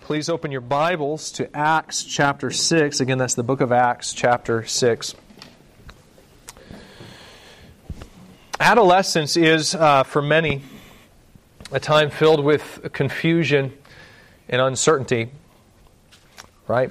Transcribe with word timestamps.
Please 0.00 0.30
open 0.30 0.50
your 0.50 0.62
Bibles 0.62 1.30
to 1.32 1.54
Acts 1.54 2.04
chapter 2.04 2.50
6. 2.50 3.00
Again, 3.00 3.18
that's 3.18 3.34
the 3.34 3.42
book 3.42 3.60
of 3.60 3.70
Acts, 3.70 4.14
chapter 4.14 4.64
6. 4.64 5.14
Adolescence 8.58 9.36
is, 9.36 9.74
uh, 9.74 10.02
for 10.04 10.22
many, 10.22 10.62
a 11.70 11.78
time 11.78 12.08
filled 12.08 12.42
with 12.42 12.88
confusion 12.94 13.74
and 14.48 14.62
uncertainty, 14.62 15.28
right? 16.66 16.90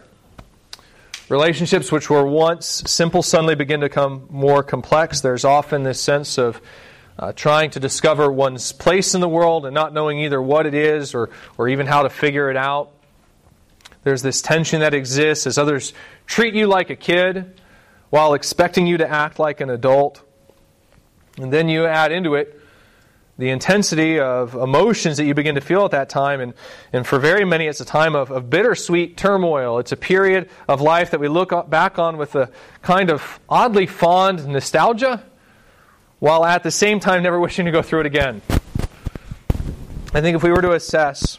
Relationships 1.30 1.92
which 1.92 2.12
were 2.12 2.28
once 2.28 2.84
simple 2.86 3.24
suddenly 3.24 3.56
begin 3.56 3.80
to 3.80 3.88
become 3.88 4.28
more 4.30 4.62
complex. 4.62 5.20
There's 5.20 5.46
often 5.46 5.82
this 5.82 6.00
sense 6.00 6.38
of 6.38 6.62
uh, 7.18 7.32
trying 7.34 7.70
to 7.72 7.80
discover 7.80 8.32
one's 8.32 8.72
place 8.72 9.14
in 9.14 9.22
the 9.22 9.30
world 9.30 9.66
and 9.66 9.74
not 9.74 9.94
knowing 9.94 10.20
either 10.20 10.42
what 10.42 10.66
it 10.66 10.74
is 10.74 11.14
or, 11.14 11.30
or 11.58 11.70
even 11.70 11.86
how 11.86 12.04
to 12.04 12.10
figure 12.10 12.50
it 12.50 12.58
out. 12.58 12.92
There's 14.04 14.22
this 14.22 14.42
tension 14.42 14.82
that 14.82 14.94
exists 14.94 15.48
as 15.48 15.58
others 15.58 15.94
treat 16.26 16.54
you 16.54 16.68
like 16.68 16.90
a 16.90 16.96
kid 16.96 17.60
while 18.10 18.34
expecting 18.34 18.88
you 18.88 18.98
to 18.98 19.10
act 19.10 19.40
like 19.40 19.62
an 19.62 19.70
adult. 19.70 20.22
And 21.38 21.52
then 21.52 21.70
you 21.70 21.86
add 21.86 22.12
into 22.12 22.36
it 22.36 22.60
the 23.38 23.50
intensity 23.50 24.20
of 24.20 24.54
emotions 24.54 25.18
that 25.18 25.26
you 25.26 25.34
begin 25.34 25.56
to 25.56 25.62
feel 25.62 25.86
at 25.86 25.92
that 25.92 26.10
time. 26.10 26.40
And, 26.40 26.54
and 26.92 27.08
for 27.08 27.18
very 27.18 27.46
many, 27.46 27.66
it's 27.66 27.82
a 27.82 27.86
time 27.86 28.16
of, 28.16 28.30
of 28.30 28.50
bittersweet 28.50 29.18
turmoil. 29.18 29.80
It's 29.80 29.92
a 29.92 29.98
period 29.98 30.50
of 30.68 30.82
life 30.82 31.12
that 31.12 31.20
we 31.20 31.28
look 31.28 31.70
back 31.70 31.98
on 31.98 32.18
with 32.18 32.36
a 32.36 32.52
kind 32.82 33.10
of 33.10 33.40
oddly 33.50 33.88
fond 33.88 34.46
nostalgia 34.48 35.24
while 36.24 36.46
at 36.46 36.64
the 36.64 36.72
same 36.72 37.02
time 37.02 37.22
never 37.22 37.38
wishing 37.38 37.66
to 37.66 37.72
go 37.72 37.82
through 37.82 38.00
it 38.00 38.06
again. 38.06 38.42
I 40.14 40.22
think 40.22 40.38
if 40.38 40.42
we 40.42 40.52
were 40.52 40.62
to 40.62 40.72
assess 40.72 41.38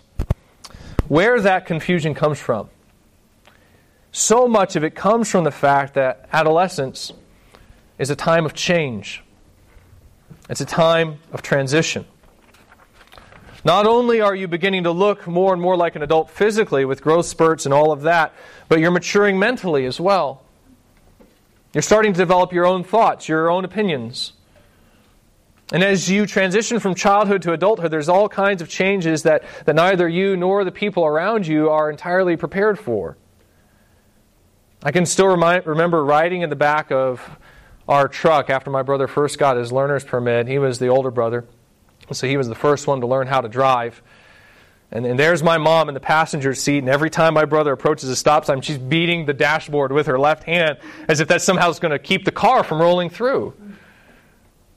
where 1.08 1.40
that 1.40 1.64
confusion 1.64 2.12
comes 2.12 2.38
from, 2.38 2.68
so 4.12 4.46
much 4.46 4.76
of 4.76 4.84
it 4.84 4.94
comes 4.94 5.30
from 5.30 5.44
the 5.44 5.50
fact 5.50 5.94
that 5.94 6.28
adolescence 6.34 7.14
is 7.98 8.10
a 8.10 8.14
time 8.14 8.44
of 8.44 8.52
change. 8.52 9.24
It's 10.50 10.60
a 10.60 10.66
time 10.66 11.18
of 11.32 11.40
transition. 11.40 12.04
Not 13.64 13.86
only 13.86 14.20
are 14.20 14.34
you 14.34 14.48
beginning 14.48 14.84
to 14.84 14.90
look 14.90 15.26
more 15.26 15.54
and 15.54 15.62
more 15.62 15.78
like 15.78 15.96
an 15.96 16.02
adult 16.02 16.30
physically 16.30 16.84
with 16.84 17.00
growth 17.00 17.24
spurts 17.24 17.64
and 17.64 17.72
all 17.72 17.90
of 17.90 18.02
that, 18.02 18.34
but 18.68 18.80
you're 18.80 18.90
maturing 18.90 19.38
mentally 19.38 19.86
as 19.86 19.98
well. 19.98 20.42
You're 21.72 21.80
starting 21.80 22.12
to 22.12 22.18
develop 22.18 22.52
your 22.52 22.66
own 22.66 22.84
thoughts, 22.84 23.30
your 23.30 23.50
own 23.50 23.64
opinions. 23.64 24.33
And 25.72 25.82
as 25.82 26.10
you 26.10 26.26
transition 26.26 26.78
from 26.78 26.94
childhood 26.94 27.42
to 27.42 27.52
adulthood, 27.52 27.90
there's 27.90 28.08
all 28.08 28.28
kinds 28.28 28.60
of 28.60 28.68
changes 28.68 29.22
that, 29.22 29.44
that 29.64 29.74
neither 29.74 30.06
you 30.08 30.36
nor 30.36 30.64
the 30.64 30.72
people 30.72 31.04
around 31.04 31.46
you 31.46 31.70
are 31.70 31.90
entirely 31.90 32.36
prepared 32.36 32.78
for. 32.78 33.16
I 34.82 34.92
can 34.92 35.06
still 35.06 35.26
remind, 35.26 35.66
remember 35.66 36.04
riding 36.04 36.42
in 36.42 36.50
the 36.50 36.56
back 36.56 36.92
of 36.92 37.26
our 37.88 38.08
truck 38.08 38.50
after 38.50 38.70
my 38.70 38.82
brother 38.82 39.06
first 39.06 39.38
got 39.38 39.56
his 39.56 39.72
learner's 39.72 40.04
permit. 40.04 40.46
He 40.46 40.58
was 40.58 40.78
the 40.78 40.88
older 40.88 41.10
brother, 41.10 41.46
so 42.12 42.26
he 42.26 42.36
was 42.36 42.48
the 42.48 42.54
first 42.54 42.86
one 42.86 43.00
to 43.00 43.06
learn 43.06 43.26
how 43.26 43.40
to 43.40 43.48
drive. 43.48 44.02
And, 44.90 45.06
and 45.06 45.18
there's 45.18 45.42
my 45.42 45.56
mom 45.56 45.88
in 45.88 45.94
the 45.94 46.00
passenger 46.00 46.54
seat, 46.54 46.78
and 46.78 46.88
every 46.88 47.08
time 47.08 47.32
my 47.32 47.46
brother 47.46 47.72
approaches 47.72 48.10
a 48.10 48.16
stop 48.16 48.44
sign, 48.44 48.60
she's 48.60 48.78
beating 48.78 49.24
the 49.24 49.32
dashboard 49.32 49.92
with 49.92 50.06
her 50.06 50.18
left 50.18 50.44
hand 50.44 50.78
as 51.08 51.20
if 51.20 51.28
that 51.28 51.40
somehow 51.40 51.70
is 51.70 51.78
going 51.78 51.92
to 51.92 51.98
keep 51.98 52.26
the 52.26 52.32
car 52.32 52.62
from 52.62 52.80
rolling 52.80 53.08
through. 53.08 53.54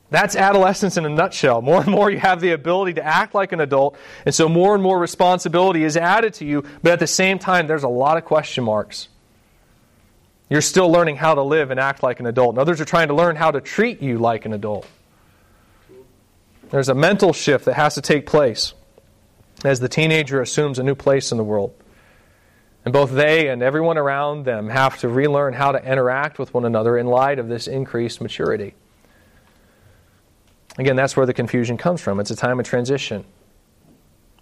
That's 0.10 0.36
adolescence 0.36 0.96
in 0.96 1.06
a 1.06 1.10
nutshell. 1.10 1.62
More 1.62 1.82
and 1.82 1.90
more 1.90 2.10
you 2.10 2.20
have 2.20 2.40
the 2.40 2.52
ability 2.52 2.94
to 2.94 3.04
act 3.04 3.36
like 3.36 3.52
an 3.52 3.60
adult, 3.60 3.98
and 4.26 4.34
so 4.34 4.48
more 4.48 4.74
and 4.74 4.82
more 4.82 4.98
responsibility 4.98 5.84
is 5.84 5.98
added 5.98 6.34
to 6.36 6.46
you, 6.46 6.64
but 6.82 6.94
at 6.94 7.00
the 7.00 7.08
same 7.08 7.40
time, 7.40 7.68
there's 7.68 7.84
a 7.84 7.90
lot 7.90 8.18
of 8.18 8.24
question 8.24 8.64
marks. 8.64 9.10
You're 10.50 10.62
still 10.62 10.90
learning 10.90 11.18
how 11.18 11.36
to 11.36 11.42
live 11.42 11.72
and 11.72 11.80
act 11.80 12.04
like 12.04 12.22
an 12.22 12.26
adult, 12.26 12.52
and 12.52 12.60
others 12.60 12.80
are 12.80 12.86
trying 12.86 13.10
to 13.10 13.14
learn 13.14 13.36
how 13.36 13.52
to 13.52 13.60
treat 13.60 14.02
you 14.02 14.18
like 14.18 14.46
an 14.46 14.54
adult. 14.54 14.88
There's 16.70 16.90
a 16.90 16.96
mental 16.96 17.34
shift 17.34 17.66
that 17.66 17.74
has 17.74 17.96
to 17.96 18.02
take 18.02 18.26
place 18.26 18.74
as 19.66 19.80
the 19.80 19.90
teenager 19.90 20.42
assumes 20.42 20.80
a 20.80 20.84
new 20.84 20.96
place 20.96 21.32
in 21.32 21.38
the 21.38 21.44
world. 21.44 21.74
And 22.86 22.94
both 22.94 23.12
they 23.12 23.50
and 23.50 23.62
everyone 23.62 23.98
around 23.98 24.46
them 24.46 24.70
have 24.70 24.98
to 25.00 25.10
relearn 25.10 25.54
how 25.54 25.74
to 25.74 25.84
interact 25.84 26.40
with 26.40 26.54
one 26.54 26.64
another 26.64 26.98
in 26.98 27.08
light 27.08 27.40
of 27.40 27.50
this 27.50 27.68
increased 27.68 28.22
maturity. 28.22 28.76
Again, 30.78 30.96
that's 30.96 31.18
where 31.18 31.26
the 31.26 31.34
confusion 31.34 31.78
comes 31.78 32.02
from. 32.02 32.20
It's 32.20 32.32
a 32.32 32.36
time 32.36 32.60
of 32.60 32.66
transition 32.66 33.26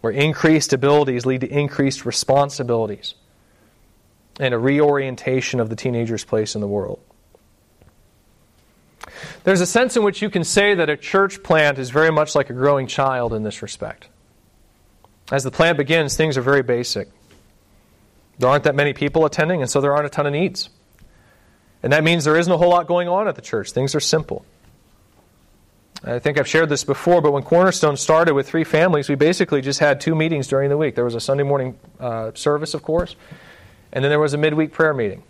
where 0.01 0.11
increased 0.11 0.73
abilities 0.73 1.25
lead 1.25 1.41
to 1.41 1.47
increased 1.47 2.05
responsibilities 2.05 3.15
and 4.39 4.53
a 4.53 4.57
reorientation 4.59 5.59
of 5.59 5.69
the 5.69 5.75
teenager's 5.75 6.25
place 6.25 6.55
in 6.55 6.61
the 6.61 6.67
world. 6.67 6.99
There's 9.43 9.61
a 9.61 9.65
sense 9.65 9.95
in 9.95 10.03
which 10.03 10.21
you 10.21 10.29
can 10.29 10.43
say 10.43 10.75
that 10.75 10.89
a 10.89 10.97
church 10.97 11.41
plant 11.41 11.79
is 11.79 11.89
very 11.89 12.11
much 12.11 12.35
like 12.35 12.49
a 12.49 12.53
growing 12.53 12.87
child 12.87 13.33
in 13.33 13.43
this 13.43 13.61
respect. 13.61 14.07
As 15.31 15.43
the 15.43 15.51
plant 15.51 15.77
begins, 15.77 16.17
things 16.17 16.37
are 16.37 16.41
very 16.41 16.63
basic. 16.63 17.07
There 18.37 18.49
aren't 18.49 18.65
that 18.65 18.75
many 18.75 18.93
people 18.93 19.25
attending, 19.25 19.61
and 19.61 19.69
so 19.69 19.79
there 19.79 19.93
aren't 19.93 20.07
a 20.07 20.09
ton 20.09 20.25
of 20.25 20.33
needs. 20.33 20.69
And 21.81 21.93
that 21.93 22.03
means 22.03 22.25
there 22.25 22.37
isn't 22.37 22.51
a 22.51 22.57
whole 22.57 22.69
lot 22.69 22.87
going 22.87 23.07
on 23.07 23.27
at 23.27 23.35
the 23.35 23.41
church. 23.41 23.71
Things 23.71 23.95
are 23.95 23.99
simple. 23.99 24.45
I 26.07 26.19
think 26.19 26.37
I've 26.37 26.47
shared 26.47 26.69
this 26.69 26.83
before, 26.83 27.19
but 27.19 27.31
when 27.31 27.41
Cornerstone 27.41 27.97
started 27.97 28.35
with 28.35 28.47
three 28.47 28.63
families, 28.63 29.09
we 29.09 29.15
basically 29.15 29.61
just 29.61 29.79
had 29.79 29.99
two 29.99 30.13
meetings 30.13 30.47
during 30.47 30.69
the 30.69 30.77
week. 30.77 30.93
There 30.93 31.03
was 31.03 31.15
a 31.15 31.19
Sunday 31.19 31.43
morning 31.43 31.79
uh, 31.99 32.31
service, 32.35 32.75
of 32.75 32.83
course, 32.83 33.15
and 33.91 34.03
then 34.03 34.09
there 34.11 34.19
was 34.19 34.35
a 34.35 34.37
midweek 34.37 34.71
prayer 34.71 34.93
meeting. 34.93 35.23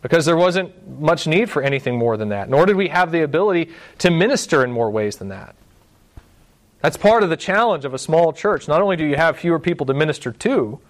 Because 0.00 0.24
there 0.24 0.36
wasn't 0.36 1.00
much 1.00 1.26
need 1.26 1.50
for 1.50 1.60
anything 1.60 1.98
more 1.98 2.16
than 2.16 2.28
that, 2.28 2.48
nor 2.48 2.66
did 2.66 2.76
we 2.76 2.88
have 2.88 3.10
the 3.10 3.22
ability 3.22 3.70
to 3.98 4.10
minister 4.10 4.64
in 4.64 4.70
more 4.70 4.90
ways 4.90 5.16
than 5.16 5.28
that. 5.28 5.56
That's 6.80 6.96
part 6.96 7.22
of 7.22 7.28
the 7.28 7.36
challenge 7.36 7.84
of 7.84 7.92
a 7.92 7.98
small 7.98 8.32
church. 8.32 8.68
Not 8.68 8.80
only 8.80 8.96
do 8.96 9.04
you 9.04 9.16
have 9.16 9.38
fewer 9.38 9.58
people 9.58 9.86
to 9.86 9.92
minister 9.92 10.32
to, 10.32 10.80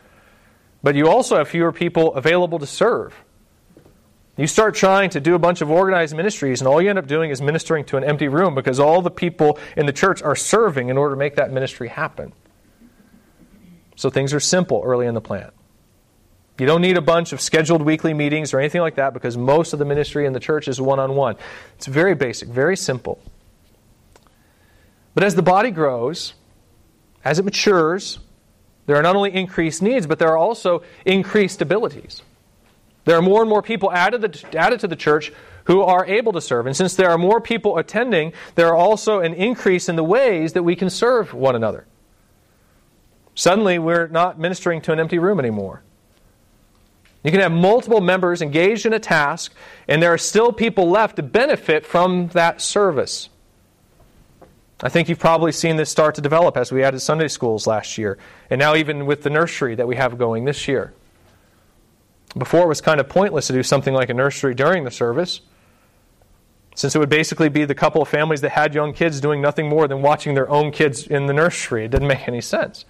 but 0.82 0.94
you 0.94 1.08
also 1.08 1.38
have 1.38 1.48
fewer 1.48 1.72
people 1.72 2.14
available 2.14 2.58
to 2.58 2.66
serve. 2.66 3.14
You 4.40 4.46
start 4.46 4.74
trying 4.74 5.10
to 5.10 5.20
do 5.20 5.34
a 5.34 5.38
bunch 5.38 5.60
of 5.60 5.70
organized 5.70 6.16
ministries, 6.16 6.62
and 6.62 6.68
all 6.68 6.80
you 6.80 6.88
end 6.88 6.98
up 6.98 7.06
doing 7.06 7.30
is 7.30 7.42
ministering 7.42 7.84
to 7.84 7.98
an 7.98 8.04
empty 8.04 8.26
room 8.26 8.54
because 8.54 8.80
all 8.80 9.02
the 9.02 9.10
people 9.10 9.58
in 9.76 9.84
the 9.84 9.92
church 9.92 10.22
are 10.22 10.34
serving 10.34 10.88
in 10.88 10.96
order 10.96 11.14
to 11.14 11.18
make 11.18 11.36
that 11.36 11.52
ministry 11.52 11.88
happen. 11.88 12.32
So 13.96 14.08
things 14.08 14.32
are 14.32 14.40
simple 14.40 14.80
early 14.82 15.06
in 15.06 15.12
the 15.12 15.20
plant. 15.20 15.52
You 16.58 16.64
don't 16.64 16.80
need 16.80 16.96
a 16.96 17.02
bunch 17.02 17.34
of 17.34 17.40
scheduled 17.42 17.82
weekly 17.82 18.14
meetings 18.14 18.54
or 18.54 18.60
anything 18.60 18.80
like 18.80 18.94
that 18.94 19.12
because 19.12 19.36
most 19.36 19.74
of 19.74 19.78
the 19.78 19.84
ministry 19.84 20.24
in 20.24 20.32
the 20.32 20.40
church 20.40 20.68
is 20.68 20.80
one 20.80 20.98
on 20.98 21.14
one. 21.14 21.36
It's 21.76 21.86
very 21.86 22.14
basic, 22.14 22.48
very 22.48 22.78
simple. 22.78 23.20
But 25.12 25.22
as 25.22 25.34
the 25.34 25.42
body 25.42 25.70
grows, 25.70 26.32
as 27.26 27.38
it 27.38 27.44
matures, 27.44 28.18
there 28.86 28.96
are 28.96 29.02
not 29.02 29.16
only 29.16 29.34
increased 29.34 29.82
needs, 29.82 30.06
but 30.06 30.18
there 30.18 30.28
are 30.28 30.38
also 30.38 30.82
increased 31.04 31.60
abilities. 31.60 32.22
There 33.04 33.16
are 33.16 33.22
more 33.22 33.40
and 33.40 33.48
more 33.48 33.62
people 33.62 33.90
added, 33.92 34.44
added 34.54 34.80
to 34.80 34.88
the 34.88 34.96
church 34.96 35.32
who 35.64 35.82
are 35.82 36.04
able 36.04 36.32
to 36.32 36.40
serve. 36.40 36.66
And 36.66 36.76
since 36.76 36.94
there 36.94 37.10
are 37.10 37.18
more 37.18 37.40
people 37.40 37.78
attending, 37.78 38.32
there 38.54 38.68
are 38.68 38.76
also 38.76 39.20
an 39.20 39.34
increase 39.34 39.88
in 39.88 39.96
the 39.96 40.04
ways 40.04 40.52
that 40.54 40.62
we 40.62 40.76
can 40.76 40.90
serve 40.90 41.32
one 41.32 41.54
another. 41.54 41.86
Suddenly, 43.34 43.78
we're 43.78 44.08
not 44.08 44.38
ministering 44.38 44.80
to 44.82 44.92
an 44.92 45.00
empty 45.00 45.18
room 45.18 45.38
anymore. 45.38 45.82
You 47.22 47.30
can 47.30 47.40
have 47.40 47.52
multiple 47.52 48.00
members 48.00 48.42
engaged 48.42 48.86
in 48.86 48.92
a 48.92 48.98
task, 48.98 49.52
and 49.86 50.02
there 50.02 50.12
are 50.12 50.18
still 50.18 50.52
people 50.52 50.88
left 50.88 51.16
to 51.16 51.22
benefit 51.22 51.84
from 51.84 52.28
that 52.28 52.60
service. 52.60 53.28
I 54.82 54.88
think 54.88 55.08
you've 55.08 55.18
probably 55.18 55.52
seen 55.52 55.76
this 55.76 55.90
start 55.90 56.14
to 56.14 56.22
develop 56.22 56.56
as 56.56 56.72
we 56.72 56.82
added 56.82 57.00
Sunday 57.00 57.28
schools 57.28 57.66
last 57.66 57.98
year, 57.98 58.16
and 58.48 58.58
now 58.58 58.74
even 58.74 59.04
with 59.04 59.22
the 59.22 59.30
nursery 59.30 59.74
that 59.74 59.86
we 59.86 59.96
have 59.96 60.16
going 60.16 60.46
this 60.46 60.66
year. 60.66 60.94
Before, 62.36 62.62
it 62.62 62.68
was 62.68 62.80
kind 62.80 63.00
of 63.00 63.08
pointless 63.08 63.48
to 63.48 63.52
do 63.52 63.62
something 63.62 63.92
like 63.92 64.08
a 64.08 64.14
nursery 64.14 64.54
during 64.54 64.84
the 64.84 64.90
service, 64.90 65.40
since 66.74 66.94
it 66.94 66.98
would 66.98 67.08
basically 67.08 67.48
be 67.48 67.64
the 67.64 67.74
couple 67.74 68.00
of 68.00 68.08
families 68.08 68.40
that 68.42 68.50
had 68.50 68.74
young 68.74 68.92
kids 68.92 69.20
doing 69.20 69.40
nothing 69.40 69.68
more 69.68 69.88
than 69.88 70.00
watching 70.00 70.34
their 70.34 70.48
own 70.48 70.70
kids 70.70 71.06
in 71.06 71.26
the 71.26 71.32
nursery. 71.32 71.84
It 71.84 71.90
didn't 71.90 72.08
make 72.08 72.28
any 72.28 72.40
sense. 72.40 72.84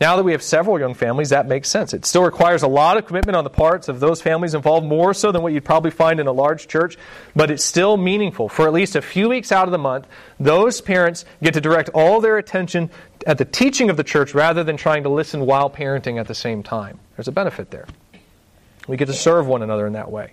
Now 0.00 0.16
that 0.16 0.22
we 0.22 0.32
have 0.32 0.42
several 0.42 0.80
young 0.80 0.94
families, 0.94 1.28
that 1.28 1.46
makes 1.46 1.68
sense. 1.68 1.92
It 1.92 2.06
still 2.06 2.22
requires 2.22 2.62
a 2.62 2.68
lot 2.68 2.96
of 2.96 3.04
commitment 3.04 3.36
on 3.36 3.44
the 3.44 3.50
parts 3.50 3.86
of 3.88 4.00
those 4.00 4.22
families 4.22 4.54
involved, 4.54 4.86
more 4.86 5.12
so 5.12 5.30
than 5.30 5.42
what 5.42 5.52
you'd 5.52 5.64
probably 5.64 5.90
find 5.90 6.20
in 6.20 6.26
a 6.26 6.32
large 6.32 6.68
church, 6.68 6.96
but 7.36 7.50
it's 7.50 7.62
still 7.62 7.98
meaningful. 7.98 8.48
For 8.48 8.66
at 8.66 8.72
least 8.72 8.96
a 8.96 9.02
few 9.02 9.28
weeks 9.28 9.52
out 9.52 9.68
of 9.68 9.72
the 9.72 9.78
month, 9.78 10.06
those 10.38 10.80
parents 10.80 11.26
get 11.42 11.52
to 11.52 11.60
direct 11.60 11.90
all 11.90 12.22
their 12.22 12.38
attention 12.38 12.90
at 13.26 13.36
the 13.36 13.44
teaching 13.44 13.90
of 13.90 13.98
the 13.98 14.04
church 14.04 14.32
rather 14.32 14.64
than 14.64 14.78
trying 14.78 15.02
to 15.02 15.10
listen 15.10 15.44
while 15.44 15.68
parenting 15.68 16.18
at 16.18 16.28
the 16.28 16.34
same 16.34 16.62
time. 16.62 16.98
There's 17.20 17.28
a 17.28 17.32
benefit 17.32 17.70
there. 17.70 17.86
We 18.88 18.96
get 18.96 19.08
to 19.08 19.12
serve 19.12 19.46
one 19.46 19.60
another 19.60 19.86
in 19.86 19.92
that 19.92 20.10
way. 20.10 20.32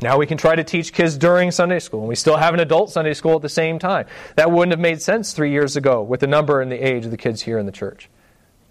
Now 0.00 0.16
we 0.16 0.26
can 0.26 0.38
try 0.38 0.56
to 0.56 0.64
teach 0.64 0.94
kids 0.94 1.18
during 1.18 1.50
Sunday 1.50 1.80
school, 1.80 2.00
and 2.00 2.08
we 2.08 2.14
still 2.14 2.38
have 2.38 2.54
an 2.54 2.60
adult 2.60 2.88
Sunday 2.88 3.12
school 3.12 3.36
at 3.36 3.42
the 3.42 3.50
same 3.50 3.78
time. 3.78 4.06
That 4.36 4.50
wouldn't 4.50 4.72
have 4.72 4.80
made 4.80 5.02
sense 5.02 5.34
three 5.34 5.50
years 5.50 5.76
ago 5.76 6.02
with 6.02 6.20
the 6.20 6.26
number 6.26 6.62
and 6.62 6.72
the 6.72 6.78
age 6.78 7.04
of 7.04 7.10
the 7.10 7.18
kids 7.18 7.42
here 7.42 7.58
in 7.58 7.66
the 7.66 7.72
church. 7.72 8.08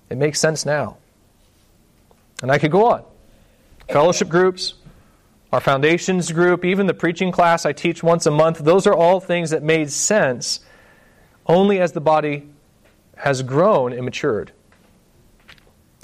It 0.10 0.18
makes 0.18 0.40
sense 0.40 0.66
now. 0.66 0.98
And 2.42 2.52
I 2.52 2.58
could 2.58 2.72
go 2.72 2.90
on. 2.90 3.04
Fellowship 3.88 4.28
groups, 4.28 4.74
our 5.54 5.60
foundations 5.60 6.32
group, 6.32 6.66
even 6.66 6.88
the 6.88 6.96
preaching 6.96 7.32
class 7.32 7.68
I 7.68 7.72
teach 7.74 8.02
once 8.02 8.26
a 8.26 8.32
month, 8.32 8.58
those 8.58 8.88
are 8.88 8.96
all 8.96 9.20
things 9.20 9.52
that 9.52 9.62
made 9.62 9.92
sense 9.92 10.62
only 11.46 11.80
as 11.80 11.92
the 11.92 12.02
body 12.02 12.50
has 13.18 13.44
grown 13.44 13.94
and 13.94 14.06
matured. 14.06 14.54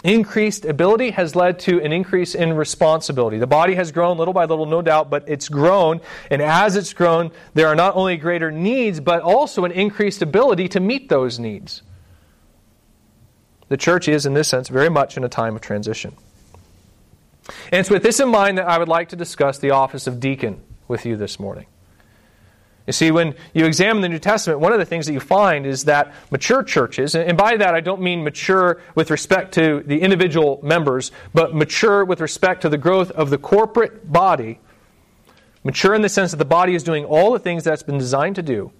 Increased 0.04 0.64
ability 0.64 1.12
has 1.12 1.36
led 1.36 1.60
to 1.62 1.82
an 1.82 1.92
increase 1.92 2.36
in 2.36 2.54
responsibility. 2.54 3.40
The 3.40 3.48
body 3.48 3.74
has 3.76 3.92
grown 3.92 4.18
little 4.18 4.34
by 4.34 4.46
little, 4.46 4.68
no 4.68 4.82
doubt, 4.82 5.10
but 5.10 5.28
it's 5.28 5.50
grown. 5.50 6.02
And 6.30 6.42
as 6.42 6.76
it's 6.76 6.94
grown, 6.94 7.32
there 7.56 7.68
are 7.68 7.76
not 7.76 7.96
only 7.96 8.16
greater 8.16 8.52
needs, 8.52 9.00
but 9.00 9.22
also 9.22 9.66
an 9.66 9.72
increased 9.72 10.22
ability 10.22 10.68
to 10.70 10.80
meet 10.80 11.10
those 11.10 11.40
needs. 11.40 11.82
The 13.70 13.78
church 13.78 14.08
is, 14.08 14.26
in 14.26 14.34
this 14.34 14.48
sense, 14.48 14.70
very 14.70 14.90
much 14.90 15.18
in 15.18 15.24
a 15.24 15.30
time 15.30 15.56
of 15.56 15.62
transition. 15.62 16.16
And 17.72 17.80
it's 17.80 17.90
with 17.90 18.04
this 18.04 18.20
in 18.20 18.30
mind 18.30 18.60
that 18.60 18.68
I 18.68 18.78
would 18.78 18.88
like 18.88 19.10
to 19.10 19.16
discuss 19.16 19.58
the 19.58 19.72
office 19.72 20.06
of 20.06 20.20
deacon 20.20 20.62
with 20.88 21.06
you 21.06 21.18
this 21.18 21.40
morning. 21.40 21.66
You 22.88 22.94
see, 22.94 23.12
when 23.12 23.36
you 23.54 23.66
examine 23.66 24.02
the 24.02 24.08
New 24.08 24.18
Testament, 24.18 24.62
one 24.62 24.72
of 24.72 24.80
the 24.80 24.86
things 24.86 25.06
that 25.08 25.14
you 25.14 25.20
find 25.20 25.66
is 25.66 25.84
that 25.84 26.14
mature 26.32 26.64
churches, 26.64 27.16
and 27.16 27.38
by 27.38 27.58
that 27.58 27.76
I 27.76 27.82
don't 27.82 28.02
mean 28.02 28.24
mature 28.24 28.82
with 28.96 29.12
respect 29.12 29.54
to 29.56 29.84
the 29.86 30.00
individual 30.00 30.62
members, 30.64 31.12
but 31.34 31.54
mature 31.54 32.06
with 32.06 32.22
respect 32.22 32.62
to 32.62 32.70
the 32.70 32.78
growth 32.78 33.12
of 33.12 33.30
the 33.30 33.38
corporate 33.38 34.10
body, 34.10 34.60
mature 35.66 35.94
in 35.94 36.02
the 36.02 36.08
sense 36.08 36.32
that 36.32 36.38
the 36.38 36.46
body 36.46 36.76
is 36.76 36.84
doing 36.84 37.04
all 37.04 37.34
the 37.34 37.40
things 37.40 37.66
that 37.66 37.74
it's 37.74 37.84
been 37.84 37.98
designed 37.98 38.38
to 38.38 38.42
do. 38.42 38.72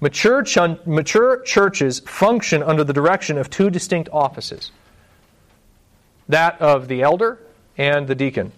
Mature, 0.00 0.42
ch- 0.42 0.58
mature 0.84 1.42
churches 1.42 2.00
function 2.00 2.60
under 2.60 2.82
the 2.82 2.92
direction 2.92 3.38
of 3.38 3.48
two 3.48 3.70
distinct 3.70 4.08
offices 4.12 4.72
that 6.28 6.60
of 6.60 6.88
the 6.88 7.02
elder 7.02 7.38
and 7.76 8.08
the 8.08 8.14
deacon. 8.14 8.52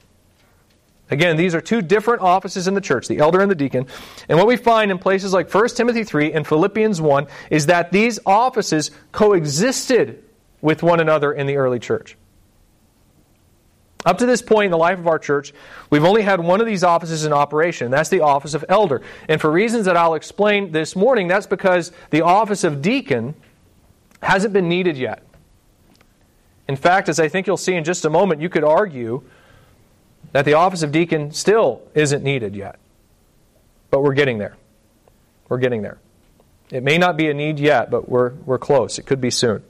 Again, 1.12 1.36
these 1.36 1.54
are 1.54 1.60
two 1.60 1.82
different 1.82 2.22
offices 2.22 2.66
in 2.66 2.72
the 2.72 2.80
church, 2.80 3.06
the 3.06 3.18
elder 3.18 3.42
and 3.42 3.50
the 3.50 3.54
deacon. 3.54 3.86
And 4.30 4.38
what 4.38 4.46
we 4.46 4.56
find 4.56 4.90
in 4.90 4.96
places 4.96 5.34
like 5.34 5.52
1 5.52 5.68
Timothy 5.68 6.04
3 6.04 6.32
and 6.32 6.46
Philippians 6.46 7.02
1 7.02 7.26
is 7.50 7.66
that 7.66 7.92
these 7.92 8.18
offices 8.24 8.90
coexisted 9.12 10.24
with 10.62 10.82
one 10.82 11.00
another 11.00 11.30
in 11.30 11.46
the 11.46 11.56
early 11.56 11.78
church. 11.78 12.16
Up 14.06 14.16
to 14.18 14.26
this 14.26 14.40
point 14.40 14.64
in 14.64 14.70
the 14.70 14.78
life 14.78 14.98
of 14.98 15.06
our 15.06 15.18
church, 15.18 15.52
we've 15.90 16.02
only 16.02 16.22
had 16.22 16.40
one 16.40 16.62
of 16.62 16.66
these 16.66 16.82
offices 16.82 17.26
in 17.26 17.32
operation. 17.34 17.90
That's 17.90 18.08
the 18.08 18.20
office 18.20 18.54
of 18.54 18.64
elder. 18.70 19.02
And 19.28 19.38
for 19.38 19.50
reasons 19.50 19.84
that 19.84 19.98
I'll 19.98 20.14
explain 20.14 20.72
this 20.72 20.96
morning, 20.96 21.28
that's 21.28 21.46
because 21.46 21.92
the 22.08 22.22
office 22.22 22.64
of 22.64 22.80
deacon 22.80 23.34
hasn't 24.22 24.54
been 24.54 24.70
needed 24.70 24.96
yet. 24.96 25.22
In 26.68 26.76
fact, 26.76 27.10
as 27.10 27.20
I 27.20 27.28
think 27.28 27.46
you'll 27.46 27.58
see 27.58 27.74
in 27.74 27.84
just 27.84 28.06
a 28.06 28.10
moment, 28.10 28.40
you 28.40 28.48
could 28.48 28.64
argue 28.64 29.22
that 30.32 30.44
the 30.44 30.54
office 30.54 30.82
of 30.82 30.92
deacon 30.92 31.32
still 31.32 31.82
isn't 31.94 32.22
needed 32.24 32.56
yet. 32.56 32.78
But 33.90 34.02
we're 34.02 34.14
getting 34.14 34.38
there. 34.38 34.56
We're 35.48 35.58
getting 35.58 35.82
there. 35.82 35.98
It 36.70 36.82
may 36.82 36.96
not 36.96 37.16
be 37.16 37.28
a 37.28 37.34
need 37.34 37.60
yet, 37.60 37.90
but 37.90 38.08
we're, 38.08 38.30
we're 38.30 38.58
close. 38.58 38.98
It 38.98 39.04
could 39.04 39.20
be 39.20 39.30
soon. 39.30 39.62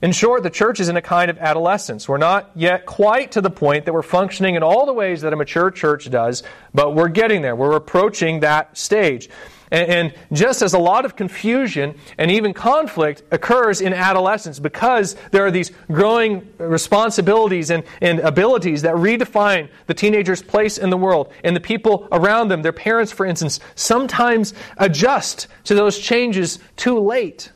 In 0.00 0.12
short, 0.12 0.42
the 0.42 0.50
church 0.50 0.80
is 0.80 0.88
in 0.88 0.96
a 0.96 1.02
kind 1.02 1.30
of 1.30 1.38
adolescence. 1.38 2.08
We're 2.08 2.18
not 2.18 2.50
yet 2.54 2.84
quite 2.84 3.32
to 3.32 3.40
the 3.40 3.50
point 3.50 3.86
that 3.86 3.94
we're 3.94 4.02
functioning 4.02 4.54
in 4.54 4.62
all 4.62 4.86
the 4.86 4.92
ways 4.92 5.22
that 5.22 5.32
a 5.32 5.36
mature 5.36 5.70
church 5.70 6.10
does, 6.10 6.42
but 6.74 6.94
we're 6.94 7.08
getting 7.08 7.42
there. 7.42 7.56
We're 7.56 7.74
approaching 7.74 8.40
that 8.40 8.76
stage. 8.76 9.30
And, 9.70 10.14
just 10.32 10.62
as 10.62 10.74
a 10.74 10.78
lot 10.78 11.04
of 11.04 11.16
confusion 11.16 11.98
and 12.18 12.30
even 12.30 12.52
conflict 12.54 13.22
occurs 13.30 13.80
in 13.80 13.92
adolescence 13.92 14.58
because 14.58 15.16
there 15.30 15.44
are 15.44 15.50
these 15.50 15.72
growing 15.90 16.48
responsibilities 16.58 17.70
and, 17.70 17.84
and 18.00 18.20
abilities 18.20 18.82
that 18.82 18.94
redefine 18.94 19.68
the 19.86 19.94
teenager's 19.94 20.42
place 20.42 20.78
in 20.78 20.90
the 20.90 20.96
world, 20.96 21.32
and 21.42 21.56
the 21.56 21.60
people 21.60 22.08
around 22.12 22.48
them, 22.48 22.62
their 22.62 22.72
parents, 22.72 23.12
for 23.12 23.26
instance, 23.26 23.60
sometimes 23.74 24.54
adjust 24.76 25.46
to 25.64 25.74
those 25.74 25.98
changes 25.98 26.58
too 26.76 26.98
late. 26.98 27.50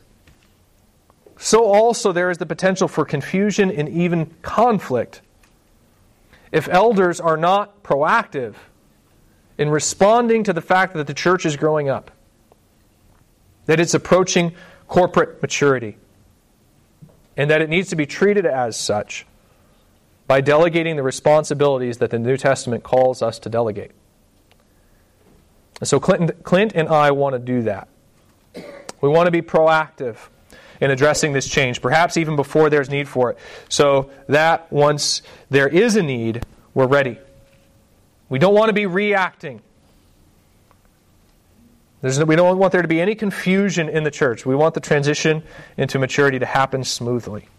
So 1.37 1.65
also 1.65 2.11
there 2.11 2.29
is 2.29 2.37
the 2.37 2.45
potential 2.45 2.87
for 2.87 3.05
confusion 3.05 3.71
and 3.71 3.87
even 3.87 4.33
conflict. 4.41 5.21
If 6.51 6.67
elders 6.67 7.21
are 7.21 7.37
not 7.37 7.83
proactive, 7.83 8.55
in 9.59 9.69
responding 9.69 10.45
to 10.45 10.53
the 10.53 10.61
fact 10.61 10.93
that 10.93 11.05
the 11.05 11.13
church 11.13 11.45
is 11.45 11.57
growing 11.57 11.89
up, 11.89 12.11
that 13.65 13.77
it's 13.77 13.93
approaching 13.93 14.55
corporate 14.87 15.41
maturity, 15.41 15.97
and 17.35 17.51
that 17.51 17.61
it 17.61 17.69
needs 17.69 17.89
to 17.89 17.97
be 17.97 18.05
treated 18.05 18.45
as 18.45 18.79
such 18.79 19.27
by 20.27 20.39
delegating 20.39 20.95
the 20.95 21.03
responsibilities 21.03 21.97
that 21.97 22.09
the 22.09 22.17
New 22.17 22.37
Testament 22.37 22.83
calls 22.83 23.21
us 23.21 23.37
to 23.39 23.49
delegate. 23.49 23.91
And 25.81 25.89
so 25.89 25.99
Clint, 25.99 26.43
Clint 26.43 26.71
and 26.73 26.87
I 26.87 27.11
want 27.11 27.33
to 27.33 27.39
do 27.39 27.63
that. 27.63 27.89
We 29.01 29.09
want 29.09 29.27
to 29.27 29.31
be 29.31 29.41
proactive 29.41 30.17
in 30.79 30.89
addressing 30.89 31.33
this 31.33 31.47
change, 31.47 31.81
perhaps 31.81 32.15
even 32.15 32.37
before 32.37 32.69
there's 32.69 32.89
need 32.89 33.09
for 33.09 33.31
it, 33.31 33.37
so 33.67 34.09
that 34.27 34.71
once 34.71 35.21
there 35.49 35.67
is 35.67 35.97
a 35.97 36.01
need, 36.01 36.45
we're 36.73 36.87
ready. 36.87 37.17
We 38.29 38.39
don't 38.39 38.53
want 38.53 38.69
to 38.69 38.73
be 38.73 38.85
reacting. 38.85 39.61
There's, 42.01 42.23
we 42.23 42.35
don't 42.35 42.57
want 42.57 42.71
there 42.71 42.81
to 42.81 42.87
be 42.87 43.01
any 43.01 43.15
confusion 43.15 43.89
in 43.89 44.03
the 44.03 44.11
church. 44.11 44.45
We 44.45 44.55
want 44.55 44.73
the 44.73 44.79
transition 44.79 45.43
into 45.77 45.99
maturity 45.99 46.39
to 46.39 46.45
happen 46.45 46.83
smoothly. 46.83 47.49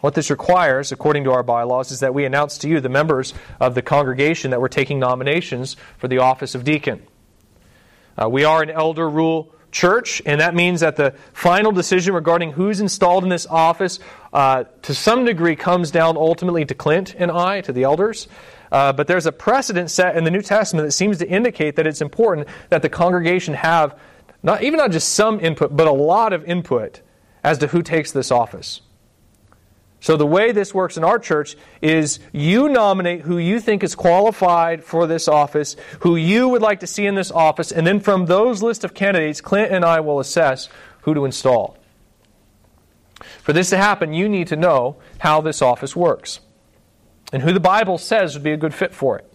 What 0.00 0.14
this 0.14 0.30
requires, 0.30 0.92
according 0.92 1.24
to 1.24 1.32
our 1.32 1.42
bylaws, 1.42 1.92
is 1.92 2.00
that 2.00 2.14
we 2.14 2.24
announce 2.24 2.58
to 2.58 2.68
you, 2.68 2.80
the 2.80 2.88
members 2.88 3.34
of 3.58 3.74
the 3.74 3.82
congregation, 3.82 4.50
that 4.50 4.60
we're 4.60 4.68
taking 4.68 4.98
nominations 4.98 5.76
for 5.98 6.08
the 6.08 6.18
office 6.18 6.54
of 6.54 6.64
deacon. 6.64 7.02
Uh, 8.20 8.28
we 8.28 8.44
are 8.44 8.62
an 8.62 8.70
elder 8.70 9.08
rule 9.08 9.54
church, 9.70 10.20
and 10.26 10.40
that 10.40 10.54
means 10.54 10.80
that 10.80 10.96
the 10.96 11.14
final 11.32 11.70
decision 11.70 12.14
regarding 12.14 12.52
who's 12.52 12.80
installed 12.80 13.22
in 13.24 13.30
this 13.30 13.46
office, 13.46 14.00
uh, 14.32 14.64
to 14.82 14.94
some 14.94 15.24
degree, 15.24 15.54
comes 15.54 15.90
down 15.90 16.16
ultimately 16.16 16.64
to 16.64 16.74
Clint 16.74 17.14
and 17.16 17.30
I, 17.30 17.60
to 17.62 17.72
the 17.72 17.84
elders. 17.84 18.26
Uh, 18.72 18.92
but 18.92 19.06
there's 19.06 19.26
a 19.26 19.32
precedent 19.32 19.90
set 19.90 20.16
in 20.16 20.24
the 20.24 20.30
New 20.30 20.42
Testament 20.42 20.86
that 20.86 20.92
seems 20.92 21.18
to 21.18 21.28
indicate 21.28 21.76
that 21.76 21.86
it's 21.86 22.00
important 22.00 22.48
that 22.68 22.82
the 22.82 22.88
congregation 22.88 23.54
have 23.54 23.98
not 24.42 24.62
even 24.62 24.78
not 24.78 24.90
just 24.90 25.10
some 25.10 25.40
input, 25.40 25.76
but 25.76 25.86
a 25.86 25.92
lot 25.92 26.32
of 26.32 26.44
input 26.44 27.00
as 27.44 27.58
to 27.58 27.66
who 27.66 27.82
takes 27.82 28.12
this 28.12 28.30
office. 28.30 28.80
So 30.02 30.16
the 30.16 30.26
way 30.26 30.52
this 30.52 30.72
works 30.72 30.96
in 30.96 31.04
our 31.04 31.18
church 31.18 31.56
is 31.82 32.20
you 32.32 32.70
nominate 32.70 33.20
who 33.20 33.36
you 33.36 33.60
think 33.60 33.84
is 33.84 33.94
qualified 33.94 34.82
for 34.82 35.06
this 35.06 35.28
office, 35.28 35.76
who 36.00 36.16
you 36.16 36.48
would 36.48 36.62
like 36.62 36.80
to 36.80 36.86
see 36.86 37.06
in 37.06 37.16
this 37.16 37.30
office, 37.30 37.70
and 37.70 37.86
then 37.86 38.00
from 38.00 38.24
those 38.24 38.62
list 38.62 38.82
of 38.82 38.94
candidates, 38.94 39.42
Clint 39.42 39.70
and 39.70 39.84
I 39.84 40.00
will 40.00 40.18
assess 40.18 40.70
who 41.02 41.12
to 41.12 41.26
install. 41.26 41.76
For 43.42 43.52
this 43.52 43.68
to 43.70 43.76
happen, 43.76 44.14
you 44.14 44.26
need 44.26 44.46
to 44.48 44.56
know 44.56 44.96
how 45.18 45.42
this 45.42 45.60
office 45.60 45.94
works 45.94 46.40
and 47.32 47.42
who 47.42 47.52
the 47.52 47.60
Bible 47.60 47.98
says 47.98 48.34
would 48.34 48.42
be 48.42 48.52
a 48.52 48.56
good 48.56 48.74
fit 48.74 48.94
for 48.94 49.18
it. 49.18 49.30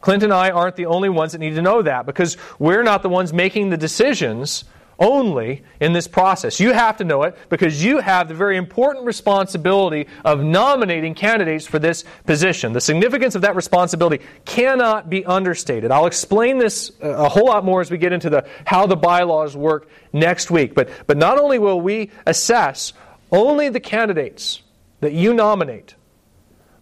Clint 0.00 0.22
and 0.22 0.32
I 0.32 0.50
aren't 0.50 0.76
the 0.76 0.86
only 0.86 1.08
ones 1.08 1.32
that 1.32 1.38
need 1.38 1.54
to 1.54 1.62
know 1.62 1.80
that 1.82 2.04
because 2.04 2.36
we're 2.58 2.82
not 2.82 3.02
the 3.02 3.08
ones 3.08 3.32
making 3.32 3.70
the 3.70 3.76
decisions 3.78 4.64
only 4.98 5.64
in 5.80 5.92
this 5.92 6.06
process. 6.06 6.60
You 6.60 6.72
have 6.72 6.98
to 6.98 7.04
know 7.04 7.22
it 7.22 7.36
because 7.48 7.82
you 7.82 7.98
have 7.98 8.28
the 8.28 8.34
very 8.34 8.56
important 8.56 9.06
responsibility 9.06 10.06
of 10.24 10.42
nominating 10.42 11.14
candidates 11.14 11.66
for 11.66 11.78
this 11.78 12.04
position. 12.26 12.72
The 12.72 12.80
significance 12.80 13.34
of 13.34 13.42
that 13.42 13.56
responsibility 13.56 14.24
cannot 14.44 15.10
be 15.10 15.24
understated. 15.24 15.90
I'll 15.90 16.06
explain 16.06 16.58
this 16.58 16.92
uh, 17.02 17.08
a 17.08 17.28
whole 17.28 17.46
lot 17.46 17.64
more 17.64 17.80
as 17.80 17.90
we 17.90 17.98
get 17.98 18.12
into 18.12 18.30
the 18.30 18.46
how 18.64 18.86
the 18.86 18.96
bylaws 18.96 19.56
work 19.56 19.88
next 20.12 20.50
week. 20.50 20.74
But 20.74 20.90
but 21.06 21.16
not 21.16 21.38
only 21.38 21.58
will 21.58 21.80
we 21.80 22.10
assess 22.26 22.92
only 23.32 23.68
the 23.68 23.80
candidates 23.80 24.62
that 25.00 25.12
you 25.12 25.34
nominate, 25.34 25.94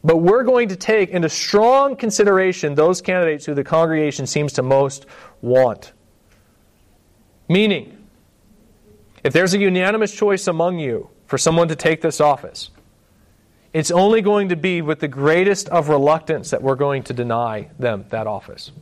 but 0.04 0.18
we're 0.18 0.42
going 0.42 0.68
to 0.68 0.76
take 0.76 1.10
into 1.10 1.28
strong 1.28 1.96
consideration 1.96 2.74
those 2.74 3.00
candidates 3.00 3.46
who 3.46 3.54
the 3.54 3.64
congregation 3.64 4.26
seems 4.26 4.52
to 4.54 4.62
most 4.62 5.06
want. 5.40 5.92
Meaning, 7.48 7.98
if 9.22 9.32
there's 9.32 9.54
a 9.54 9.58
unanimous 9.58 10.12
choice 10.14 10.46
among 10.48 10.78
you 10.78 11.08
for 11.26 11.38
someone 11.38 11.68
to 11.68 11.76
take 11.76 12.00
this 12.00 12.20
office, 12.20 12.70
it's 13.72 13.90
only 13.90 14.20
going 14.20 14.48
to 14.48 14.56
be 14.56 14.82
with 14.82 15.00
the 15.00 15.08
greatest 15.08 15.68
of 15.68 15.88
reluctance 15.88 16.50
that 16.50 16.62
we're 16.62 16.74
going 16.74 17.04
to 17.04 17.14
deny 17.14 17.68
them 17.78 18.04
that 18.10 18.26
office. 18.26 18.72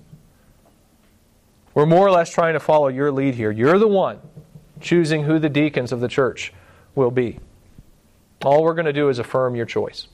We're 1.74 1.86
more 1.86 2.06
or 2.06 2.10
less 2.10 2.32
trying 2.32 2.54
to 2.54 2.60
follow 2.60 2.88
your 2.88 3.12
lead 3.12 3.34
here. 3.34 3.50
You're 3.50 3.78
the 3.78 3.86
one 3.86 4.18
choosing 4.80 5.24
who 5.24 5.38
the 5.38 5.48
deacons 5.48 5.92
of 5.92 6.00
the 6.00 6.08
church 6.08 6.52
will 6.94 7.10
be. 7.10 7.38
All 8.42 8.64
we're 8.64 8.74
going 8.74 8.86
to 8.86 8.92
do 8.92 9.10
is 9.10 9.18
affirm 9.18 9.54
your 9.54 9.66
choice. 9.66 10.08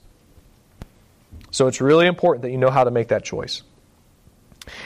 So 1.57 1.69
it's 1.69 1.81
really 1.81 2.07
important 2.07 2.43
that 2.43 2.51
you 2.51 2.59
know 2.59 2.69
how 2.69 2.85
to 2.85 2.91
make 2.91 3.09
that 3.09 3.25
choice. 3.25 3.63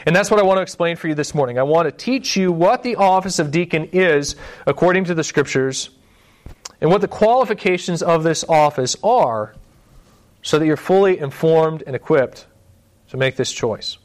And 0.07 0.15
that's 0.15 0.31
what 0.31 0.39
I 0.39 0.45
want 0.45 0.59
to 0.59 0.63
explain 0.63 0.95
for 0.95 1.09
you 1.09 1.17
this 1.17 1.35
morning. 1.35 1.59
I 1.59 1.65
want 1.65 1.87
to 1.87 1.91
teach 1.91 2.37
you 2.37 2.53
what 2.53 2.85
the 2.85 2.95
office 2.95 3.41
of 3.41 3.51
deacon 3.51 3.89
is 3.93 4.37
according 4.69 5.03
to 5.07 5.15
the 5.15 5.25
scriptures 5.25 5.91
and 6.81 6.89
what 6.89 7.01
the 7.01 7.09
qualifications 7.09 8.05
of 8.05 8.23
this 8.23 8.45
office 8.49 8.95
are 9.03 9.57
so 10.43 10.61
that 10.61 10.67
you're 10.67 10.77
fully 10.77 11.19
informed 11.19 11.83
and 11.89 11.97
equipped 11.97 12.47
to 13.09 13.17
make 13.17 13.35
this 13.35 13.51
choice. 13.51 13.99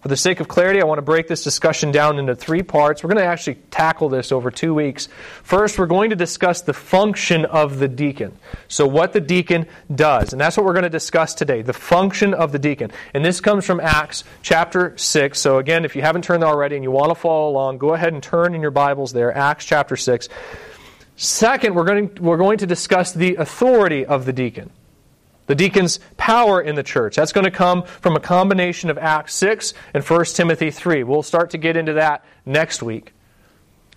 For 0.00 0.08
the 0.08 0.16
sake 0.16 0.40
of 0.40 0.46
clarity, 0.46 0.80
I 0.80 0.84
want 0.84 0.98
to 0.98 1.02
break 1.02 1.26
this 1.26 1.42
discussion 1.42 1.90
down 1.90 2.18
into 2.18 2.36
three 2.36 2.62
parts. 2.62 3.02
We're 3.02 3.08
going 3.08 3.24
to 3.24 3.30
actually 3.30 3.56
tackle 3.70 4.08
this 4.08 4.30
over 4.30 4.50
two 4.50 4.74
weeks. 4.74 5.08
First, 5.42 5.78
we're 5.78 5.86
going 5.86 6.10
to 6.10 6.16
discuss 6.16 6.60
the 6.60 6.74
function 6.74 7.44
of 7.44 7.78
the 7.78 7.88
deacon. 7.88 8.36
So, 8.68 8.86
what 8.86 9.12
the 9.12 9.20
deacon 9.20 9.66
does. 9.92 10.32
And 10.32 10.40
that's 10.40 10.56
what 10.56 10.66
we're 10.66 10.74
going 10.74 10.84
to 10.84 10.90
discuss 10.90 11.34
today 11.34 11.62
the 11.62 11.72
function 11.72 12.34
of 12.34 12.52
the 12.52 12.58
deacon. 12.58 12.92
And 13.14 13.24
this 13.24 13.40
comes 13.40 13.64
from 13.64 13.80
Acts 13.80 14.24
chapter 14.42 14.96
6. 14.96 15.40
So, 15.40 15.58
again, 15.58 15.84
if 15.84 15.96
you 15.96 16.02
haven't 16.02 16.22
turned 16.22 16.44
already 16.44 16.76
and 16.76 16.84
you 16.84 16.90
want 16.90 17.10
to 17.10 17.14
follow 17.14 17.48
along, 17.48 17.78
go 17.78 17.94
ahead 17.94 18.12
and 18.12 18.22
turn 18.22 18.54
in 18.54 18.60
your 18.60 18.70
Bibles 18.70 19.12
there. 19.12 19.36
Acts 19.36 19.64
chapter 19.64 19.96
6. 19.96 20.28
Second, 21.16 21.74
we're 21.74 22.36
going 22.36 22.58
to 22.58 22.66
discuss 22.66 23.12
the 23.12 23.36
authority 23.36 24.04
of 24.04 24.26
the 24.26 24.32
deacon. 24.32 24.70
The 25.46 25.54
deacon's 25.54 26.00
power 26.16 26.60
in 26.60 26.74
the 26.74 26.82
church. 26.82 27.16
That's 27.16 27.32
going 27.32 27.44
to 27.44 27.50
come 27.50 27.84
from 27.84 28.16
a 28.16 28.20
combination 28.20 28.90
of 28.90 28.98
Acts 28.98 29.34
6 29.34 29.74
and 29.94 30.04
1 30.04 30.24
Timothy 30.26 30.70
3. 30.70 31.04
We'll 31.04 31.22
start 31.22 31.50
to 31.50 31.58
get 31.58 31.76
into 31.76 31.94
that 31.94 32.24
next 32.44 32.82
week. 32.82 33.12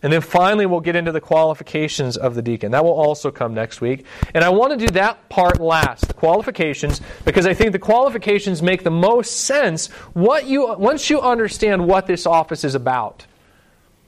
And 0.01 0.13
then 0.13 0.21
finally, 0.21 0.65
we'll 0.65 0.79
get 0.79 0.95
into 0.95 1.11
the 1.11 1.19
qualifications 1.19 2.15
of 2.15 2.33
the 2.33 2.41
deacon. 2.41 2.71
That 2.71 2.85
will 2.85 2.93
also 2.93 3.31
come 3.31 3.53
next 3.53 3.81
week. 3.81 4.05
And 4.33 4.45
I 4.45 4.49
want 4.49 4.71
to 4.71 4.77
do 4.77 4.93
that 4.93 5.27
part 5.27 5.59
last, 5.59 6.07
the 6.07 6.13
qualifications, 6.13 7.01
because 7.25 7.45
I 7.45 7.53
think 7.53 7.73
the 7.73 7.79
qualifications 7.79 8.61
make 8.61 8.83
the 8.83 8.91
most 8.91 9.41
sense 9.41 9.87
what 10.13 10.45
you, 10.45 10.73
once 10.75 11.09
you 11.09 11.19
understand 11.19 11.85
what 11.85 12.07
this 12.07 12.25
office 12.25 12.63
is 12.63 12.75
about. 12.75 13.25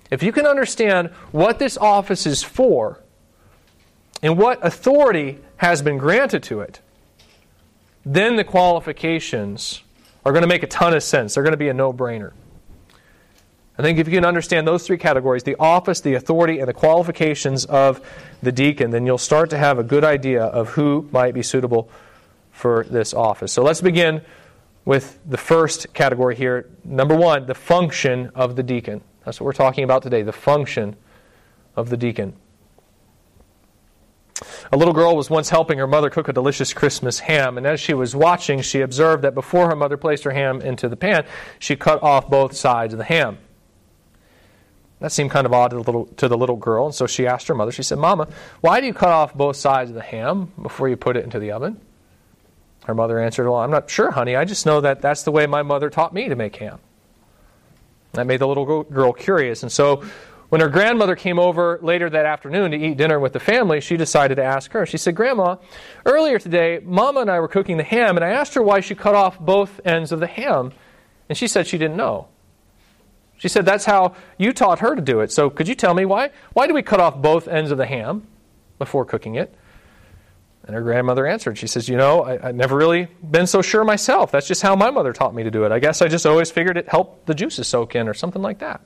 If 0.09 0.23
you 0.23 0.31
can 0.31 0.45
understand 0.45 1.09
what 1.31 1.59
this 1.59 1.77
office 1.77 2.25
is 2.25 2.41
for 2.41 3.01
and 4.21 4.37
what 4.37 4.65
authority 4.65 5.39
has 5.57 5.81
been 5.81 5.97
granted 5.97 6.43
to 6.43 6.61
it, 6.61 6.79
then 8.05 8.35
the 8.35 8.43
qualifications 8.43 9.83
are 10.25 10.31
going 10.31 10.43
to 10.43 10.47
make 10.47 10.63
a 10.63 10.67
ton 10.67 10.93
of 10.93 11.03
sense. 11.03 11.35
They're 11.35 11.43
going 11.43 11.53
to 11.53 11.57
be 11.57 11.69
a 11.69 11.73
no 11.73 11.93
brainer. 11.93 12.31
I 13.77 13.83
think 13.83 13.99
if 13.99 14.07
you 14.07 14.13
can 14.13 14.25
understand 14.25 14.67
those 14.67 14.85
three 14.85 14.97
categories 14.97 15.43
the 15.43 15.55
office, 15.59 16.01
the 16.01 16.13
authority, 16.13 16.59
and 16.59 16.67
the 16.67 16.73
qualifications 16.73 17.65
of 17.65 18.01
the 18.43 18.51
deacon 18.51 18.91
then 18.91 19.05
you'll 19.05 19.17
start 19.17 19.49
to 19.51 19.57
have 19.57 19.79
a 19.79 19.83
good 19.83 20.03
idea 20.03 20.43
of 20.43 20.69
who 20.69 21.07
might 21.11 21.33
be 21.33 21.41
suitable 21.41 21.89
for 22.51 22.85
this 22.89 23.13
office. 23.13 23.51
So 23.51 23.63
let's 23.63 23.81
begin 23.81 24.21
with 24.85 25.19
the 25.25 25.37
first 25.37 25.93
category 25.93 26.35
here. 26.35 26.69
Number 26.83 27.15
one, 27.15 27.45
the 27.45 27.55
function 27.55 28.31
of 28.35 28.55
the 28.55 28.63
deacon. 28.63 29.01
That's 29.25 29.39
what 29.39 29.45
we're 29.45 29.53
talking 29.53 29.83
about 29.83 30.03
today 30.03 30.21
the 30.21 30.33
function 30.33 30.95
of 31.75 31.89
the 31.89 31.97
deacon. 31.97 32.33
A 34.73 34.77
little 34.77 34.93
girl 34.93 35.17
was 35.17 35.29
once 35.29 35.49
helping 35.49 35.79
her 35.79 35.87
mother 35.87 36.09
cook 36.09 36.29
a 36.29 36.33
delicious 36.33 36.73
Christmas 36.73 37.19
ham, 37.19 37.57
and 37.57 37.67
as 37.67 37.79
she 37.79 37.93
was 37.93 38.15
watching, 38.15 38.61
she 38.61 38.79
observed 38.79 39.23
that 39.23 39.35
before 39.35 39.67
her 39.69 39.75
mother 39.75 39.97
placed 39.97 40.23
her 40.23 40.31
ham 40.31 40.61
into 40.61 40.87
the 40.87 40.95
pan, 40.95 41.25
she 41.59 41.75
cut 41.75 42.01
off 42.01 42.29
both 42.29 42.55
sides 42.55 42.93
of 42.93 42.97
the 42.97 43.03
ham. 43.03 43.37
That 44.99 45.11
seemed 45.11 45.31
kind 45.31 45.45
of 45.45 45.51
odd 45.51 45.71
to 45.71 45.77
the 45.77 45.83
little, 45.83 46.05
to 46.05 46.27
the 46.29 46.37
little 46.37 46.55
girl, 46.55 46.85
and 46.85 46.95
so 46.95 47.05
she 47.05 47.27
asked 47.27 47.47
her 47.47 47.55
mother, 47.55 47.71
she 47.71 47.83
said, 47.83 47.97
Mama, 47.97 48.29
why 48.61 48.79
do 48.79 48.87
you 48.87 48.93
cut 48.93 49.09
off 49.09 49.33
both 49.33 49.57
sides 49.57 49.89
of 49.89 49.95
the 49.95 50.01
ham 50.01 50.53
before 50.61 50.87
you 50.87 50.95
put 50.95 51.17
it 51.17 51.25
into 51.25 51.39
the 51.39 51.51
oven? 51.51 51.81
Her 52.85 52.95
mother 52.95 53.19
answered, 53.19 53.49
Well, 53.49 53.59
I'm 53.59 53.71
not 53.71 53.89
sure, 53.89 54.11
honey. 54.11 54.35
I 54.35 54.45
just 54.45 54.65
know 54.65 54.79
that 54.81 55.01
that's 55.01 55.23
the 55.23 55.31
way 55.31 55.47
my 55.47 55.63
mother 55.63 55.89
taught 55.89 56.13
me 56.13 56.29
to 56.29 56.35
make 56.35 56.55
ham. 56.55 56.79
That 58.13 58.25
made 58.25 58.39
the 58.39 58.47
little 58.47 58.83
girl 58.83 59.11
curious, 59.11 59.63
and 59.63 59.71
so 59.71 60.03
when 60.51 60.59
her 60.59 60.67
grandmother 60.67 61.15
came 61.15 61.39
over 61.39 61.79
later 61.81 62.09
that 62.09 62.25
afternoon 62.25 62.71
to 62.71 62.77
eat 62.77 62.97
dinner 62.97 63.21
with 63.21 63.31
the 63.31 63.39
family, 63.39 63.79
she 63.79 63.95
decided 63.95 64.35
to 64.35 64.43
ask 64.43 64.73
her. 64.73 64.85
She 64.85 64.97
said, 64.97 65.15
Grandma, 65.15 65.55
earlier 66.05 66.39
today, 66.39 66.81
Mama 66.83 67.21
and 67.21 67.31
I 67.31 67.39
were 67.39 67.47
cooking 67.47 67.77
the 67.77 67.85
ham, 67.85 68.17
and 68.17 68.25
I 68.25 68.31
asked 68.31 68.55
her 68.55 68.61
why 68.61 68.81
she 68.81 68.93
cut 68.93 69.15
off 69.15 69.39
both 69.39 69.79
ends 69.85 70.11
of 70.11 70.19
the 70.19 70.27
ham. 70.27 70.73
And 71.29 71.37
she 71.37 71.47
said 71.47 71.67
she 71.67 71.77
didn't 71.77 71.95
know. 71.95 72.27
She 73.37 73.47
said, 73.47 73.65
That's 73.65 73.85
how 73.85 74.13
you 74.37 74.51
taught 74.51 74.79
her 74.79 74.93
to 74.93 75.01
do 75.01 75.21
it. 75.21 75.31
So 75.31 75.49
could 75.49 75.69
you 75.69 75.73
tell 75.73 75.93
me 75.93 76.03
why? 76.03 76.31
Why 76.51 76.67
do 76.67 76.73
we 76.73 76.81
cut 76.81 76.99
off 76.99 77.15
both 77.15 77.47
ends 77.47 77.71
of 77.71 77.77
the 77.77 77.85
ham 77.85 78.27
before 78.77 79.05
cooking 79.05 79.35
it? 79.35 79.55
And 80.65 80.75
her 80.75 80.81
grandmother 80.81 81.25
answered. 81.25 81.59
She 81.59 81.67
says, 81.67 81.87
You 81.87 81.95
know, 81.95 82.23
I, 82.23 82.47
have 82.47 82.55
never 82.55 82.75
really 82.75 83.07
been 83.23 83.47
so 83.47 83.61
sure 83.61 83.85
myself. 83.85 84.31
That's 84.31 84.49
just 84.49 84.61
how 84.61 84.75
my 84.75 84.91
mother 84.91 85.13
taught 85.13 85.33
me 85.33 85.43
to 85.43 85.51
do 85.51 85.63
it. 85.63 85.71
I 85.71 85.79
guess 85.79 86.01
I 86.01 86.09
just 86.09 86.25
always 86.25 86.51
figured 86.51 86.75
it 86.75 86.89
helped 86.89 87.25
the 87.25 87.35
juices 87.35 87.69
soak 87.69 87.95
in 87.95 88.09
or 88.09 88.13
something 88.13 88.41
like 88.41 88.59
that. 88.59 88.81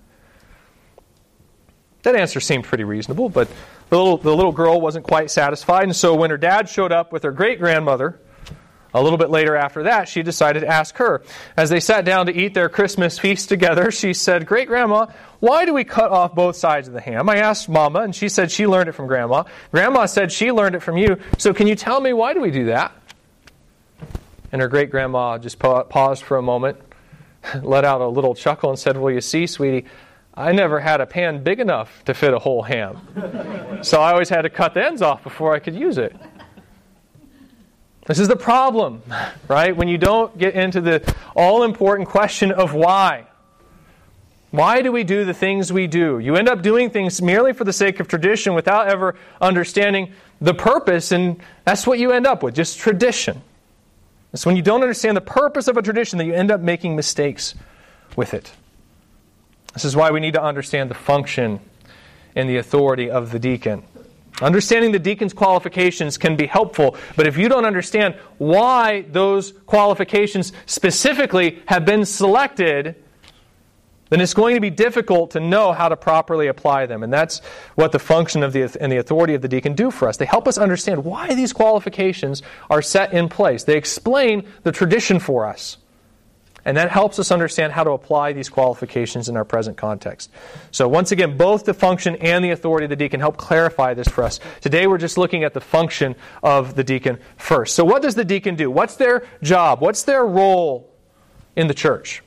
That 2.06 2.16
answer 2.16 2.40
seemed 2.40 2.66
pretty 2.66 2.84
reasonable, 2.84 3.30
but 3.30 3.50
the 3.90 3.98
little, 3.98 4.18
the 4.18 4.36
little 4.36 4.52
girl 4.52 4.80
wasn't 4.80 5.06
quite 5.06 5.32
satisfied, 5.32 5.84
and 5.84 5.96
so 5.96 6.14
when 6.14 6.30
her 6.30 6.38
dad 6.38 6.70
showed 6.70 6.92
up 6.92 7.12
with 7.12 7.24
her 7.24 7.32
great 7.32 7.60
grandmother, 7.60 8.20
a 8.94 9.02
little 9.02 9.18
bit 9.18 9.32
later 9.32 9.56
after 9.56 9.84
that, 9.84 10.08
she 10.08 10.22
decided 10.22 10.60
to 10.60 10.68
ask 10.68 10.96
her. 10.98 11.24
As 11.58 11.72
they 11.72 11.80
sat 11.80 12.06
down 12.06 12.28
to 12.28 12.32
eat 12.32 12.54
their 12.54 12.70
Christmas 12.70 13.18
feast 13.18 13.50
together, 13.50 13.90
she 13.90 14.14
said, 14.14 14.46
Great 14.46 14.68
grandma, 14.68 15.08
why 15.40 15.66
do 15.66 15.74
we 15.74 15.84
cut 15.84 16.12
off 16.12 16.36
both 16.36 16.56
sides 16.56 16.88
of 16.88 16.94
the 16.94 17.02
ham? 17.02 17.28
I 17.28 17.38
asked 17.38 17.68
Mama, 17.68 18.02
and 18.02 18.16
she 18.16 18.30
said 18.30 18.52
she 18.52 18.68
learned 18.68 18.88
it 18.88 18.94
from 18.94 19.08
Grandma. 19.08 19.44
Grandma 19.72 20.06
said 20.06 20.32
she 20.32 20.52
learned 20.52 20.76
it 20.76 20.82
from 20.82 20.98
you. 20.98 21.18
So 21.40 21.56
can 21.56 21.66
you 21.66 21.76
tell 21.76 22.00
me 22.00 22.14
why 22.14 22.36
do 22.36 22.40
we 22.40 22.52
do 22.52 22.66
that? 22.66 22.94
And 24.52 24.62
her 24.62 24.68
great 24.68 24.92
grandma 24.92 25.40
just 25.40 25.58
paused 25.58 26.24
for 26.24 26.38
a 26.38 26.42
moment, 26.44 26.78
let 27.64 27.84
out 27.84 28.00
a 28.00 28.08
little 28.08 28.36
chuckle, 28.36 28.70
and 28.70 28.78
said, 28.78 28.96
Well, 28.96 29.12
you 29.12 29.22
see, 29.22 29.48
sweetie, 29.48 29.88
I 30.38 30.52
never 30.52 30.80
had 30.80 31.00
a 31.00 31.06
pan 31.06 31.44
big 31.44 31.60
enough 31.60 32.04
to 32.06 32.14
fit 32.14 32.34
a 32.34 32.40
whole 32.40 32.62
ham. 32.62 33.80
so 33.84 34.02
I 34.02 34.12
always 34.12 34.30
had 34.30 34.42
to 34.42 34.50
cut 34.50 34.74
the 34.74 34.86
ends 34.86 35.02
off 35.02 35.24
before 35.24 35.54
I 35.54 35.60
could 35.60 35.76
use 35.76 35.98
it. 35.98 36.16
This 38.06 38.20
is 38.20 38.28
the 38.28 38.36
problem, 38.36 39.02
right? 39.48 39.76
When 39.76 39.88
you 39.88 39.98
don't 39.98 40.38
get 40.38 40.54
into 40.54 40.82
the 40.82 41.16
all 41.36 41.64
important 41.64 42.08
question 42.08 42.52
of 42.52 42.74
why. 42.74 43.26
Why 44.52 44.82
do 44.82 44.92
we 44.92 45.04
do 45.04 45.26
the 45.26 45.34
things 45.34 45.74
we 45.74 45.88
do? 45.88 46.20
You 46.20 46.36
end 46.36 46.48
up 46.48 46.62
doing 46.62 46.90
things 46.90 47.22
merely 47.22 47.52
for 47.52 47.64
the 47.64 47.74
sake 47.74 48.00
of 48.00 48.08
tradition 48.08 48.54
without 48.54 48.88
ever 48.88 49.16
understanding 49.42 50.14
the 50.40 50.54
purpose, 50.54 51.12
and 51.12 51.42
that's 51.66 51.88
what 51.88 51.98
you 51.98 52.12
end 52.12 52.28
up 52.28 52.44
with 52.44 52.56
just 52.56 52.78
tradition. 52.78 53.42
It's 54.34 54.46
when 54.46 54.56
you 54.56 54.62
don't 54.62 54.82
understand 54.82 55.18
the 55.18 55.22
purpose 55.22 55.68
of 55.68 55.78
a 55.78 55.82
tradition 55.82 56.20
that 56.20 56.26
you 56.26 56.34
end 56.34 56.52
up 56.52 56.62
making 56.62 56.96
mistakes 56.96 57.56
with 58.16 58.34
it. 58.34 58.52
This 59.76 59.86
is 59.86 59.96
why 59.96 60.10
we 60.10 60.20
need 60.20 60.34
to 60.34 60.42
understand 60.42 60.90
the 60.90 60.96
function 60.96 61.60
and 62.36 62.50
the 62.50 62.58
authority 62.58 63.12
of 63.12 63.32
the 63.32 63.40
deacon. 63.40 63.84
Understanding 64.42 64.92
the 64.92 65.00
deacon's 65.00 65.34
qualifications 65.34 66.18
can 66.18 66.36
be 66.36 66.48
helpful, 66.48 66.98
but 67.16 67.28
if 67.28 67.38
you 67.38 67.48
don't 67.48 67.66
understand 67.66 68.16
why 68.38 69.02
those 69.10 69.54
qualifications 69.66 70.52
specifically 70.66 71.62
have 71.68 71.86
been 71.86 72.06
selected, 72.06 72.96
then 74.10 74.22
it's 74.22 74.34
going 74.34 74.56
to 74.56 74.62
be 74.62 74.70
difficult 74.70 75.32
to 75.32 75.40
know 75.40 75.72
how 75.72 75.90
to 75.90 75.96
properly 75.96 76.48
apply 76.48 76.86
them. 76.86 77.02
And 77.04 77.12
that's 77.12 77.40
what 77.76 77.92
the 77.92 78.00
function 78.00 78.44
of 78.44 78.54
the 78.54 78.64
and 78.80 78.92
the 78.92 78.98
authority 78.98 79.34
of 79.34 79.42
the 79.42 79.48
deacon 79.48 79.74
do 79.74 79.90
for 79.90 80.08
us. 80.08 80.18
They 80.18 80.26
help 80.26 80.48
us 80.48 80.58
understand 80.58 81.04
why 81.04 81.34
these 81.34 81.54
qualifications 81.54 82.42
are 82.70 82.82
set 82.82 83.14
in 83.14 83.30
place. 83.30 83.64
They 83.64 83.78
explain 83.78 84.48
the 84.64 84.72
tradition 84.72 85.20
for 85.20 85.46
us. 85.46 85.78
And 86.66 86.78
that 86.78 86.90
helps 86.90 87.20
us 87.20 87.32
understand 87.32 87.74
how 87.74 87.84
to 87.84 87.92
apply 87.92 88.34
these 88.34 88.50
qualifications 88.50 89.30
in 89.30 89.38
our 89.38 89.46
present 89.46 89.78
context. 89.78 90.32
So, 90.72 90.88
once 90.88 91.12
again, 91.12 91.38
both 91.38 91.64
the 91.64 91.76
function 91.76 92.16
and 92.16 92.44
the 92.44 92.50
authority 92.50 92.86
of 92.86 92.90
the 92.90 92.96
deacon 92.96 93.20
help 93.20 93.38
clarify 93.38 93.94
this 93.94 94.08
for 94.08 94.24
us. 94.24 94.40
Today, 94.62 94.88
we're 94.88 94.98
just 94.98 95.16
looking 95.16 95.44
at 95.44 95.54
the 95.54 95.62
function 95.62 96.16
of 96.42 96.76
the 96.76 96.84
deacon 96.84 97.20
first. 97.38 97.76
So, 97.76 97.86
what 97.86 98.02
does 98.02 98.16
the 98.16 98.26
deacon 98.26 98.56
do? 98.56 98.72
What's 98.72 98.96
their 98.96 99.28
job? 99.44 99.80
What's 99.80 100.04
their 100.04 100.26
role 100.26 100.90
in 101.56 101.68
the 101.68 101.76
church? 101.76 102.24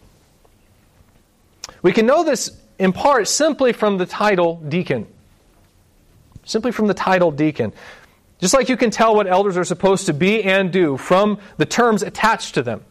We 1.83 1.93
can 1.93 2.07
know 2.07 2.23
this 2.23 2.57
in 2.79 2.93
part 2.93 3.27
simply 3.27 3.73
from 3.73 3.99
the 3.99 4.07
title 4.07 4.57
deacon. 4.69 5.09
Simply 6.45 6.71
from 6.71 6.87
the 6.87 6.95
title 6.95 7.33
deacon. 7.33 7.73
Just 8.39 8.55
like 8.55 8.69
you 8.69 8.77
can 8.77 8.91
tell 8.91 9.17
what 9.17 9.27
elders 9.27 9.57
are 9.57 9.65
supposed 9.65 10.07
to 10.07 10.15
be 10.15 10.45
and 10.45 10.73
do 10.73 10.97
from 10.97 11.41
the 11.57 11.67
terms 11.67 12.05
attached 12.05 12.55
to 12.55 12.63
them 12.63 12.85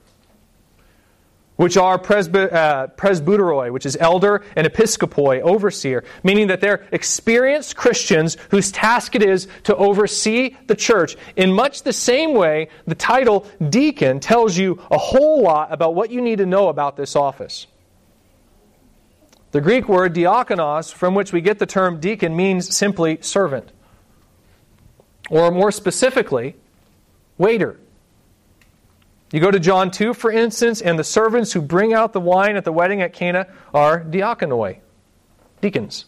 which 1.58 1.76
are 1.76 1.96
uh, 1.96 2.00
presbyteroi, 2.00 3.72
which 3.72 3.86
is 3.86 3.98
elder, 4.00 4.44
and 4.56 4.66
episkopoi, 4.66 5.42
overseer, 5.42 6.04
meaning 6.24 6.48
that 6.48 6.62
they're 6.62 6.88
experienced 6.92 7.76
Christians 7.76 8.38
whose 8.50 8.72
task 8.72 9.16
it 9.16 9.24
is 9.24 9.48
to 9.64 9.76
oversee 9.76 10.56
the 10.68 10.76
church. 10.76 11.18
In 11.36 11.52
much 11.52 11.84
the 11.84 11.94
same 11.94 12.34
way, 12.34 12.70
the 12.86 12.96
title 12.96 13.46
deacon 13.70 14.20
tells 14.20 14.58
you 14.58 14.82
a 14.90 14.98
whole 14.98 15.42
lot 15.42 15.72
about 15.72 15.96
what 15.96 16.12
you 16.12 16.22
need 16.22 16.38
to 16.38 16.46
know 16.46 16.70
about 16.70 16.96
this 16.96 17.16
office. 17.16 17.68
The 19.52 19.62
Greek 19.62 19.88
word 19.88 20.14
diakonos, 20.14 20.94
from 20.94 21.16
which 21.16 21.34
we 21.34 21.42
get 21.42 21.58
the 21.58 21.66
term 21.66 22.00
deacon, 22.00 22.36
means 22.36 22.76
simply 22.76 23.20
servant. 23.22 23.72
Or 25.30 25.52
more 25.52 25.72
specifically, 25.72 26.56
waiter. 27.38 27.80
You 29.32 29.42
go 29.42 29.52
to 29.52 29.60
John 29.60 29.92
2, 29.92 30.14
for 30.14 30.32
instance, 30.32 30.82
and 30.82 30.98
the 30.98 31.04
servants 31.04 31.52
who 31.52 31.62
bring 31.62 31.94
out 31.94 32.14
the 32.14 32.22
wine 32.22 32.56
at 32.56 32.64
the 32.64 32.72
wedding 32.72 33.02
at 33.02 33.14
Cana 33.14 33.48
are 33.74 34.02
diakonoi, 34.02 34.78
deacons. 35.62 36.06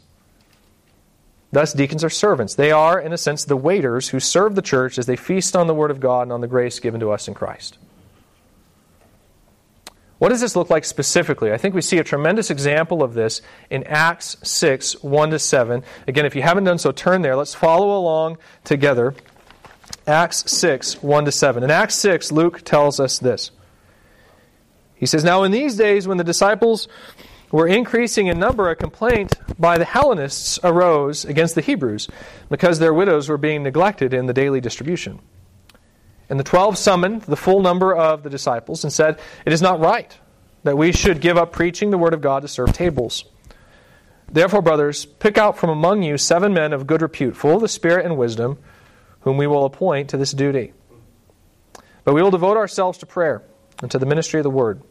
Thus, 1.52 1.74
deacons 1.74 2.04
are 2.04 2.10
servants. 2.10 2.56
They 2.56 2.72
are, 2.72 3.00
in 3.00 3.12
a 3.12 3.18
sense, 3.18 3.44
the 3.44 3.58
waiters 3.58 4.10
who 4.10 4.20
serve 4.20 4.56
the 4.56 4.62
church 4.62 4.98
as 4.98 5.06
they 5.06 5.16
feast 5.16 5.56
on 5.56 5.68
the 5.68 5.74
Word 5.74 5.92
of 5.92 6.00
God 6.00 6.24
and 6.24 6.32
on 6.32 6.42
the 6.42 6.48
grace 6.48 6.80
given 6.80 7.00
to 7.00 7.12
us 7.12 7.28
in 7.28 7.34
Christ. 7.34 7.78
What 10.20 10.30
does 10.30 10.42
this 10.42 10.56
look 10.56 10.70
like 10.70 10.84
specifically? 10.84 11.52
I 11.52 11.58
think 11.58 11.74
we 11.74 11.82
see 11.82 11.98
a 11.98 12.04
tremendous 12.04 12.52
example 12.52 13.02
of 13.02 13.14
this 13.14 13.42
in 13.70 13.86
Acts 13.86 14.38
6, 14.44 15.02
1 15.02 15.30
to 15.32 15.40
7. 15.40 15.84
Again, 16.08 16.26
if 16.26 16.36
you 16.36 16.42
haven't 16.42 16.66
done 16.66 16.78
so, 16.78 16.92
turn 16.92 17.22
there. 17.22 17.38
Let's 17.38 17.56
follow 17.56 17.98
along 17.98 18.38
together. 18.66 19.16
Acts 20.10 20.52
6, 20.52 21.02
1 21.02 21.26
to 21.26 21.32
7. 21.32 21.64
In 21.64 21.72
Acts 21.72 21.96
6, 21.96 22.32
Luke 22.32 22.62
tells 22.64 23.00
us 23.00 23.20
this. 23.20 23.52
He 24.96 25.06
says, 25.06 25.24
Now 25.24 25.44
in 25.44 25.52
these 25.52 25.78
days, 25.78 26.08
when 26.08 26.18
the 26.18 26.24
disciples 26.24 26.88
were 27.52 27.68
increasing 27.68 28.28
in 28.28 28.40
number, 28.40 28.70
a 28.70 28.76
complaint 28.76 29.36
by 29.58 29.78
the 29.78 29.86
Hellenists 29.86 30.60
arose 30.64 31.26
against 31.26 31.56
the 31.56 31.62
Hebrews 31.62 32.10
because 32.50 32.80
their 32.80 32.94
widows 32.94 33.30
were 33.30 33.38
being 33.38 33.64
neglected 33.64 34.14
in 34.14 34.26
the 34.26 34.34
daily 34.34 34.60
distribution. 34.60 35.20
And 36.30 36.40
the 36.40 36.44
twelve 36.44 36.78
summoned 36.78 37.24
the 37.24 37.38
full 37.38 37.62
number 37.62 37.96
of 37.96 38.24
the 38.24 38.30
disciples 38.30 38.84
and 38.84 38.92
said, 38.92 39.20
It 39.46 39.54
is 39.54 39.62
not 39.62 39.80
right 39.80 40.16
that 40.64 40.78
we 40.78 40.92
should 40.92 41.22
give 41.22 41.38
up 41.38 41.52
preaching 41.52 41.90
the 41.90 41.98
word 41.98 42.14
of 42.14 42.22
God 42.22 42.42
to 42.42 42.48
serve 42.48 42.74
tables. 42.74 43.26
Therefore, 44.32 44.62
brothers, 44.62 45.06
pick 45.06 45.38
out 45.38 45.58
from 45.58 45.70
among 45.70 46.04
you 46.04 46.18
seven 46.18 46.54
men 46.54 46.74
of 46.74 46.86
good 46.86 47.02
repute, 47.02 47.36
full 47.36 47.56
of 47.56 47.62
the 47.62 47.68
Spirit 47.68 48.06
and 48.06 48.18
wisdom, 48.18 48.60
whom 49.22 49.38
we 49.38 49.48
will 49.48 49.66
appoint 49.66 50.10
to 50.10 50.18
this 50.18 50.32
duty. 50.32 50.74
But 52.04 52.14
we 52.14 52.22
will 52.22 52.32
devote 52.32 52.58
ourselves 52.58 52.98
to 53.00 53.06
prayer 53.06 53.44
and 53.82 53.92
to 53.92 54.00
the 54.00 54.06
ministry 54.06 54.40
of 54.40 54.44
the 54.44 54.50
word. 54.50 54.82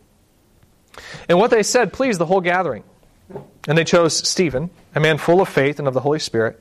And 1.28 1.38
what 1.38 1.50
they 1.50 1.62
said 1.62 1.92
pleased 1.92 2.20
the 2.20 2.26
whole 2.26 2.40
gathering. 2.40 2.84
And 3.66 3.76
they 3.76 3.84
chose 3.84 4.16
Stephen, 4.28 4.70
a 4.94 5.00
man 5.00 5.18
full 5.18 5.40
of 5.40 5.48
faith 5.48 5.78
and 5.78 5.86
of 5.86 5.94
the 5.94 6.00
Holy 6.00 6.18
Spirit, 6.18 6.60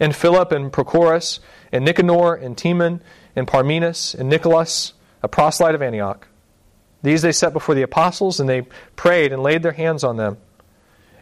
and 0.00 0.14
Philip 0.14 0.52
and 0.52 0.72
Prochorus, 0.72 1.40
and 1.72 1.84
Nicanor 1.84 2.34
and 2.34 2.56
Timon 2.56 3.02
and 3.34 3.46
Parmenas 3.46 4.14
and 4.14 4.28
Nicholas, 4.28 4.94
a 5.22 5.28
proselyte 5.28 5.74
of 5.74 5.82
Antioch. 5.82 6.26
These 7.02 7.22
they 7.22 7.32
set 7.32 7.52
before 7.52 7.74
the 7.74 7.82
apostles, 7.82 8.40
and 8.40 8.48
they 8.48 8.62
prayed 8.96 9.32
and 9.32 9.42
laid 9.42 9.62
their 9.62 9.72
hands 9.72 10.02
on 10.02 10.16
them. 10.16 10.38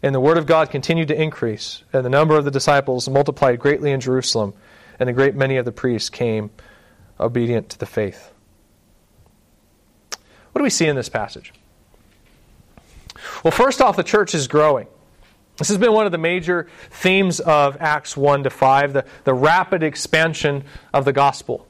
And 0.03 0.15
the 0.15 0.21
word 0.21 0.39
of 0.39 0.47
God 0.47 0.71
continued 0.71 1.09
to 1.09 1.21
increase, 1.21 1.83
and 1.93 2.05
the 2.05 2.11
number 2.11 2.37
of 2.37 2.45
the 2.45 2.51
disciples 2.51 3.09
multiplied 3.09 3.59
greatly 3.59 3.91
in 3.91 4.01
Jerusalem, 4.01 4.55
and 4.99 5.09
a 5.09 5.13
great 5.13 5.35
many 5.35 5.57
of 5.57 5.65
the 5.65 5.73
priests 5.73 6.11
came 6.11 6.51
obedient 7.19 7.71
to 7.71 7.79
the 7.79 7.87
faith. 7.87 8.33
What 10.53 10.61
do 10.61 10.63
we 10.63 10.71
see 10.71 10.87
in 10.87 10.97
this 10.97 11.09
passage? 11.09 11.53
Well, 13.43 13.51
first 13.51 13.81
off, 13.81 13.97
the 13.97 14.05
church 14.05 14.35
is 14.35 14.49
growing. 14.49 14.87
This 15.57 15.69
has 15.69 15.79
been 15.79 15.93
one 15.93 16.07
of 16.07 16.13
the 16.13 16.19
major 16.19 16.69
themes 16.91 17.41
of 17.41 17.77
Acts 17.81 18.17
1 18.17 18.45
to 18.45 18.51
5, 18.51 18.93
the, 18.93 19.05
the 19.25 19.35
rapid 19.35 19.83
expansion 19.83 20.65
of 20.93 21.05
the 21.05 21.13
gospel. 21.13 21.67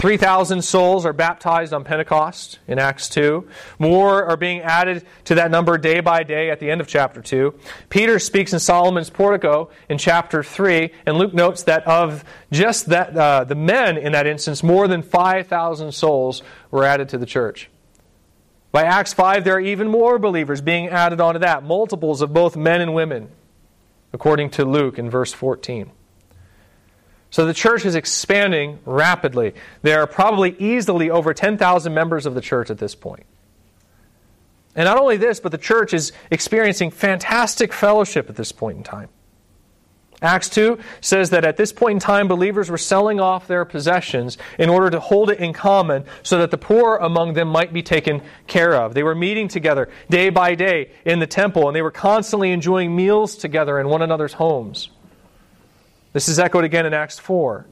3,000 0.00 0.62
souls 0.62 1.04
are 1.04 1.12
baptized 1.12 1.74
on 1.74 1.84
Pentecost 1.84 2.58
in 2.66 2.78
Acts 2.78 3.08
2. 3.10 3.46
More 3.78 4.24
are 4.24 4.36
being 4.36 4.60
added 4.60 5.04
to 5.24 5.34
that 5.34 5.50
number 5.50 5.76
day 5.76 6.00
by 6.00 6.22
day 6.22 6.50
at 6.50 6.58
the 6.58 6.70
end 6.70 6.80
of 6.80 6.88
chapter 6.88 7.20
2. 7.20 7.52
Peter 7.90 8.18
speaks 8.18 8.54
in 8.54 8.60
Solomon's 8.60 9.10
portico 9.10 9.68
in 9.90 9.98
chapter 9.98 10.42
3, 10.42 10.90
and 11.04 11.18
Luke 11.18 11.34
notes 11.34 11.64
that 11.64 11.86
of 11.86 12.24
just 12.50 12.86
that, 12.86 13.14
uh, 13.14 13.44
the 13.44 13.54
men 13.54 13.98
in 13.98 14.12
that 14.12 14.26
instance, 14.26 14.62
more 14.62 14.88
than 14.88 15.02
5,000 15.02 15.92
souls 15.92 16.42
were 16.70 16.84
added 16.84 17.10
to 17.10 17.18
the 17.18 17.26
church. 17.26 17.68
By 18.72 18.84
Acts 18.84 19.12
5, 19.12 19.44
there 19.44 19.56
are 19.56 19.60
even 19.60 19.88
more 19.88 20.18
believers 20.18 20.62
being 20.62 20.88
added 20.88 21.20
onto 21.20 21.40
that, 21.40 21.62
multiples 21.62 22.22
of 22.22 22.32
both 22.32 22.56
men 22.56 22.80
and 22.80 22.94
women, 22.94 23.28
according 24.14 24.50
to 24.50 24.64
Luke 24.64 24.98
in 24.98 25.10
verse 25.10 25.32
14. 25.34 25.90
So 27.30 27.46
the 27.46 27.54
church 27.54 27.84
is 27.84 27.94
expanding 27.94 28.80
rapidly. 28.84 29.54
There 29.82 30.00
are 30.00 30.06
probably 30.06 30.56
easily 30.58 31.10
over 31.10 31.32
10,000 31.32 31.94
members 31.94 32.26
of 32.26 32.34
the 32.34 32.40
church 32.40 32.70
at 32.70 32.78
this 32.78 32.94
point. 32.94 33.24
And 34.74 34.84
not 34.84 34.98
only 34.98 35.16
this, 35.16 35.40
but 35.40 35.52
the 35.52 35.58
church 35.58 35.94
is 35.94 36.12
experiencing 36.30 36.90
fantastic 36.90 37.72
fellowship 37.72 38.28
at 38.28 38.36
this 38.36 38.52
point 38.52 38.78
in 38.78 38.82
time. 38.84 39.08
Acts 40.22 40.50
2 40.50 40.78
says 41.00 41.30
that 41.30 41.44
at 41.44 41.56
this 41.56 41.72
point 41.72 41.94
in 41.94 41.98
time, 41.98 42.28
believers 42.28 42.68
were 42.68 42.76
selling 42.76 43.20
off 43.20 43.46
their 43.46 43.64
possessions 43.64 44.36
in 44.58 44.68
order 44.68 44.90
to 44.90 45.00
hold 45.00 45.30
it 45.30 45.38
in 45.38 45.54
common 45.54 46.04
so 46.22 46.38
that 46.38 46.50
the 46.50 46.58
poor 46.58 46.96
among 46.96 47.32
them 47.32 47.48
might 47.48 47.72
be 47.72 47.82
taken 47.82 48.20
care 48.46 48.74
of. 48.74 48.92
They 48.92 49.02
were 49.02 49.14
meeting 49.14 49.48
together 49.48 49.88
day 50.10 50.28
by 50.28 50.54
day 50.54 50.90
in 51.06 51.20
the 51.20 51.26
temple, 51.26 51.68
and 51.68 51.74
they 51.74 51.82
were 51.82 51.90
constantly 51.90 52.52
enjoying 52.52 52.94
meals 52.94 53.34
together 53.34 53.80
in 53.80 53.88
one 53.88 54.02
another's 54.02 54.34
homes. 54.34 54.90
This 56.12 56.28
is 56.28 56.38
echoed 56.38 56.64
again 56.64 56.86
in 56.86 56.94
Acts 56.94 57.18
4. 57.18 57.66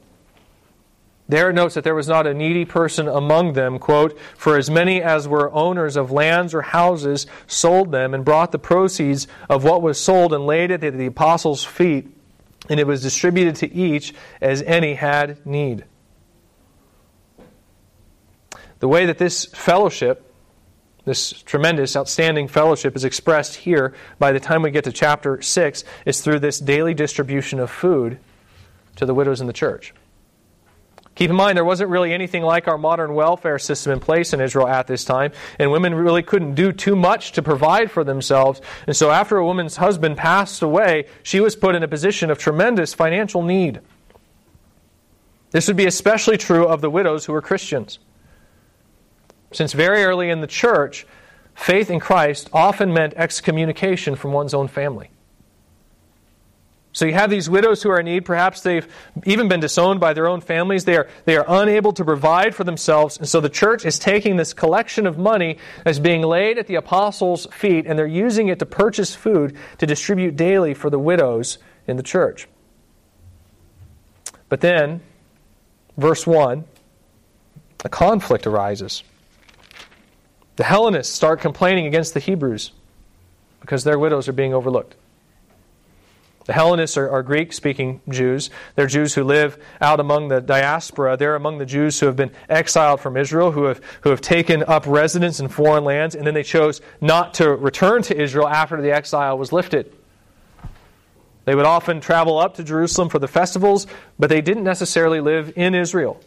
There 1.29 1.51
it 1.51 1.53
notes 1.53 1.75
that 1.75 1.83
there 1.83 1.93
was 1.93 2.07
not 2.07 2.25
a 2.25 2.33
needy 2.33 2.65
person 2.65 3.07
among 3.07 3.53
them, 3.53 3.77
quote, 3.77 4.17
for 4.35 4.57
as 4.57 4.69
many 4.69 4.99
as 5.01 5.27
were 5.27 5.53
owners 5.53 5.95
of 5.95 6.11
lands 6.11 6.55
or 6.55 6.63
houses 6.63 7.27
sold 7.45 7.91
them 7.91 8.15
and 8.15 8.25
brought 8.25 8.51
the 8.51 8.57
proceeds 8.57 9.27
of 9.47 9.63
what 9.63 9.83
was 9.83 9.99
sold 9.99 10.33
and 10.33 10.47
laid 10.47 10.71
it 10.71 10.83
at 10.83 10.97
the 10.97 11.05
apostles' 11.05 11.63
feet, 11.63 12.07
and 12.67 12.79
it 12.79 12.87
was 12.87 13.03
distributed 13.03 13.55
to 13.57 13.71
each 13.71 14.15
as 14.41 14.63
any 14.63 14.95
had 14.95 15.45
need. 15.45 15.85
The 18.79 18.87
way 18.87 19.05
that 19.05 19.19
this 19.19 19.45
fellowship, 19.45 20.33
this 21.05 21.31
tremendous, 21.43 21.95
outstanding 21.95 22.47
fellowship, 22.47 22.95
is 22.95 23.03
expressed 23.03 23.55
here 23.55 23.93
by 24.17 24.31
the 24.31 24.39
time 24.39 24.63
we 24.63 24.71
get 24.71 24.85
to 24.85 24.91
chapter 24.91 25.43
6 25.43 25.83
is 26.07 26.21
through 26.21 26.39
this 26.39 26.59
daily 26.59 26.95
distribution 26.95 27.59
of 27.59 27.69
food 27.69 28.19
to 28.99 29.05
the 29.05 29.13
widows 29.13 29.41
in 29.41 29.47
the 29.47 29.53
church. 29.53 29.93
Keep 31.15 31.31
in 31.31 31.35
mind, 31.35 31.57
there 31.57 31.65
wasn't 31.65 31.89
really 31.89 32.13
anything 32.13 32.43
like 32.43 32.67
our 32.67 32.77
modern 32.77 33.13
welfare 33.13 33.59
system 33.59 33.91
in 33.91 33.99
place 33.99 34.31
in 34.31 34.39
Israel 34.39 34.67
at 34.67 34.87
this 34.87 35.03
time, 35.03 35.31
and 35.57 35.71
women 35.71 35.95
really 35.95 36.21
couldn't 36.21 36.55
do 36.55 36.71
too 36.71 36.95
much 36.95 37.33
to 37.33 37.41
provide 37.41 37.91
for 37.91 38.03
themselves. 38.03 38.61
And 38.87 38.95
so, 38.95 39.09
after 39.09 39.37
a 39.37 39.45
woman's 39.45 39.77
husband 39.77 40.17
passed 40.17 40.61
away, 40.61 41.07
she 41.23 41.39
was 41.39 41.55
put 41.55 41.75
in 41.75 41.83
a 41.83 41.87
position 41.87 42.29
of 42.29 42.37
tremendous 42.37 42.93
financial 42.93 43.41
need. 43.41 43.81
This 45.51 45.67
would 45.67 45.77
be 45.77 45.87
especially 45.87 46.37
true 46.37 46.65
of 46.65 46.81
the 46.81 46.89
widows 46.89 47.25
who 47.25 47.33
were 47.33 47.41
Christians. 47.41 47.99
Since 49.51 49.73
very 49.73 50.03
early 50.03 50.29
in 50.29 50.41
the 50.41 50.47
church, 50.47 51.07
faith 51.53 51.89
in 51.89 51.99
Christ 51.99 52.49
often 52.53 52.93
meant 52.93 53.13
excommunication 53.15 54.15
from 54.15 54.31
one's 54.31 54.53
own 54.53 54.67
family. 54.67 55.09
So 56.91 57.05
you 57.05 57.13
have 57.13 57.29
these 57.29 57.49
widows 57.49 57.83
who 57.83 57.91
are 57.91 57.99
in 57.99 58.05
need. 58.05 58.25
Perhaps 58.25 58.61
they've 58.61 58.87
even 59.23 59.47
been 59.47 59.59
disowned 59.59 59.99
by 59.99 60.13
their 60.13 60.27
own 60.27 60.41
families. 60.41 60.85
They 60.85 60.97
are, 60.97 61.07
they 61.25 61.37
are 61.37 61.45
unable 61.47 61.93
to 61.93 62.03
provide 62.03 62.55
for 62.55 62.63
themselves. 62.63 63.17
And 63.17 63.29
so 63.29 63.39
the 63.39 63.49
church 63.49 63.85
is 63.85 63.99
taking 63.99 64.37
this 64.37 64.53
collection 64.53 65.05
of 65.05 65.17
money 65.17 65.59
that's 65.83 65.99
being 65.99 66.23
laid 66.23 66.57
at 66.57 66.65
the 66.67 66.75
apostles' 66.75 67.45
feet, 67.51 67.85
and 67.85 67.97
they're 67.97 68.07
using 68.07 68.47
it 68.47 68.59
to 68.59 68.65
purchase 68.65 69.13
food 69.13 69.55
to 69.77 69.85
distribute 69.85 70.35
daily 70.35 70.73
for 70.73 70.89
the 70.89 70.99
widows 70.99 71.59
in 71.87 71.95
the 71.95 72.03
church. 72.03 72.47
But 74.49 74.61
then, 74.61 75.01
verse 75.95 76.25
1, 76.25 76.63
a 77.85 77.89
conflict 77.89 78.47
arises. 78.47 79.03
The 80.55 80.63
Hellenists 80.63 81.13
start 81.13 81.39
complaining 81.39 81.85
against 81.85 82.15
the 82.15 82.19
Hebrews 82.19 82.71
because 83.61 83.83
their 83.83 83.99
widows 83.99 84.27
are 84.27 84.33
being 84.33 84.55
overlooked. 84.55 84.95
The 86.49 86.53
Hellenists 86.53 86.97
are, 86.97 87.07
are 87.07 87.21
Greek 87.21 87.53
speaking 87.53 88.01
Jews. 88.09 88.49
They're 88.73 88.87
Jews 88.87 89.13
who 89.13 89.23
live 89.23 89.63
out 89.79 89.99
among 89.99 90.29
the 90.29 90.41
diaspora. 90.41 91.15
They're 91.15 91.35
among 91.35 91.59
the 91.59 91.65
Jews 91.67 91.99
who 91.99 92.07
have 92.07 92.15
been 92.15 92.31
exiled 92.49 93.01
from 93.01 93.17
Israel, 93.17 93.51
who 93.51 93.65
have, 93.65 93.79
who 94.01 94.09
have 94.09 94.19
taken 94.19 94.63
up 94.63 94.87
residence 94.87 95.39
in 95.39 95.47
foreign 95.47 95.83
lands, 95.83 96.15
and 96.15 96.25
then 96.25 96.33
they 96.33 96.41
chose 96.41 96.81
not 97.01 97.35
to 97.35 97.51
return 97.51 98.01
to 98.01 98.19
Israel 98.19 98.47
after 98.47 98.81
the 98.81 98.91
exile 98.91 99.37
was 99.37 99.53
lifted. 99.53 99.93
They 101.45 101.53
would 101.53 101.67
often 101.67 102.01
travel 102.01 102.39
up 102.39 102.55
to 102.55 102.63
Jerusalem 102.63 103.09
for 103.09 103.19
the 103.19 103.27
festivals, 103.27 103.85
but 104.17 104.31
they 104.31 104.41
didn't 104.41 104.63
necessarily 104.63 105.19
live 105.19 105.53
in 105.55 105.75
Israel. 105.75 106.19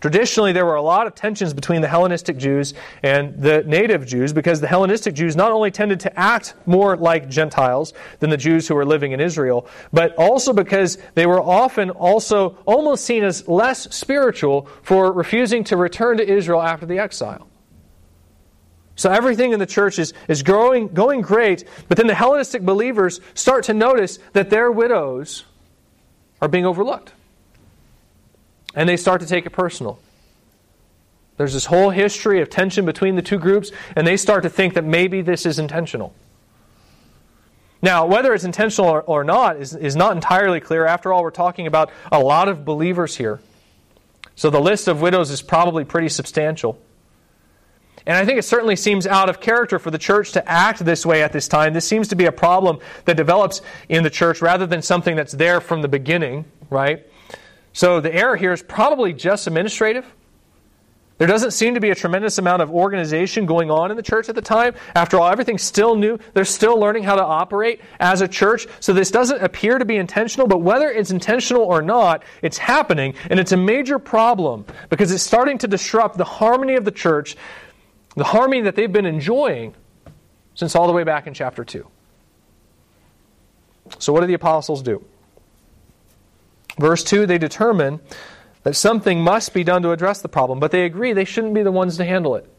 Traditionally, 0.00 0.52
there 0.52 0.66
were 0.66 0.74
a 0.74 0.82
lot 0.82 1.06
of 1.06 1.14
tensions 1.14 1.54
between 1.54 1.80
the 1.80 1.88
Hellenistic 1.88 2.36
Jews 2.36 2.74
and 3.02 3.34
the 3.40 3.62
native 3.62 4.06
Jews 4.06 4.30
because 4.30 4.60
the 4.60 4.66
Hellenistic 4.66 5.14
Jews 5.14 5.34
not 5.36 5.52
only 5.52 5.70
tended 5.70 6.00
to 6.00 6.18
act 6.18 6.52
more 6.66 6.98
like 6.98 7.30
Gentiles 7.30 7.94
than 8.20 8.28
the 8.28 8.36
Jews 8.36 8.68
who 8.68 8.74
were 8.74 8.84
living 8.84 9.12
in 9.12 9.20
Israel, 9.20 9.66
but 9.94 10.14
also 10.16 10.52
because 10.52 10.98
they 11.14 11.24
were 11.24 11.40
often 11.40 11.88
also 11.88 12.58
almost 12.66 13.06
seen 13.06 13.24
as 13.24 13.48
less 13.48 13.94
spiritual 13.94 14.68
for 14.82 15.12
refusing 15.12 15.64
to 15.64 15.78
return 15.78 16.18
to 16.18 16.28
Israel 16.28 16.60
after 16.60 16.84
the 16.84 16.98
exile. 16.98 17.48
So 18.96 19.10
everything 19.10 19.52
in 19.52 19.58
the 19.58 19.66
church 19.66 19.98
is, 19.98 20.12
is 20.28 20.42
growing, 20.42 20.88
going 20.88 21.22
great, 21.22 21.64
but 21.88 21.96
then 21.96 22.06
the 22.06 22.14
Hellenistic 22.14 22.62
believers 22.62 23.20
start 23.32 23.64
to 23.64 23.74
notice 23.74 24.18
that 24.34 24.50
their 24.50 24.70
widows 24.70 25.44
are 26.42 26.48
being 26.48 26.66
overlooked 26.66 27.12
and 28.76 28.88
they 28.88 28.96
start 28.96 29.22
to 29.22 29.26
take 29.26 29.46
it 29.46 29.50
personal. 29.50 29.98
There's 31.38 31.54
this 31.54 31.66
whole 31.66 31.90
history 31.90 32.40
of 32.40 32.48
tension 32.48 32.86
between 32.86 33.16
the 33.16 33.22
two 33.22 33.38
groups, 33.38 33.72
and 33.94 34.06
they 34.06 34.16
start 34.16 34.42
to 34.44 34.50
think 34.50 34.74
that 34.74 34.84
maybe 34.84 35.22
this 35.22 35.44
is 35.44 35.58
intentional. 35.58 36.14
Now, 37.82 38.06
whether 38.06 38.32
it's 38.32 38.44
intentional 38.44 38.90
or, 38.90 39.02
or 39.02 39.24
not 39.24 39.56
is, 39.56 39.74
is 39.74 39.96
not 39.96 40.14
entirely 40.14 40.60
clear. 40.60 40.86
After 40.86 41.12
all, 41.12 41.22
we're 41.22 41.30
talking 41.30 41.66
about 41.66 41.90
a 42.10 42.20
lot 42.20 42.48
of 42.48 42.64
believers 42.64 43.16
here. 43.16 43.40
So 44.34 44.50
the 44.50 44.60
list 44.60 44.88
of 44.88 45.00
widows 45.00 45.30
is 45.30 45.42
probably 45.42 45.84
pretty 45.84 46.08
substantial. 46.08 46.78
And 48.06 48.16
I 48.16 48.24
think 48.24 48.38
it 48.38 48.44
certainly 48.44 48.76
seems 48.76 49.06
out 49.06 49.28
of 49.28 49.40
character 49.40 49.78
for 49.78 49.90
the 49.90 49.98
church 49.98 50.32
to 50.32 50.48
act 50.48 50.84
this 50.84 51.04
way 51.04 51.22
at 51.22 51.32
this 51.32 51.48
time. 51.48 51.74
This 51.74 51.86
seems 51.86 52.08
to 52.08 52.16
be 52.16 52.26
a 52.26 52.32
problem 52.32 52.78
that 53.04 53.16
develops 53.16 53.62
in 53.88 54.04
the 54.04 54.10
church 54.10 54.40
rather 54.40 54.66
than 54.66 54.80
something 54.80 55.16
that's 55.16 55.32
there 55.32 55.60
from 55.60 55.82
the 55.82 55.88
beginning, 55.88 56.44
right? 56.70 57.04
So 57.76 58.00
the 58.00 58.14
error 58.14 58.36
here 58.36 58.54
is 58.54 58.62
probably 58.62 59.12
just 59.12 59.46
administrative. 59.46 60.06
There 61.18 61.28
doesn't 61.28 61.50
seem 61.50 61.74
to 61.74 61.80
be 61.80 61.90
a 61.90 61.94
tremendous 61.94 62.38
amount 62.38 62.62
of 62.62 62.70
organization 62.70 63.44
going 63.44 63.70
on 63.70 63.90
in 63.90 63.98
the 63.98 64.02
church 64.02 64.30
at 64.30 64.34
the 64.34 64.40
time. 64.40 64.74
After 64.94 65.20
all, 65.20 65.28
everything's 65.28 65.60
still 65.60 65.94
new. 65.94 66.18
They're 66.32 66.46
still 66.46 66.80
learning 66.80 67.02
how 67.02 67.16
to 67.16 67.22
operate 67.22 67.82
as 68.00 68.22
a 68.22 68.28
church. 68.28 68.66
So 68.80 68.94
this 68.94 69.10
doesn't 69.10 69.42
appear 69.42 69.76
to 69.76 69.84
be 69.84 69.96
intentional, 69.96 70.46
but 70.46 70.62
whether 70.62 70.90
it's 70.90 71.10
intentional 71.10 71.64
or 71.64 71.82
not, 71.82 72.22
it's 72.40 72.56
happening. 72.56 73.12
And 73.28 73.38
it's 73.38 73.52
a 73.52 73.58
major 73.58 73.98
problem 73.98 74.64
because 74.88 75.12
it's 75.12 75.22
starting 75.22 75.58
to 75.58 75.68
disrupt 75.68 76.16
the 76.16 76.24
harmony 76.24 76.76
of 76.76 76.86
the 76.86 76.90
church, 76.90 77.36
the 78.14 78.24
harmony 78.24 78.62
that 78.62 78.74
they've 78.74 78.90
been 78.90 79.04
enjoying 79.04 79.74
since 80.54 80.74
all 80.74 80.86
the 80.86 80.94
way 80.94 81.04
back 81.04 81.26
in 81.26 81.34
chapter 81.34 81.62
2. 81.62 81.86
So 83.98 84.14
what 84.14 84.22
do 84.22 84.26
the 84.28 84.32
apostles 84.32 84.82
do? 84.82 85.04
Verse 86.78 87.02
2 87.04 87.26
they 87.26 87.38
determine 87.38 88.00
that 88.62 88.74
something 88.74 89.20
must 89.20 89.54
be 89.54 89.64
done 89.64 89.82
to 89.82 89.92
address 89.92 90.20
the 90.20 90.28
problem, 90.28 90.58
but 90.58 90.70
they 90.70 90.84
agree 90.84 91.12
they 91.12 91.24
shouldn't 91.24 91.54
be 91.54 91.62
the 91.62 91.72
ones 91.72 91.96
to 91.96 92.04
handle 92.04 92.34
it. 92.34 92.50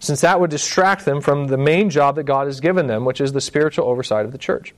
Since 0.00 0.20
that 0.20 0.40
would 0.40 0.50
distract 0.50 1.04
them 1.04 1.20
from 1.20 1.48
the 1.48 1.56
main 1.56 1.90
job 1.90 2.16
that 2.16 2.24
God 2.24 2.46
has 2.46 2.60
given 2.60 2.86
them, 2.86 3.04
which 3.04 3.20
is 3.20 3.32
the 3.32 3.40
spiritual 3.40 3.86
oversight 3.86 4.24
of 4.24 4.32
the 4.32 4.38
church. 4.38 4.74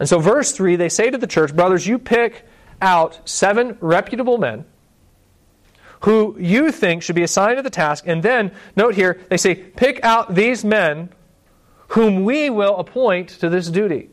And 0.00 0.08
so, 0.08 0.18
verse 0.18 0.52
3, 0.52 0.76
they 0.76 0.88
say 0.88 1.10
to 1.10 1.18
the 1.18 1.26
church, 1.26 1.54
Brothers, 1.54 1.86
you 1.86 1.98
pick 1.98 2.46
out 2.80 3.28
seven 3.28 3.76
reputable 3.80 4.38
men 4.38 4.64
who 6.02 6.36
you 6.38 6.70
think 6.70 7.02
should 7.02 7.16
be 7.16 7.24
assigned 7.24 7.56
to 7.56 7.62
the 7.62 7.70
task. 7.70 8.04
And 8.06 8.22
then, 8.22 8.52
note 8.76 8.94
here, 8.94 9.20
they 9.28 9.36
say, 9.36 9.56
Pick 9.56 10.04
out 10.04 10.34
these 10.34 10.64
men 10.64 11.10
whom 11.88 12.24
we 12.24 12.48
will 12.50 12.76
appoint 12.76 13.30
to 13.30 13.48
this 13.48 13.68
duty. 13.68 14.10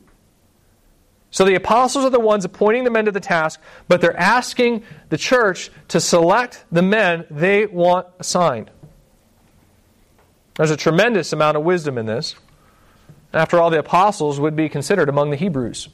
So 1.35 1.43
the 1.43 1.55
apostles 1.55 2.05
are 2.05 2.09
the 2.09 2.17
ones 2.17 2.45
appointing 2.45 2.85
the 2.85 2.89
men 2.89 3.03
to 3.03 3.11
the 3.11 3.19
task, 3.19 3.59
but 3.89 3.99
they're 3.99 4.17
asking 4.17 4.83
the 5.09 5.17
church 5.17 5.69
to 5.89 5.99
select 5.99 6.63
the 6.71 6.81
men 6.81 7.25
they 7.29 7.65
want 7.65 8.07
assigned. 8.19 8.71
There's 10.55 10.71
a 10.71 10.77
tremendous 10.77 11.33
amount 11.33 11.57
of 11.57 11.63
wisdom 11.63 11.97
in 11.97 12.05
this. 12.05 12.35
After 13.33 13.59
all, 13.59 13.69
the 13.69 13.79
apostles 13.79 14.39
would 14.39 14.55
be 14.55 14.69
considered 14.69 15.09
among 15.09 15.29
the 15.29 15.35
Hebrews. 15.35 15.89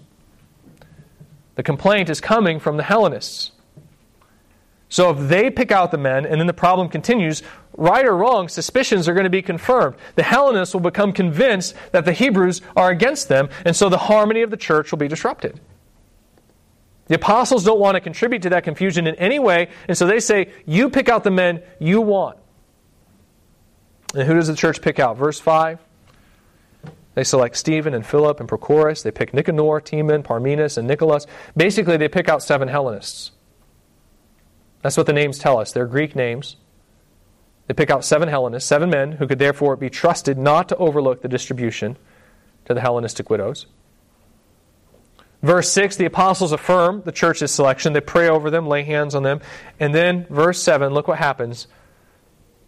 The 1.56 1.64
complaint 1.64 2.12
is 2.12 2.22
coming 2.22 2.60
from 2.60 2.78
the 2.78 2.84
Hellenists. 2.84 3.50
So 4.90 5.10
if 5.10 5.28
they 5.28 5.50
pick 5.50 5.72
out 5.72 5.90
the 5.90 5.98
men 5.98 6.28
and 6.28 6.40
then 6.40 6.46
the 6.46 6.54
problem 6.54 6.88
continues, 6.88 7.42
right 7.78 8.06
or 8.06 8.16
wrong, 8.16 8.50
suspicions 8.50 9.08
are 9.08 9.14
going 9.14 9.26
to 9.26 9.30
be 9.30 9.42
confirmed. 9.42 9.96
The 10.16 10.24
Hellenists 10.24 10.74
will 10.74 10.82
become 10.82 11.14
convinced 11.14 11.76
that 11.92 12.06
the 12.06 12.14
Hebrews 12.14 12.62
are 12.76 12.90
against 12.90 13.30
them, 13.30 13.50
and 13.66 13.76
so 13.76 13.90
the 13.90 13.98
harmony 13.98 14.42
of 14.42 14.52
the 14.52 14.58
church 14.58 14.92
will 14.92 15.00
be 15.00 15.08
disrupted. 15.08 15.60
The 17.08 17.16
apostles 17.16 17.66
don't 17.66 17.80
want 17.80 17.96
to 17.96 18.02
contribute 18.02 18.42
to 18.44 18.50
that 18.52 18.64
confusion 18.64 19.08
in 19.08 19.16
any 19.16 19.40
way, 19.40 19.70
and 19.88 19.98
so 19.98 20.08
they 20.08 20.20
say, 20.20 20.52
You 20.66 20.90
pick 20.90 21.10
out 21.10 21.24
the 21.24 21.32
men 21.32 21.62
you 21.80 22.02
want. 22.02 22.38
And 24.14 24.28
who 24.28 24.34
does 24.34 24.48
the 24.48 24.56
church 24.56 24.82
pick 24.82 25.00
out? 25.00 25.18
Verse 25.18 25.40
5. 25.40 25.80
They 27.14 27.24
select 27.24 27.58
Stephen 27.58 27.94
and 27.94 28.06
Philip 28.06 28.40
and 28.40 28.48
Prochorus. 28.48 29.04
They 29.04 29.12
pick 29.12 29.34
Nicanor, 29.34 29.82
Timon, 29.82 30.24
Parmenas, 30.24 30.78
and 30.78 30.88
Nicholas. 30.88 31.28
Basically, 31.58 31.98
they 31.98 32.08
pick 32.08 32.30
out 32.30 32.42
seven 32.42 32.70
Hellenists. 32.70 33.32
That's 34.82 34.98
what 34.98 35.06
the 35.06 35.14
names 35.14 35.38
tell 35.38 35.60
us. 35.60 35.72
They're 35.72 35.86
Greek 35.86 36.16
names. 36.16 36.56
They 37.68 37.74
pick 37.74 37.90
out 37.90 38.04
seven 38.04 38.28
Hellenists, 38.28 38.68
seven 38.68 38.90
men 38.90 39.14
who 39.14 39.28
could 39.28 39.40
therefore 39.40 39.76
be 39.76 39.90
trusted 39.90 40.38
not 40.38 40.70
to 40.70 40.76
overlook 40.78 41.22
the 41.22 41.28
distribution 41.28 41.98
to 42.66 42.74
the 42.74 42.82
Hellenistic 42.82 43.30
widows. 43.30 43.66
Verse 45.42 45.72
6, 45.72 45.96
the 45.96 46.06
apostles 46.06 46.52
affirm 46.52 47.02
the 47.04 47.12
church's 47.12 47.52
selection. 47.52 47.94
They 47.94 48.02
pray 48.02 48.30
over 48.30 48.52
them, 48.52 48.68
lay 48.68 48.84
hands 48.84 49.16
on 49.16 49.24
them. 49.24 49.42
And 49.80 49.94
then, 49.94 50.28
verse 50.30 50.62
7, 50.62 50.94
look 50.94 51.08
what 51.08 51.18
happens. 51.18 51.68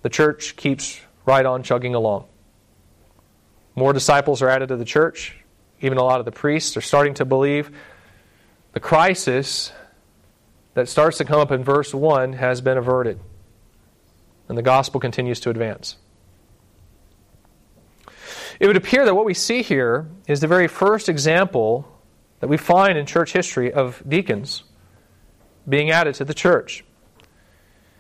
The 0.01 0.09
church 0.09 0.55
keeps 0.55 0.99
right 1.25 1.45
on 1.45 1.61
chugging 1.61 1.93
along. 1.93 2.25
More 3.75 3.93
disciples 3.93 4.41
are 4.41 4.49
added 4.49 4.69
to 4.69 4.77
the 4.77 4.85
church. 4.85 5.35
Even 5.81 5.97
a 5.97 6.03
lot 6.03 6.19
of 6.19 6.25
the 6.25 6.31
priests 6.31 6.75
are 6.75 6.81
starting 6.81 7.13
to 7.15 7.25
believe. 7.25 7.71
The 8.73 8.79
crisis 8.79 9.71
that 10.73 10.89
starts 10.89 11.19
to 11.19 11.25
come 11.25 11.39
up 11.39 11.51
in 11.51 11.63
verse 11.63 11.93
1 11.93 12.33
has 12.33 12.61
been 12.61 12.77
averted. 12.77 13.19
And 14.49 14.57
the 14.57 14.61
gospel 14.61 14.99
continues 14.99 15.39
to 15.41 15.49
advance. 15.49 15.97
It 18.59 18.67
would 18.67 18.77
appear 18.77 19.05
that 19.05 19.15
what 19.15 19.25
we 19.25 19.33
see 19.33 19.61
here 19.61 20.07
is 20.27 20.39
the 20.39 20.47
very 20.47 20.67
first 20.67 21.09
example 21.09 21.87
that 22.39 22.47
we 22.47 22.57
find 22.57 22.97
in 22.97 23.05
church 23.05 23.33
history 23.33 23.71
of 23.71 24.03
deacons 24.07 24.63
being 25.67 25.91
added 25.91 26.15
to 26.15 26.25
the 26.25 26.33
church. 26.33 26.83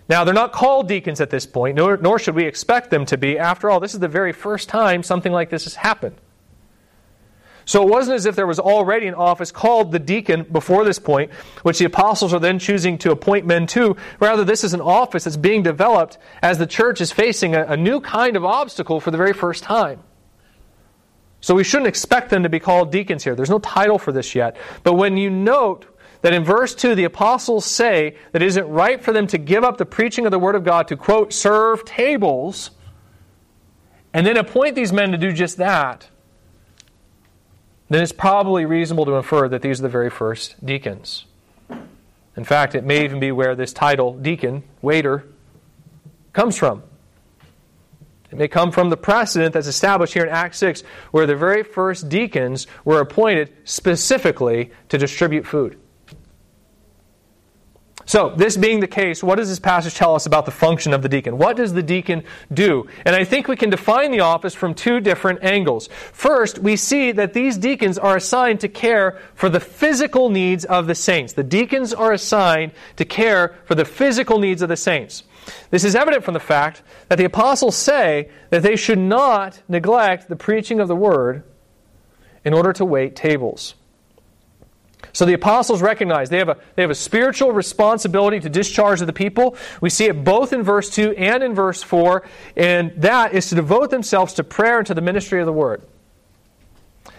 Now, 0.09 0.23
they're 0.23 0.33
not 0.33 0.51
called 0.51 0.87
deacons 0.87 1.21
at 1.21 1.29
this 1.29 1.45
point, 1.45 1.77
nor, 1.77 1.97
nor 1.97 2.19
should 2.19 2.35
we 2.35 2.43
expect 2.45 2.89
them 2.89 3.05
to 3.05 3.17
be. 3.17 3.39
After 3.39 3.69
all, 3.69 3.79
this 3.79 3.93
is 3.93 3.99
the 3.99 4.07
very 4.07 4.33
first 4.33 4.67
time 4.67 5.01
something 5.01 5.31
like 5.31 5.49
this 5.49 5.63
has 5.63 5.75
happened. 5.75 6.17
So 7.65 7.81
it 7.83 7.89
wasn't 7.89 8.15
as 8.15 8.25
if 8.25 8.35
there 8.35 8.47
was 8.47 8.59
already 8.59 9.07
an 9.07 9.13
office 9.13 9.51
called 9.51 9.91
the 9.91 9.99
deacon 9.99 10.43
before 10.43 10.83
this 10.83 10.99
point, 10.99 11.31
which 11.63 11.79
the 11.79 11.85
apostles 11.85 12.33
are 12.33 12.39
then 12.39 12.59
choosing 12.59 12.97
to 12.99 13.11
appoint 13.11 13.45
men 13.45 13.67
to. 13.67 13.95
Rather, 14.19 14.43
this 14.43 14.63
is 14.63 14.73
an 14.73 14.81
office 14.81 15.23
that's 15.23 15.37
being 15.37 15.63
developed 15.63 16.17
as 16.41 16.57
the 16.57 16.67
church 16.67 16.99
is 16.99 17.11
facing 17.11 17.55
a, 17.55 17.63
a 17.65 17.77
new 17.77 18.01
kind 18.01 18.35
of 18.35 18.43
obstacle 18.43 18.99
for 18.99 19.11
the 19.11 19.17
very 19.17 19.33
first 19.33 19.63
time. 19.63 20.01
So 21.39 21.55
we 21.55 21.63
shouldn't 21.63 21.87
expect 21.87 22.29
them 22.29 22.43
to 22.43 22.49
be 22.49 22.59
called 22.59 22.91
deacons 22.91 23.23
here. 23.23 23.35
There's 23.35 23.49
no 23.49 23.59
title 23.59 23.99
for 23.99 24.11
this 24.11 24.35
yet. 24.35 24.57
But 24.83 24.93
when 24.93 25.17
you 25.17 25.29
note 25.29 25.85
that 26.21 26.33
in 26.33 26.43
verse 26.43 26.73
2, 26.73 26.95
the 26.95 27.03
apostles 27.03 27.65
say 27.65 28.15
that 28.31 28.41
it 28.41 28.45
isn't 28.45 28.67
right 28.67 29.03
for 29.03 29.11
them 29.11 29.27
to 29.27 29.37
give 29.37 29.63
up 29.63 29.77
the 29.77 29.85
preaching 29.85 30.25
of 30.25 30.31
the 30.31 30.39
Word 30.39 30.55
of 30.55 30.63
God 30.63 30.87
to, 30.87 30.95
quote, 30.95 31.33
serve 31.33 31.83
tables, 31.83 32.71
and 34.13 34.25
then 34.25 34.37
appoint 34.37 34.75
these 34.75 34.93
men 34.93 35.11
to 35.11 35.17
do 35.17 35.33
just 35.33 35.57
that 35.57 36.09
then 37.93 38.01
it's 38.01 38.11
probably 38.11 38.65
reasonable 38.65 39.05
to 39.05 39.13
infer 39.13 39.47
that 39.49 39.61
these 39.61 39.79
are 39.79 39.83
the 39.83 39.89
very 39.89 40.09
first 40.09 40.63
deacons. 40.65 41.25
In 42.35 42.43
fact, 42.43 42.75
it 42.75 42.83
may 42.83 43.03
even 43.03 43.19
be 43.19 43.31
where 43.31 43.55
this 43.55 43.73
title, 43.73 44.13
deacon, 44.13 44.63
waiter, 44.81 45.25
comes 46.31 46.57
from. 46.57 46.81
It 48.31 48.37
may 48.37 48.47
come 48.47 48.71
from 48.71 48.89
the 48.89 48.97
precedent 48.97 49.53
that's 49.53 49.67
established 49.67 50.13
here 50.15 50.23
in 50.23 50.29
Acts 50.29 50.57
6, 50.57 50.81
where 51.11 51.27
the 51.27 51.35
very 51.35 51.61
first 51.61 52.09
deacons 52.09 52.65
were 52.83 52.99
appointed 52.99 53.53
specifically 53.63 54.71
to 54.89 54.97
distribute 54.97 55.45
food. 55.45 55.77
So, 58.05 58.33
this 58.35 58.57
being 58.57 58.81
the 58.81 58.87
case, 58.87 59.23
what 59.23 59.35
does 59.35 59.47
this 59.47 59.59
passage 59.59 59.95
tell 59.95 60.13
us 60.13 60.25
about 60.25 60.45
the 60.45 60.51
function 60.51 60.93
of 60.93 61.01
the 61.01 61.09
deacon? 61.09 61.37
What 61.37 61.55
does 61.55 61.73
the 61.73 61.83
deacon 61.83 62.23
do? 62.53 62.87
And 63.05 63.15
I 63.15 63.23
think 63.23 63.47
we 63.47 63.55
can 63.55 63.69
define 63.69 64.11
the 64.11 64.19
office 64.19 64.53
from 64.53 64.73
two 64.73 64.99
different 64.99 65.43
angles. 65.43 65.87
First, 66.11 66.59
we 66.59 66.75
see 66.75 67.13
that 67.13 67.33
these 67.33 67.57
deacons 67.57 67.97
are 67.97 68.17
assigned 68.17 68.59
to 68.61 68.67
care 68.67 69.19
for 69.35 69.47
the 69.47 69.61
physical 69.61 70.29
needs 70.29 70.65
of 70.65 70.87
the 70.87 70.95
saints. 70.95 71.33
The 71.33 71.43
deacons 71.43 71.93
are 71.93 72.11
assigned 72.11 72.73
to 72.97 73.05
care 73.05 73.55
for 73.65 73.75
the 73.75 73.85
physical 73.85 74.37
needs 74.37 74.61
of 74.61 74.69
the 74.69 74.77
saints. 74.77 75.23
This 75.69 75.83
is 75.83 75.95
evident 75.95 76.23
from 76.23 76.33
the 76.33 76.39
fact 76.39 76.81
that 77.07 77.17
the 77.17 77.25
apostles 77.25 77.75
say 77.75 78.29
that 78.49 78.63
they 78.63 78.75
should 78.75 78.99
not 78.99 79.61
neglect 79.67 80.27
the 80.27 80.35
preaching 80.35 80.79
of 80.79 80.87
the 80.87 80.95
word 80.95 81.43
in 82.43 82.53
order 82.53 82.73
to 82.73 82.85
wait 82.85 83.15
tables. 83.15 83.75
So 85.13 85.25
the 85.25 85.33
apostles 85.33 85.81
recognize 85.81 86.29
they 86.29 86.39
have, 86.39 86.49
a, 86.49 86.57
they 86.75 86.81
have 86.81 86.89
a 86.89 86.95
spiritual 86.95 87.51
responsibility 87.51 88.39
to 88.39 88.49
discharge 88.49 88.99
of 88.99 89.07
the 89.07 89.13
people. 89.13 89.55
We 89.79 89.91
see 89.91 90.05
it 90.05 90.23
both 90.23 90.51
in 90.51 90.63
verse 90.63 90.89
2 90.89 91.11
and 91.11 91.43
in 91.43 91.53
verse 91.53 91.83
4, 91.83 92.23
and 92.57 92.91
that 92.97 93.33
is 93.33 93.47
to 93.49 93.55
devote 93.55 93.91
themselves 93.91 94.33
to 94.33 94.43
prayer 94.43 94.79
and 94.79 94.87
to 94.87 94.95
the 94.95 95.01
ministry 95.01 95.39
of 95.39 95.45
the 95.45 95.53
word. 95.53 95.83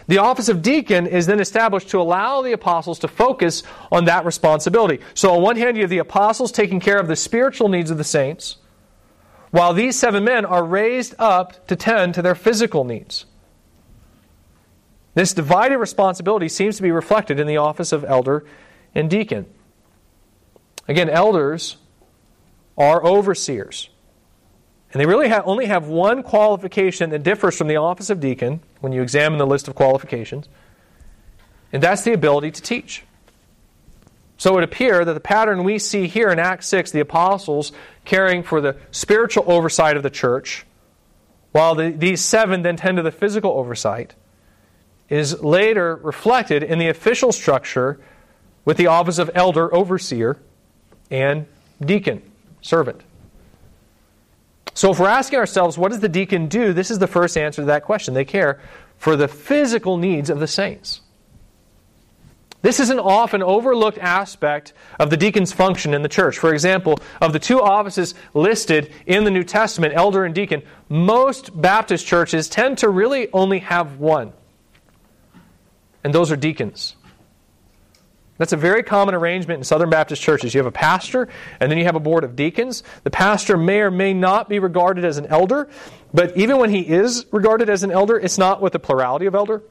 The 0.09 0.19
office 0.19 0.49
of 0.49 0.61
deacon 0.61 1.07
is 1.07 1.27
then 1.27 1.41
established 1.41 1.91
to 1.91 2.01
allow 2.01 2.43
the 2.43 2.53
apostles 2.53 2.99
to 2.99 3.09
focus 3.09 3.63
on 3.93 4.07
that 4.07 4.25
responsibility. 4.25 5.01
So, 5.15 5.35
on 5.35 5.43
one 5.43 5.57
hand, 5.57 5.77
you 5.77 5.83
have 5.83 5.91
the 5.91 5.99
apostles 5.99 6.53
taking 6.53 6.81
care 6.81 6.99
of 6.99 7.09
the 7.09 7.17
spiritual 7.17 7.69
needs 7.69 7.91
of 7.91 7.97
the 7.97 8.05
saints, 8.05 8.57
while 9.51 9.73
these 9.73 9.97
seven 9.97 10.25
men 10.25 10.45
are 10.45 10.65
raised 10.65 11.15
up 11.19 11.67
to 11.69 11.77
tend 11.77 12.15
to 12.15 12.23
their 12.23 12.35
physical 12.35 12.85
needs. 12.85 13.25
This 15.15 15.33
divided 15.33 15.79
responsibility 15.79 16.49
seems 16.49 16.77
to 16.77 16.83
be 16.83 16.91
reflected 16.91 17.41
in 17.41 17.47
the 17.47 17.57
office 17.57 17.93
of 17.93 18.05
elder 18.05 18.45
and 18.95 19.09
deacon. 19.09 19.47
Again, 20.89 21.09
elders 21.09 21.77
are 22.77 23.05
overseers. 23.05 23.89
And 24.93 25.01
they 25.01 25.07
really 25.07 25.29
have, 25.29 25.47
only 25.47 25.67
have 25.67 25.89
one 25.89 26.23
qualification 26.23 27.11
that 27.11 27.23
differs 27.23 27.57
from 27.57 27.67
the 27.67 27.77
office 27.77 28.11
of 28.11 28.21
deacon 28.21 28.61
when 28.81 28.93
you 28.93 29.03
examine 29.03 29.39
the 29.39 29.47
list 29.47 29.67
of 29.67 29.75
qualifications, 29.75 30.49
and 31.73 31.83
that's 31.83 32.03
the 32.03 32.13
ability 32.13 32.53
to 32.53 32.63
teach. 32.63 33.03
So 34.37 34.51
it 34.51 34.55
would 34.55 34.65
appear 34.65 35.05
that 35.05 35.13
the 35.13 35.21
pattern 35.21 35.65
we 35.65 35.79
see 35.79 36.07
here 36.07 36.31
in 36.31 36.39
Acts 36.39 36.69
6, 36.69 36.93
the 36.93 37.01
apostles 37.01 37.73
caring 38.05 38.43
for 38.43 38.61
the 38.61 38.77
spiritual 38.91 39.51
oversight 39.51 39.97
of 39.97 40.03
the 40.03 40.11
church, 40.11 40.65
while 41.51 41.75
the, 41.75 41.91
these 41.91 42.21
seven 42.21 42.63
then 42.63 42.77
tend 42.77 42.97
to 42.97 43.03
the 43.03 43.13
physical 43.13 43.53
oversight, 43.53 44.15
is 45.15 45.43
later 45.43 45.95
reflected 46.03 46.65
in 46.65 46.79
the 46.79 46.89
official 46.89 47.31
structure 47.31 48.01
with 48.65 48.77
the 48.77 48.89
office 48.89 49.19
of 49.19 49.31
elder, 49.35 49.73
overseer, 49.73 50.37
and 51.09 51.47
deacon, 51.81 52.21
servant. 52.61 53.01
So 54.75 54.91
if 54.91 54.99
we're 54.99 55.07
asking 55.07 55.39
ourselves, 55.39 55.79
what 55.79 55.93
does 55.93 56.01
the 56.01 56.09
deacon 56.09 56.49
do? 56.49 56.73
This 56.73 56.91
is 56.91 56.99
the 56.99 57.07
first 57.07 57.39
answer 57.39 57.63
to 57.63 57.67
that 57.67 57.85
question. 57.85 58.15
They 58.15 58.25
care 58.25 58.61
for 58.99 59.15
the 59.15 59.29
physical 59.29 59.97
needs 59.97 60.31
of 60.31 60.41
the 60.41 60.49
saints. 60.49 61.01
This 62.63 62.81
is 62.81 62.91
an 62.91 62.99
often 62.99 63.41
overlooked 63.41 63.99
aspect 63.99 64.73
of 64.99 65.11
the 65.11 65.17
deacon's 65.17 65.53
function 65.53 65.95
in 65.95 66.03
the 66.03 66.09
church. 66.09 66.39
For 66.39 66.53
example, 66.53 66.99
of 67.21 67.33
the 67.33 67.39
two 67.39 67.61
offices 67.61 68.17
listed 68.33 68.91
in 69.07 69.23
the 69.23 69.31
New 69.31 69.45
Testament, 69.45 69.95
elder 69.95 70.25
and 70.25 70.35
deacon, 70.35 70.63
most 70.89 71.61
Baptist 71.61 72.05
churches 72.05 72.49
tend 72.49 72.79
to 72.79 72.89
really 72.89 73.29
only 73.33 73.61
have 73.61 73.99
one. 74.01 74.33
And 76.05 76.15
those 76.15 76.31
are 76.31 76.37
deacons. 76.37 76.95
That's 78.37 78.53
a 78.53 78.57
very 78.57 78.83
common 78.83 79.15
arrangement 79.15 79.59
in 79.59 79.65
Southern 79.65 79.91
Baptist 79.91 80.21
churches. 80.21 80.55
You 80.55 80.59
have 80.59 80.67
a 80.67 80.73
pastor, 80.73 81.29
and 81.61 81.71
then 81.71 81.79
you 81.79 81.85
have 81.85 81.97
a 81.97 82.01
board 82.01 82.25
of 82.25 82.37
deacons. 82.37 82.83
The 83.05 83.11
pastor 83.11 83.57
may 83.57 83.81
or 83.81 83.91
may 83.91 84.13
not 84.13 84.49
be 84.49 84.59
regarded 84.59 85.05
as 85.05 85.19
an 85.19 85.27
elder, 85.27 85.69
but 86.13 86.37
even 86.37 86.59
when 86.59 86.71
he 86.71 86.81
is 86.81 87.27
regarded 87.33 87.71
as 87.71 87.83
an 87.85 87.91
elder, 87.91 88.19
it's 88.19 88.39
not 88.39 88.61
with 88.61 88.75
a 88.75 88.79
plurality 88.79 89.27
of 89.27 89.35
elder 89.35 89.63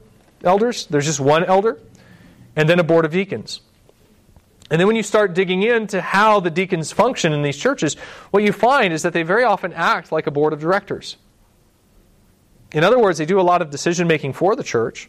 elders. 0.44 0.86
There's 0.86 1.06
just 1.06 1.20
one 1.20 1.44
elder 1.44 1.78
and 2.56 2.68
then 2.68 2.78
a 2.78 2.84
board 2.84 3.04
of 3.04 3.12
deacons. 3.12 3.60
And 4.70 4.80
then 4.80 4.86
when 4.86 4.96
you 4.96 5.02
start 5.02 5.34
digging 5.34 5.62
into 5.62 6.00
how 6.00 6.40
the 6.40 6.50
deacons 6.50 6.90
function 6.90 7.32
in 7.32 7.42
these 7.42 7.56
churches, 7.56 7.94
what 8.30 8.42
you 8.42 8.52
find 8.52 8.92
is 8.92 9.02
that 9.02 9.12
they 9.12 9.22
very 9.22 9.44
often 9.44 9.72
act 9.72 10.10
like 10.10 10.26
a 10.26 10.30
board 10.30 10.52
of 10.52 10.60
directors. 10.60 11.16
In 12.72 12.82
other 12.82 12.98
words, 12.98 13.18
they 13.18 13.26
do 13.26 13.38
a 13.38 13.42
lot 13.42 13.62
of 13.62 13.70
decision 13.70 14.06
making 14.08 14.32
for 14.32 14.56
the 14.56 14.64
church. 14.64 15.08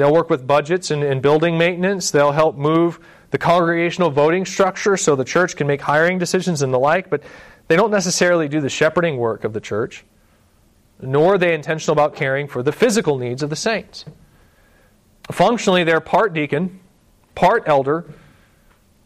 They'll 0.00 0.14
work 0.14 0.30
with 0.30 0.46
budgets 0.46 0.90
and, 0.90 1.02
and, 1.02 1.20
building 1.20 1.58
maintenance. 1.58 2.10
They'll 2.10 2.32
help 2.32 2.56
move 2.56 3.00
the 3.32 3.36
congregational 3.36 4.08
voting 4.08 4.46
structure 4.46 4.96
so 4.96 5.14
the 5.14 5.26
church 5.26 5.56
can 5.56 5.66
make 5.66 5.82
hiring 5.82 6.18
decisions 6.18 6.62
and 6.62 6.72
the 6.72 6.78
like, 6.78 7.10
but 7.10 7.22
they 7.68 7.76
don't 7.76 7.90
necessarily 7.90 8.48
do 8.48 8.62
the 8.62 8.70
shepherding 8.70 9.18
work 9.18 9.44
of 9.44 9.52
the 9.52 9.60
church, 9.60 10.06
nor 11.02 11.34
are 11.34 11.38
they 11.38 11.52
intentional 11.52 11.92
about 11.92 12.16
caring 12.16 12.48
for 12.48 12.62
the 12.62 12.72
physical 12.72 13.18
needs 13.18 13.42
of 13.42 13.50
the 13.50 13.56
saints. 13.56 14.06
Functionally, 15.30 15.84
they're 15.84 16.00
part 16.00 16.32
deacon, 16.32 16.80
part 17.34 17.64
elder, 17.66 18.06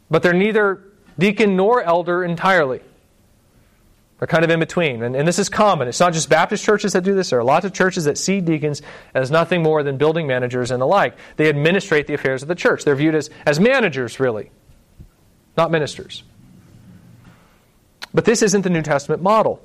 but 0.08 0.22
they're 0.22 0.32
neither 0.32 0.80
deacon 1.18 1.56
nor 1.56 1.82
elder 1.82 2.22
entirely. 2.22 2.82
They're 4.24 4.38
kind 4.40 4.44
of 4.46 4.48
in 4.48 4.58
between. 4.58 5.02
And, 5.02 5.14
and, 5.14 5.28
this 5.28 5.38
is 5.38 5.50
common. 5.50 5.86
It's 5.86 6.00
not 6.00 6.14
just 6.14 6.30
Baptist 6.30 6.64
churches 6.64 6.94
that 6.94 7.04
do 7.04 7.14
this. 7.14 7.28
There 7.28 7.38
are 7.38 7.44
lots 7.44 7.66
of 7.66 7.74
churches 7.74 8.04
that 8.04 8.16
see 8.16 8.40
deacons 8.40 8.80
as 9.12 9.30
nothing 9.30 9.62
more 9.62 9.82
than 9.82 9.98
building 9.98 10.26
managers 10.26 10.70
and 10.70 10.80
the 10.80 10.86
like. 10.86 11.14
They 11.36 11.50
administrate 11.50 12.06
the 12.06 12.14
affairs 12.14 12.40
of 12.40 12.48
the 12.48 12.54
church. 12.54 12.84
They're 12.84 12.96
viewed 12.96 13.14
as, 13.14 13.28
as 13.44 13.60
managers, 13.60 14.18
really, 14.18 14.50
not 15.58 15.70
ministers. 15.70 16.22
But 18.14 18.24
this 18.24 18.40
isn't 18.40 18.62
the 18.62 18.70
New 18.70 18.80
Testament 18.80 19.20
model. 19.20 19.60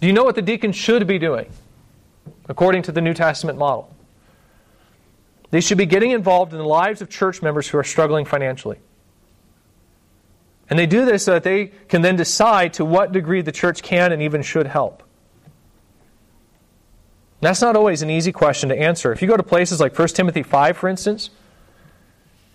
Do 0.00 0.08
you 0.08 0.12
know 0.12 0.24
what 0.24 0.34
the 0.34 0.42
deacon 0.42 0.72
should 0.72 1.06
be 1.06 1.20
doing 1.20 1.46
according 2.48 2.82
to 2.82 2.90
the 2.90 3.00
New 3.00 3.14
Testament 3.14 3.56
model? 3.56 3.94
They 5.52 5.60
should 5.60 5.78
be 5.78 5.86
getting 5.86 6.10
involved 6.10 6.52
in 6.52 6.58
the 6.58 6.66
lives 6.66 7.02
of 7.02 7.08
church 7.08 7.40
members 7.40 7.68
who 7.68 7.78
are 7.78 7.84
struggling 7.84 8.24
financially. 8.24 8.80
And 10.74 10.78
they 10.80 10.86
do 10.86 11.04
this 11.04 11.24
so 11.24 11.34
that 11.34 11.44
they 11.44 11.66
can 11.86 12.02
then 12.02 12.16
decide 12.16 12.72
to 12.72 12.84
what 12.84 13.12
degree 13.12 13.42
the 13.42 13.52
church 13.52 13.80
can 13.80 14.10
and 14.10 14.20
even 14.20 14.42
should 14.42 14.66
help. 14.66 15.04
That's 17.40 17.60
not 17.62 17.76
always 17.76 18.02
an 18.02 18.10
easy 18.10 18.32
question 18.32 18.70
to 18.70 18.76
answer. 18.76 19.12
If 19.12 19.22
you 19.22 19.28
go 19.28 19.36
to 19.36 19.44
places 19.44 19.78
like 19.78 19.96
1 19.96 20.08
Timothy 20.08 20.42
5, 20.42 20.76
for 20.76 20.88
instance, 20.88 21.30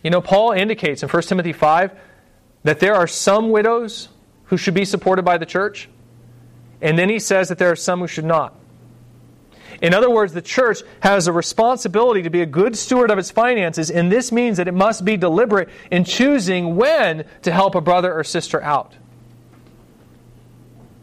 you 0.04 0.10
know, 0.10 0.20
Paul 0.20 0.52
indicates 0.52 1.02
in 1.02 1.08
1 1.08 1.22
Timothy 1.22 1.54
5 1.54 1.98
that 2.66 2.82
there 2.82 2.94
are 2.94 3.08
some 3.08 3.52
widows 3.52 4.10
who 4.48 4.58
should 4.58 4.74
be 4.74 4.84
supported 4.84 5.24
by 5.24 5.38
the 5.38 5.46
church, 5.46 5.88
and 6.82 7.00
then 7.00 7.08
he 7.08 7.20
says 7.20 7.48
that 7.48 7.58
there 7.58 7.72
are 7.72 7.78
some 7.78 8.02
who 8.02 8.08
should 8.08 8.26
not. 8.26 8.54
In 9.82 9.94
other 9.94 10.10
words, 10.10 10.34
the 10.34 10.42
church 10.42 10.80
has 11.02 11.28
a 11.28 11.32
responsibility 11.32 12.22
to 12.24 12.30
be 12.30 12.42
a 12.42 12.46
good 12.46 12.78
steward 12.78 13.12
of 13.12 13.18
its 13.18 13.32
finances, 13.32 13.90
and 13.90 14.12
this 14.12 14.32
means 14.32 14.58
that 14.58 14.68
it 14.68 14.74
must 14.74 15.06
be 15.06 15.16
deliberate 15.16 15.70
in 15.90 16.04
choosing 16.04 16.76
when 16.76 17.26
to 17.44 17.52
help 17.52 17.76
a 17.76 17.82
brother 17.82 18.14
or 18.14 18.24
sister 18.24 18.62
out. 18.62 18.96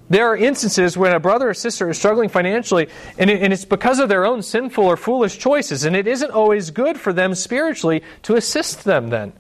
There 0.09 0.29
are 0.29 0.37
instances 0.37 0.97
when 0.97 1.13
a 1.13 1.19
brother 1.19 1.49
or 1.51 1.55
sister 1.55 1.91
is 1.91 1.99
struggling 1.99 2.29
financially, 2.29 2.89
and, 3.19 3.29
it's 3.29 3.65
because 3.65 3.99
of 3.99 4.09
their 4.09 4.25
own 4.25 4.43
sinful 4.43 4.85
or 4.85 4.97
foolish 4.97 5.39
choices, 5.39 5.85
and 5.85 5.97
it 5.97 6.07
isn't 6.07 6.31
always 6.31 6.71
good 6.71 7.01
for 7.01 7.13
them 7.13 7.35
spiritually 7.35 8.03
to 8.23 8.37
assist 8.37 8.85
them 8.85 9.09
then. 9.09 9.33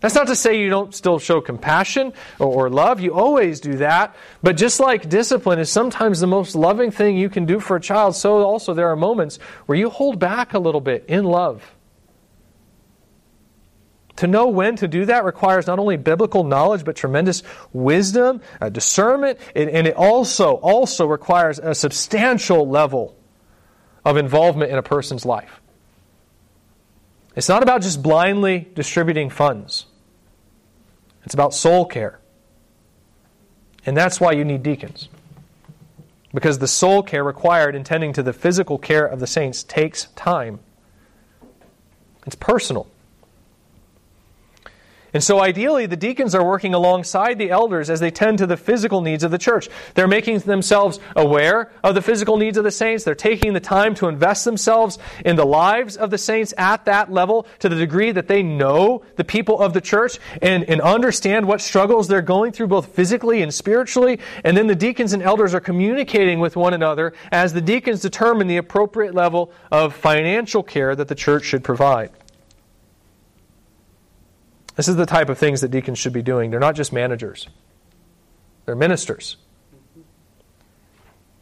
That's 0.00 0.14
not 0.14 0.26
to 0.26 0.36
say 0.36 0.60
you 0.60 0.68
don't 0.68 0.94
still 0.94 1.18
show 1.18 1.40
compassion 1.40 2.12
or, 2.38 2.68
love. 2.68 3.00
You 3.00 3.14
always 3.14 3.60
do 3.60 3.76
that. 3.78 4.14
But 4.42 4.56
just 4.56 4.78
like 4.78 5.08
discipline 5.08 5.58
is 5.58 5.70
sometimes 5.70 6.20
the 6.20 6.26
most 6.26 6.54
loving 6.54 6.90
thing 6.90 7.16
you 7.16 7.30
can 7.30 7.46
do 7.46 7.60
for 7.60 7.76
a 7.76 7.80
child, 7.80 8.14
so 8.14 8.42
also 8.42 8.74
there 8.74 8.88
are 8.88 8.96
moments 8.96 9.38
where 9.64 9.78
you 9.78 9.88
hold 9.88 10.18
back 10.18 10.52
a 10.52 10.58
little 10.58 10.82
bit 10.82 11.06
in 11.08 11.24
love. 11.24 11.74
To 14.16 14.26
know 14.26 14.48
when 14.48 14.76
to 14.76 14.88
do 14.88 15.04
that 15.06 15.24
requires 15.24 15.66
not 15.66 15.78
only 15.78 15.96
biblical 15.96 16.44
knowledge, 16.44 16.84
but 16.84 16.96
tremendous 16.96 17.42
wisdom, 17.72 18.40
uh, 18.60 18.70
discernment, 18.70 19.38
and, 19.54 19.68
and 19.68 19.86
it 19.86 19.94
also, 19.94 20.54
also 20.54 21.06
requires 21.06 21.58
a 21.58 21.74
substantial 21.74 22.68
level 22.68 23.14
of 24.04 24.16
involvement 24.16 24.70
in 24.70 24.78
a 24.78 24.82
person's 24.82 25.26
life. 25.26 25.60
It's 27.36 27.48
not 27.48 27.62
about 27.62 27.82
just 27.82 28.02
blindly 28.02 28.66
distributing 28.74 29.30
funds, 29.30 29.86
it's 31.24 31.34
about 31.34 31.54
soul 31.54 31.84
care. 31.84 32.18
And 33.84 33.96
that's 33.96 34.20
why 34.20 34.32
you 34.32 34.44
need 34.44 34.64
deacons. 34.64 35.08
Because 36.34 36.58
the 36.58 36.66
soul 36.66 37.04
care 37.04 37.22
required 37.22 37.76
in 37.76 37.84
tending 37.84 38.12
to 38.14 38.22
the 38.22 38.32
physical 38.32 38.78
care 38.78 39.06
of 39.06 39.20
the 39.20 39.28
saints 39.28 39.62
takes 39.62 40.06
time. 40.16 40.58
It's 42.26 42.34
personal. 42.34 42.88
And 45.16 45.24
so, 45.24 45.40
ideally, 45.40 45.86
the 45.86 45.96
deacons 45.96 46.34
are 46.34 46.44
working 46.44 46.74
alongside 46.74 47.38
the 47.38 47.48
elders 47.48 47.88
as 47.88 48.00
they 48.00 48.10
tend 48.10 48.36
to 48.36 48.46
the 48.46 48.58
physical 48.58 49.00
needs 49.00 49.24
of 49.24 49.30
the 49.30 49.38
church. 49.38 49.70
They're 49.94 50.06
making 50.06 50.40
themselves 50.40 51.00
aware 51.16 51.72
of 51.82 51.94
the 51.94 52.02
physical 52.02 52.36
needs 52.36 52.58
of 52.58 52.64
the 52.64 52.70
saints. 52.70 53.02
They're 53.02 53.14
taking 53.14 53.54
the 53.54 53.60
time 53.60 53.94
to 53.94 54.08
invest 54.08 54.44
themselves 54.44 54.98
in 55.24 55.36
the 55.36 55.46
lives 55.46 55.96
of 55.96 56.10
the 56.10 56.18
saints 56.18 56.52
at 56.58 56.84
that 56.84 57.10
level 57.10 57.46
to 57.60 57.70
the 57.70 57.76
degree 57.76 58.12
that 58.12 58.28
they 58.28 58.42
know 58.42 59.04
the 59.16 59.24
people 59.24 59.58
of 59.58 59.72
the 59.72 59.80
church 59.80 60.18
and, 60.42 60.64
and 60.64 60.82
understand 60.82 61.48
what 61.48 61.62
struggles 61.62 62.08
they're 62.08 62.20
going 62.20 62.52
through, 62.52 62.66
both 62.66 62.94
physically 62.94 63.40
and 63.40 63.54
spiritually. 63.54 64.20
And 64.44 64.54
then 64.54 64.66
the 64.66 64.74
deacons 64.74 65.14
and 65.14 65.22
elders 65.22 65.54
are 65.54 65.60
communicating 65.60 66.40
with 66.40 66.56
one 66.56 66.74
another 66.74 67.14
as 67.32 67.54
the 67.54 67.62
deacons 67.62 68.02
determine 68.02 68.48
the 68.48 68.58
appropriate 68.58 69.14
level 69.14 69.50
of 69.72 69.94
financial 69.94 70.62
care 70.62 70.94
that 70.94 71.08
the 71.08 71.14
church 71.14 71.44
should 71.44 71.64
provide. 71.64 72.10
This 74.76 74.88
is 74.88 74.96
the 74.96 75.06
type 75.06 75.28
of 75.28 75.38
things 75.38 75.62
that 75.62 75.70
deacons 75.70 75.98
should 75.98 76.12
be 76.12 76.22
doing. 76.22 76.50
They're 76.50 76.60
not 76.60 76.76
just 76.76 76.92
managers, 76.92 77.48
they're 78.64 78.76
ministers. 78.76 79.36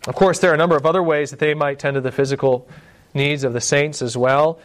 Of 0.06 0.14
course, 0.14 0.38
there 0.38 0.50
are 0.50 0.54
a 0.54 0.58
number 0.58 0.76
of 0.76 0.84
other 0.84 1.02
ways 1.02 1.30
that 1.30 1.38
they 1.38 1.54
might 1.54 1.78
tend 1.78 1.94
to 1.94 2.00
the 2.00 2.12
physical 2.12 2.68
needs 3.14 3.42
of 3.42 3.54
the 3.54 3.60
saints 3.60 4.02
as 4.02 4.16
well. 4.16 4.58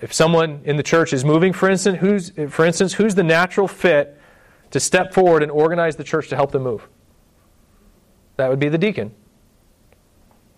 If 0.00 0.12
someone 0.12 0.60
in 0.64 0.76
the 0.76 0.84
church 0.84 1.12
is 1.12 1.24
moving, 1.24 1.52
for 1.52 1.68
instance, 1.68 1.98
who's, 1.98 2.30
for 2.48 2.64
instance, 2.64 2.94
who's 2.94 3.16
the 3.16 3.24
natural 3.24 3.66
fit 3.66 4.20
to 4.70 4.78
step 4.78 5.12
forward 5.12 5.42
and 5.42 5.50
organize 5.50 5.96
the 5.96 6.04
church 6.04 6.28
to 6.28 6.36
help 6.36 6.52
them 6.52 6.62
move? 6.62 6.86
That 8.36 8.50
would 8.50 8.60
be 8.60 8.68
the 8.68 8.78
deacon. 8.78 9.12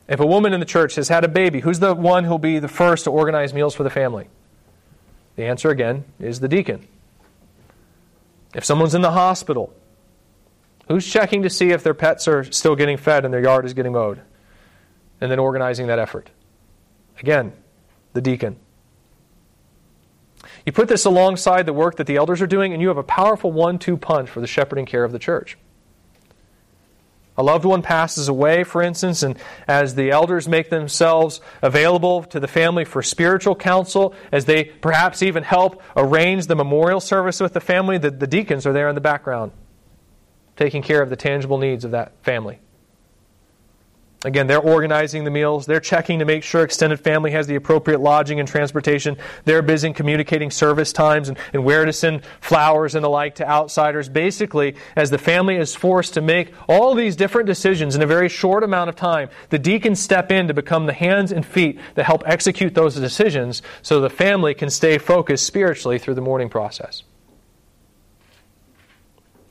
If 0.06 0.20
a 0.20 0.26
woman 0.26 0.52
in 0.52 0.60
the 0.60 0.66
church 0.66 0.96
has 0.96 1.08
had 1.08 1.24
a 1.24 1.28
baby, 1.28 1.60
who's 1.60 1.78
the 1.78 1.94
one 1.94 2.24
who'll 2.24 2.38
be 2.38 2.58
the 2.58 2.68
first 2.68 3.04
to 3.04 3.10
organize 3.10 3.54
meals 3.54 3.74
for 3.74 3.84
the 3.84 3.90
family? 3.90 4.28
The 5.36 5.44
answer, 5.44 5.70
again, 5.70 6.04
is 6.18 6.40
the 6.40 6.48
deacon. 6.48 6.86
If 8.54 8.64
someone's 8.64 8.94
in 8.94 9.02
the 9.02 9.12
hospital, 9.12 9.72
who's 10.88 11.06
checking 11.06 11.42
to 11.42 11.50
see 11.50 11.70
if 11.70 11.82
their 11.82 11.94
pets 11.94 12.26
are 12.26 12.44
still 12.44 12.74
getting 12.74 12.96
fed 12.96 13.24
and 13.24 13.32
their 13.32 13.42
yard 13.42 13.64
is 13.64 13.74
getting 13.74 13.92
mowed? 13.92 14.20
And 15.20 15.30
then 15.30 15.38
organizing 15.38 15.86
that 15.88 15.98
effort. 15.98 16.30
Again, 17.18 17.52
the 18.12 18.20
deacon. 18.20 18.56
You 20.64 20.72
put 20.72 20.88
this 20.88 21.04
alongside 21.04 21.66
the 21.66 21.72
work 21.72 21.96
that 21.96 22.06
the 22.06 22.16
elders 22.16 22.40
are 22.40 22.46
doing, 22.46 22.72
and 22.72 22.80
you 22.80 22.88
have 22.88 22.96
a 22.96 23.02
powerful 23.02 23.52
one 23.52 23.78
two 23.78 23.96
punch 23.96 24.28
for 24.28 24.40
the 24.40 24.46
shepherding 24.46 24.86
care 24.86 25.04
of 25.04 25.12
the 25.12 25.18
church. 25.18 25.58
A 27.37 27.43
loved 27.43 27.64
one 27.64 27.81
passes 27.81 28.29
away, 28.29 28.64
for 28.64 28.83
instance, 28.83 29.23
and 29.23 29.38
as 29.66 29.95
the 29.95 30.11
elders 30.11 30.49
make 30.49 30.69
themselves 30.69 31.40
available 31.62 32.25
to 32.25 32.40
the 32.40 32.49
family 32.49 32.85
for 32.85 33.03
spiritual 33.03 33.55
counsel, 33.55 34.14
as 34.31 34.45
they 34.45 34.64
perhaps 34.64 35.23
even 35.23 35.43
help 35.43 35.83
arrange 35.97 36.47
the 36.47 36.57
memorial 36.57 37.01
service 37.01 37.40
with 37.40 37.53
the 37.53 37.61
family, 37.61 37.99
the, 37.99 38.11
the 38.11 38.27
deacons 38.27 38.66
are 38.66 38.73
there 38.73 38.88
in 38.88 38.95
the 38.95 39.01
background, 39.01 39.53
taking 40.57 40.83
care 40.83 41.03
of 41.03 41.09
the 41.09 41.16
tangible 41.16 41.59
needs 41.59 41.85
of 41.85 41.93
that 41.93 42.12
family. 42.23 42.59
Again, 44.22 44.46
they're 44.46 44.61
organizing 44.61 45.24
the 45.24 45.30
meals. 45.30 45.64
They're 45.64 45.80
checking 45.80 46.18
to 46.18 46.26
make 46.26 46.42
sure 46.42 46.62
extended 46.62 47.00
family 47.00 47.30
has 47.30 47.46
the 47.46 47.54
appropriate 47.54 48.00
lodging 48.00 48.38
and 48.38 48.46
transportation. 48.46 49.16
They're 49.46 49.62
busy 49.62 49.94
communicating 49.94 50.50
service 50.50 50.92
times 50.92 51.30
and, 51.30 51.38
and, 51.54 51.64
where 51.64 51.87
to 51.87 51.92
send 51.92 52.22
flowers 52.42 52.94
and 52.94 53.02
the 53.02 53.09
like 53.09 53.37
to 53.37 53.48
outsiders. 53.48 54.11
Basically, 54.11 54.76
as 54.94 55.09
the 55.09 55.16
family 55.16 55.56
is 55.56 55.74
forced 55.74 56.14
to 56.14 56.20
make 56.20 56.52
all 56.68 56.94
these 56.94 57.16
different 57.16 57.46
decisions 57.46 57.96
in 57.96 58.02
a 58.02 58.06
very 58.06 58.28
short 58.28 58.62
amount 58.62 58.90
of 58.90 58.96
time, 58.96 59.30
the 59.48 59.59
deacons 59.59 60.00
step 60.00 60.30
in 60.30 60.48
to 60.48 60.54
become 60.54 60.85
the 60.85 60.92
hands 60.92 61.33
and 61.33 61.46
feet 61.46 61.80
that 61.94 62.04
help 62.04 62.22
execute 62.26 62.74
those 62.74 62.96
decisions 62.96 63.62
so 63.80 64.00
the 64.00 64.11
family 64.11 64.52
can 64.52 64.68
stay 64.68 64.98
focused 64.98 65.46
spiritually 65.46 65.98
through 65.98 66.14
the 66.14 66.20
mourning 66.20 66.50
process. 66.50 67.04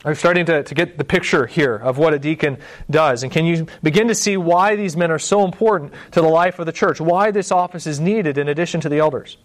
I'm 0.02 0.14
starting 0.14 0.46
to, 0.46 0.62
to 0.62 0.74
get 0.74 0.96
the 0.96 1.04
picture 1.04 1.46
here 1.46 1.74
of 1.74 1.98
what 1.98 2.14
a 2.14 2.18
deacon 2.18 2.56
does. 2.90 3.22
And 3.22 3.30
can 3.30 3.44
you 3.44 3.66
begin 3.82 4.08
to 4.08 4.14
see 4.14 4.38
why 4.38 4.74
these 4.74 4.96
men 4.96 5.10
are 5.10 5.18
so 5.18 5.44
important 5.44 5.92
to 6.12 6.22
the 6.22 6.28
life 6.28 6.58
of 6.58 6.64
the 6.64 6.72
church? 6.72 7.00
Why 7.00 7.30
this 7.30 7.52
office 7.52 7.86
is 7.86 8.00
needed 8.00 8.38
in 8.38 8.48
addition 8.48 8.80
to 8.80 8.88
the 8.88 8.98
elders? 8.98 9.36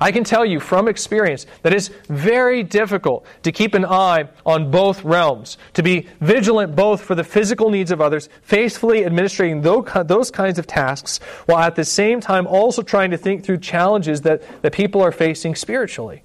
I 0.00 0.12
can 0.12 0.24
tell 0.24 0.44
you 0.44 0.60
from 0.60 0.88
experience 0.88 1.46
that 1.62 1.72
it's 1.72 1.88
very 2.08 2.62
difficult 2.62 3.26
to 3.42 3.52
keep 3.52 3.74
an 3.74 3.84
eye 3.84 4.28
on 4.44 4.70
both 4.70 5.04
realms, 5.04 5.58
to 5.74 5.82
be 5.82 6.08
vigilant 6.20 6.74
both 6.76 7.02
for 7.02 7.14
the 7.14 7.24
physical 7.24 7.70
needs 7.70 7.90
of 7.90 8.00
others, 8.00 8.28
faithfully 8.42 9.04
administering 9.04 9.62
those 9.62 10.30
kinds 10.30 10.58
of 10.58 10.66
tasks, 10.66 11.20
while 11.46 11.58
at 11.58 11.76
the 11.76 11.84
same 11.84 12.20
time 12.20 12.46
also 12.46 12.82
trying 12.82 13.10
to 13.10 13.18
think 13.18 13.44
through 13.44 13.58
challenges 13.58 14.22
that, 14.22 14.42
that 14.62 14.72
people 14.72 15.02
are 15.02 15.12
facing 15.12 15.54
spiritually. 15.54 16.22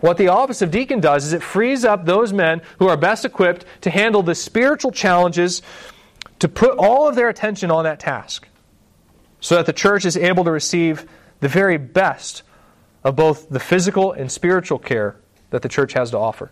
What 0.00 0.18
the 0.18 0.28
office 0.28 0.60
of 0.62 0.70
deacon 0.70 1.00
does 1.00 1.24
is 1.24 1.32
it 1.32 1.42
frees 1.42 1.84
up 1.84 2.04
those 2.04 2.32
men 2.32 2.60
who 2.78 2.88
are 2.88 2.96
best 2.96 3.24
equipped 3.24 3.64
to 3.80 3.90
handle 3.90 4.22
the 4.22 4.34
spiritual 4.34 4.92
challenges, 4.92 5.62
to 6.38 6.48
put 6.48 6.76
all 6.78 7.08
of 7.08 7.14
their 7.14 7.28
attention 7.28 7.70
on 7.70 7.84
that 7.84 7.98
task, 7.98 8.48
so 9.40 9.56
that 9.56 9.66
the 9.66 9.72
church 9.72 10.04
is 10.04 10.16
able 10.16 10.44
to 10.44 10.50
receive 10.50 11.06
the 11.40 11.48
very 11.48 11.78
best 11.78 12.42
of 13.04 13.16
both 13.16 13.48
the 13.48 13.60
physical 13.60 14.12
and 14.12 14.30
spiritual 14.30 14.78
care 14.78 15.16
that 15.50 15.62
the 15.62 15.68
church 15.68 15.94
has 15.94 16.10
to 16.10 16.18
offer. 16.18 16.50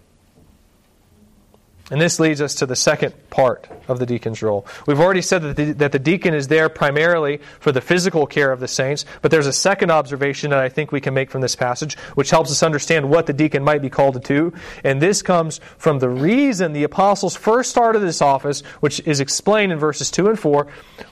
And 1.91 2.01
this 2.01 2.19
leads 2.19 2.41
us 2.41 2.55
to 2.57 2.67
the 2.67 2.77
second 2.77 3.13
part 3.29 3.69
of 3.89 3.99
the 3.99 4.07
deacon's 4.07 4.43
role. 4.43 4.67
We've 4.87 5.01
already 5.01 5.21
said 5.21 5.43
that 5.43 5.57
the, 5.57 5.73
that 5.73 5.93
the 5.93 5.99
deacon 5.99 6.33
is 6.33 6.49
there 6.49 6.71
primarily 6.71 7.41
for 7.61 7.73
the 7.73 7.83
physical 7.83 8.27
care 8.27 8.51
of 8.53 8.61
the 8.61 8.69
saints, 8.69 9.05
but 9.21 9.31
there's 9.31 9.47
a 9.47 9.53
second 9.53 9.91
observation 9.91 10.51
that 10.51 10.61
I 10.61 10.71
think 10.71 10.93
we 10.93 11.03
can 11.03 11.13
make 11.13 11.31
from 11.31 11.43
this 11.43 11.55
passage, 11.55 11.99
which 12.15 12.31
helps 12.31 12.51
us 12.51 12.63
understand 12.63 13.11
what 13.11 13.27
the 13.27 13.35
deacon 13.35 13.63
might 13.63 13.83
be 13.83 13.91
called 13.91 14.15
to 14.15 14.21
do. 14.21 14.57
And 14.83 15.03
this 15.03 15.21
comes 15.21 15.61
from 15.77 15.99
the 15.99 16.09
reason 16.09 16.73
the 16.73 16.85
apostles 16.85 17.37
first 17.37 17.71
started 17.71 17.99
this 17.99 18.23
office, 18.23 18.63
which 18.81 19.01
is 19.01 19.21
explained 19.21 19.71
in 19.71 19.79
verses 19.79 20.11
2 20.11 20.29
and 20.29 20.39
4. 20.39 20.67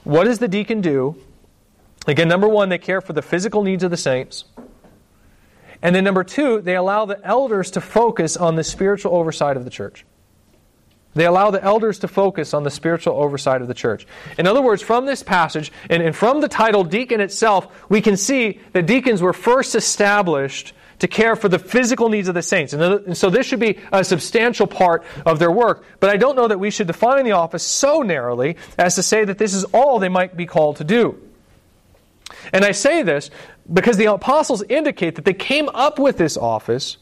What 0.05 0.23
does 0.23 0.39
the 0.39 0.47
deacon 0.47 0.81
do? 0.81 1.15
Again, 2.07 2.27
number 2.27 2.47
one, 2.47 2.69
they 2.69 2.79
care 2.79 2.99
for 2.99 3.13
the 3.13 3.21
physical 3.21 3.61
needs 3.61 3.83
of 3.83 3.91
the 3.91 3.97
saints. 3.97 4.45
And 5.83 5.95
then 5.95 6.03
number 6.03 6.23
two, 6.23 6.61
they 6.61 6.75
allow 6.75 7.05
the 7.05 7.23
elders 7.23 7.71
to 7.71 7.81
focus 7.81 8.37
on 8.37 8.55
the 8.55 8.63
spiritual 8.63 9.13
oversight 9.13 9.55
of 9.55 9.65
the 9.65 9.69
church. 9.69 10.05
They 11.13 11.25
allow 11.25 11.51
the 11.51 11.63
elders 11.63 11.99
to 11.99 12.07
focus 12.07 12.53
on 12.53 12.63
the 12.63 12.71
spiritual 12.71 13.15
oversight 13.15 13.61
of 13.61 13.67
the 13.67 13.73
church. 13.73 14.07
In 14.37 14.47
other 14.47 14.61
words, 14.61 14.81
from 14.81 15.05
this 15.05 15.21
passage 15.21 15.71
and, 15.89 16.01
and 16.01 16.15
from 16.15 16.41
the 16.41 16.47
title 16.47 16.83
deacon 16.83 17.21
itself, 17.21 17.67
we 17.89 18.01
can 18.01 18.17
see 18.17 18.59
that 18.71 18.87
deacons 18.87 19.21
were 19.21 19.33
first 19.33 19.75
established 19.75 20.73
to 20.99 21.07
care 21.07 21.35
for 21.35 21.49
the 21.49 21.59
physical 21.59 22.09
needs 22.09 22.27
of 22.27 22.33
the 22.33 22.41
saints. 22.41 22.73
And 22.73 23.17
so 23.17 23.29
this 23.29 23.45
should 23.45 23.59
be 23.59 23.79
a 23.91 24.03
substantial 24.03 24.67
part 24.67 25.03
of 25.25 25.37
their 25.37 25.51
work. 25.51 25.83
But 25.99 26.09
I 26.09 26.17
don't 26.17 26.35
know 26.35 26.47
that 26.47 26.59
we 26.59 26.71
should 26.71 26.87
define 26.87 27.25
the 27.25 27.33
office 27.33 27.63
so 27.63 28.01
narrowly 28.01 28.57
as 28.77 28.95
to 28.95 29.03
say 29.03 29.25
that 29.25 29.37
this 29.37 29.53
is 29.53 29.65
all 29.65 29.99
they 29.99 30.09
might 30.09 30.37
be 30.37 30.45
called 30.45 30.77
to 30.77 30.83
do. 30.83 31.21
And 32.51 32.63
I 32.63 32.71
say 32.71 33.03
this 33.03 33.29
because 33.71 33.97
the 33.97 34.05
apostles 34.05 34.63
indicate 34.63 35.15
that 35.15 35.25
they 35.25 35.33
came 35.33 35.69
up 35.69 35.99
with 35.99 36.17
this 36.17 36.37
office 36.37 36.97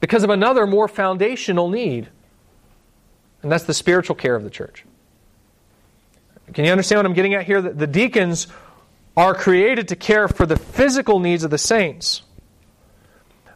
because 0.00 0.22
of 0.22 0.30
another 0.30 0.66
more 0.66 0.88
foundational 0.88 1.68
need. 1.68 2.08
And 3.42 3.50
that's 3.50 3.64
the 3.64 3.74
spiritual 3.74 4.16
care 4.16 4.34
of 4.34 4.44
the 4.44 4.50
church. 4.50 4.84
Can 6.52 6.64
you 6.64 6.72
understand 6.72 6.98
what 6.98 7.06
I'm 7.06 7.14
getting 7.14 7.34
at 7.34 7.44
here? 7.44 7.62
The 7.62 7.86
deacons 7.86 8.48
are 9.16 9.34
created 9.34 9.88
to 9.88 9.96
care 9.96 10.28
for 10.28 10.46
the 10.46 10.56
physical 10.56 11.20
needs 11.20 11.44
of 11.44 11.50
the 11.50 11.58
saints. 11.58 12.22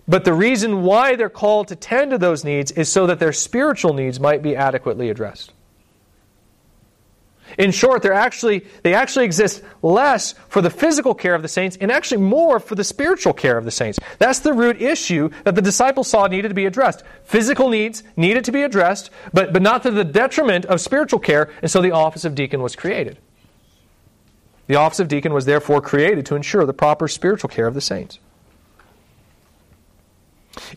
But 0.06 0.24
the 0.24 0.34
reason 0.34 0.82
why 0.82 1.16
they're 1.16 1.30
called 1.30 1.68
to 1.68 1.76
tend 1.76 2.10
to 2.10 2.18
those 2.18 2.44
needs 2.44 2.70
is 2.72 2.90
so 2.90 3.06
that 3.06 3.18
their 3.18 3.32
spiritual 3.32 3.94
needs 3.94 4.20
might 4.20 4.42
be 4.42 4.54
adequately 4.54 5.10
addressed. 5.10 5.52
In 7.58 7.70
short, 7.70 8.02
they're 8.02 8.12
actually, 8.12 8.66
they 8.82 8.94
actually 8.94 9.24
exist 9.24 9.62
less 9.82 10.34
for 10.48 10.60
the 10.60 10.70
physical 10.70 11.14
care 11.14 11.34
of 11.34 11.42
the 11.42 11.48
saints 11.48 11.76
and 11.80 11.92
actually 11.92 12.22
more 12.22 12.58
for 12.58 12.74
the 12.74 12.84
spiritual 12.84 13.32
care 13.32 13.56
of 13.56 13.64
the 13.64 13.70
saints. 13.70 13.98
That's 14.18 14.40
the 14.40 14.52
root 14.52 14.80
issue 14.80 15.30
that 15.44 15.54
the 15.54 15.62
disciples 15.62 16.08
saw 16.08 16.26
needed 16.26 16.48
to 16.48 16.54
be 16.54 16.66
addressed. 16.66 17.04
Physical 17.24 17.68
needs 17.68 18.02
needed 18.16 18.44
to 18.44 18.52
be 18.52 18.62
addressed, 18.62 19.10
but, 19.32 19.52
but 19.52 19.62
not 19.62 19.82
to 19.84 19.90
the 19.90 20.04
detriment 20.04 20.64
of 20.66 20.80
spiritual 20.80 21.20
care, 21.20 21.50
and 21.62 21.70
so 21.70 21.80
the 21.80 21.92
office 21.92 22.24
of 22.24 22.34
deacon 22.34 22.62
was 22.62 22.74
created. 22.74 23.18
The 24.66 24.76
office 24.76 25.00
of 25.00 25.08
deacon 25.08 25.32
was 25.34 25.44
therefore 25.44 25.80
created 25.80 26.26
to 26.26 26.36
ensure 26.36 26.64
the 26.64 26.72
proper 26.72 27.08
spiritual 27.08 27.50
care 27.50 27.66
of 27.66 27.74
the 27.74 27.80
saints. 27.80 28.18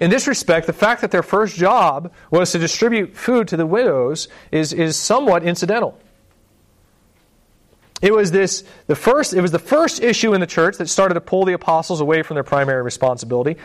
In 0.02 0.10
this 0.10 0.28
respect, 0.28 0.68
the 0.68 0.74
fact 0.74 1.02
that 1.02 1.12
their 1.12 1.24
first 1.24 1.56
job 1.56 2.12
was 2.30 2.52
to 2.52 2.60
distribute 2.60 3.16
food 3.16 3.48
to 3.48 3.58
the 3.58 3.66
widows 3.66 4.28
is, 4.52 4.74
is 4.74 4.98
somewhat 4.98 5.44
incidental. 5.44 6.00
It 8.02 8.14
was 8.14 8.32
this 8.32 8.64
the 8.86 8.96
first 8.96 9.34
it 9.34 9.42
was 9.42 9.52
the 9.52 9.60
first 9.60 10.02
issue 10.02 10.34
in 10.34 10.42
the 10.42 10.48
church 10.48 10.78
that 10.78 10.88
started 10.88 11.16
to 11.16 11.22
pull 11.22 11.46
the 11.46 11.54
apostles 11.54 12.00
away 12.00 12.22
from 12.22 12.36
their 12.36 12.44
primary 12.44 12.84
responsibility. 12.84 13.58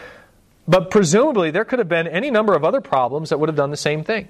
But 0.67 0.91
presumably 0.91 1.51
there 1.51 1.65
could 1.65 1.79
have 1.79 1.89
been 1.89 2.07
any 2.07 2.31
number 2.31 2.55
of 2.55 2.65
other 2.65 2.81
problems 2.81 3.31
that 3.31 3.39
would 3.39 3.49
have 3.49 3.57
done 3.57 3.71
the 3.71 3.77
same 3.77 4.05
thing. 4.05 4.29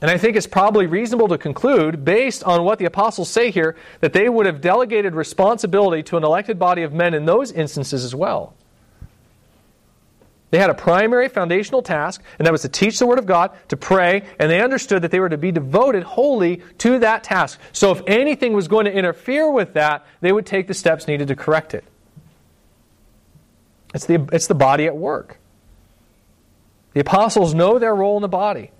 And 0.00 0.10
I 0.10 0.18
think 0.18 0.36
it's 0.36 0.48
probably 0.48 0.86
reasonable 0.86 1.28
to 1.28 1.38
conclude, 1.38 2.04
based 2.04 2.42
on 2.42 2.64
what 2.64 2.80
the 2.80 2.86
apostles 2.86 3.30
say 3.30 3.52
here, 3.52 3.76
that 4.00 4.12
they 4.12 4.28
would 4.28 4.46
have 4.46 4.60
delegated 4.60 5.14
responsibility 5.14 6.02
to 6.04 6.16
an 6.16 6.24
elected 6.24 6.58
body 6.58 6.82
of 6.82 6.92
men 6.92 7.14
in 7.14 7.24
those 7.24 7.52
instances 7.52 8.04
as 8.04 8.12
well. 8.12 8.54
They 10.52 10.58
had 10.58 10.68
a 10.68 10.74
primary 10.74 11.30
foundational 11.30 11.80
task, 11.80 12.22
and 12.38 12.44
that 12.44 12.52
was 12.52 12.60
to 12.60 12.68
teach 12.68 12.98
the 12.98 13.06
Word 13.06 13.18
of 13.18 13.24
God, 13.24 13.52
to 13.68 13.76
pray, 13.76 14.22
and 14.38 14.50
they 14.50 14.60
understood 14.60 15.00
that 15.00 15.10
they 15.10 15.18
were 15.18 15.30
to 15.30 15.38
be 15.38 15.50
devoted 15.50 16.02
wholly 16.02 16.60
to 16.76 16.98
that 16.98 17.24
task. 17.24 17.58
So 17.72 17.90
if 17.90 18.02
anything 18.06 18.52
was 18.52 18.68
going 18.68 18.84
to 18.84 18.92
interfere 18.92 19.50
with 19.50 19.72
that, 19.72 20.04
they 20.20 20.30
would 20.30 20.44
take 20.44 20.66
the 20.66 20.74
steps 20.74 21.08
needed 21.08 21.28
to 21.28 21.36
correct 21.36 21.72
it. 21.72 21.84
It's 23.94 24.04
the, 24.04 24.28
it's 24.30 24.46
the 24.46 24.54
body 24.54 24.84
at 24.84 24.94
work. 24.94 25.38
The 26.92 27.00
apostles 27.00 27.54
know 27.54 27.78
their 27.78 27.94
role 27.94 28.16
in 28.16 28.22
the 28.22 28.28
body. 28.28 28.72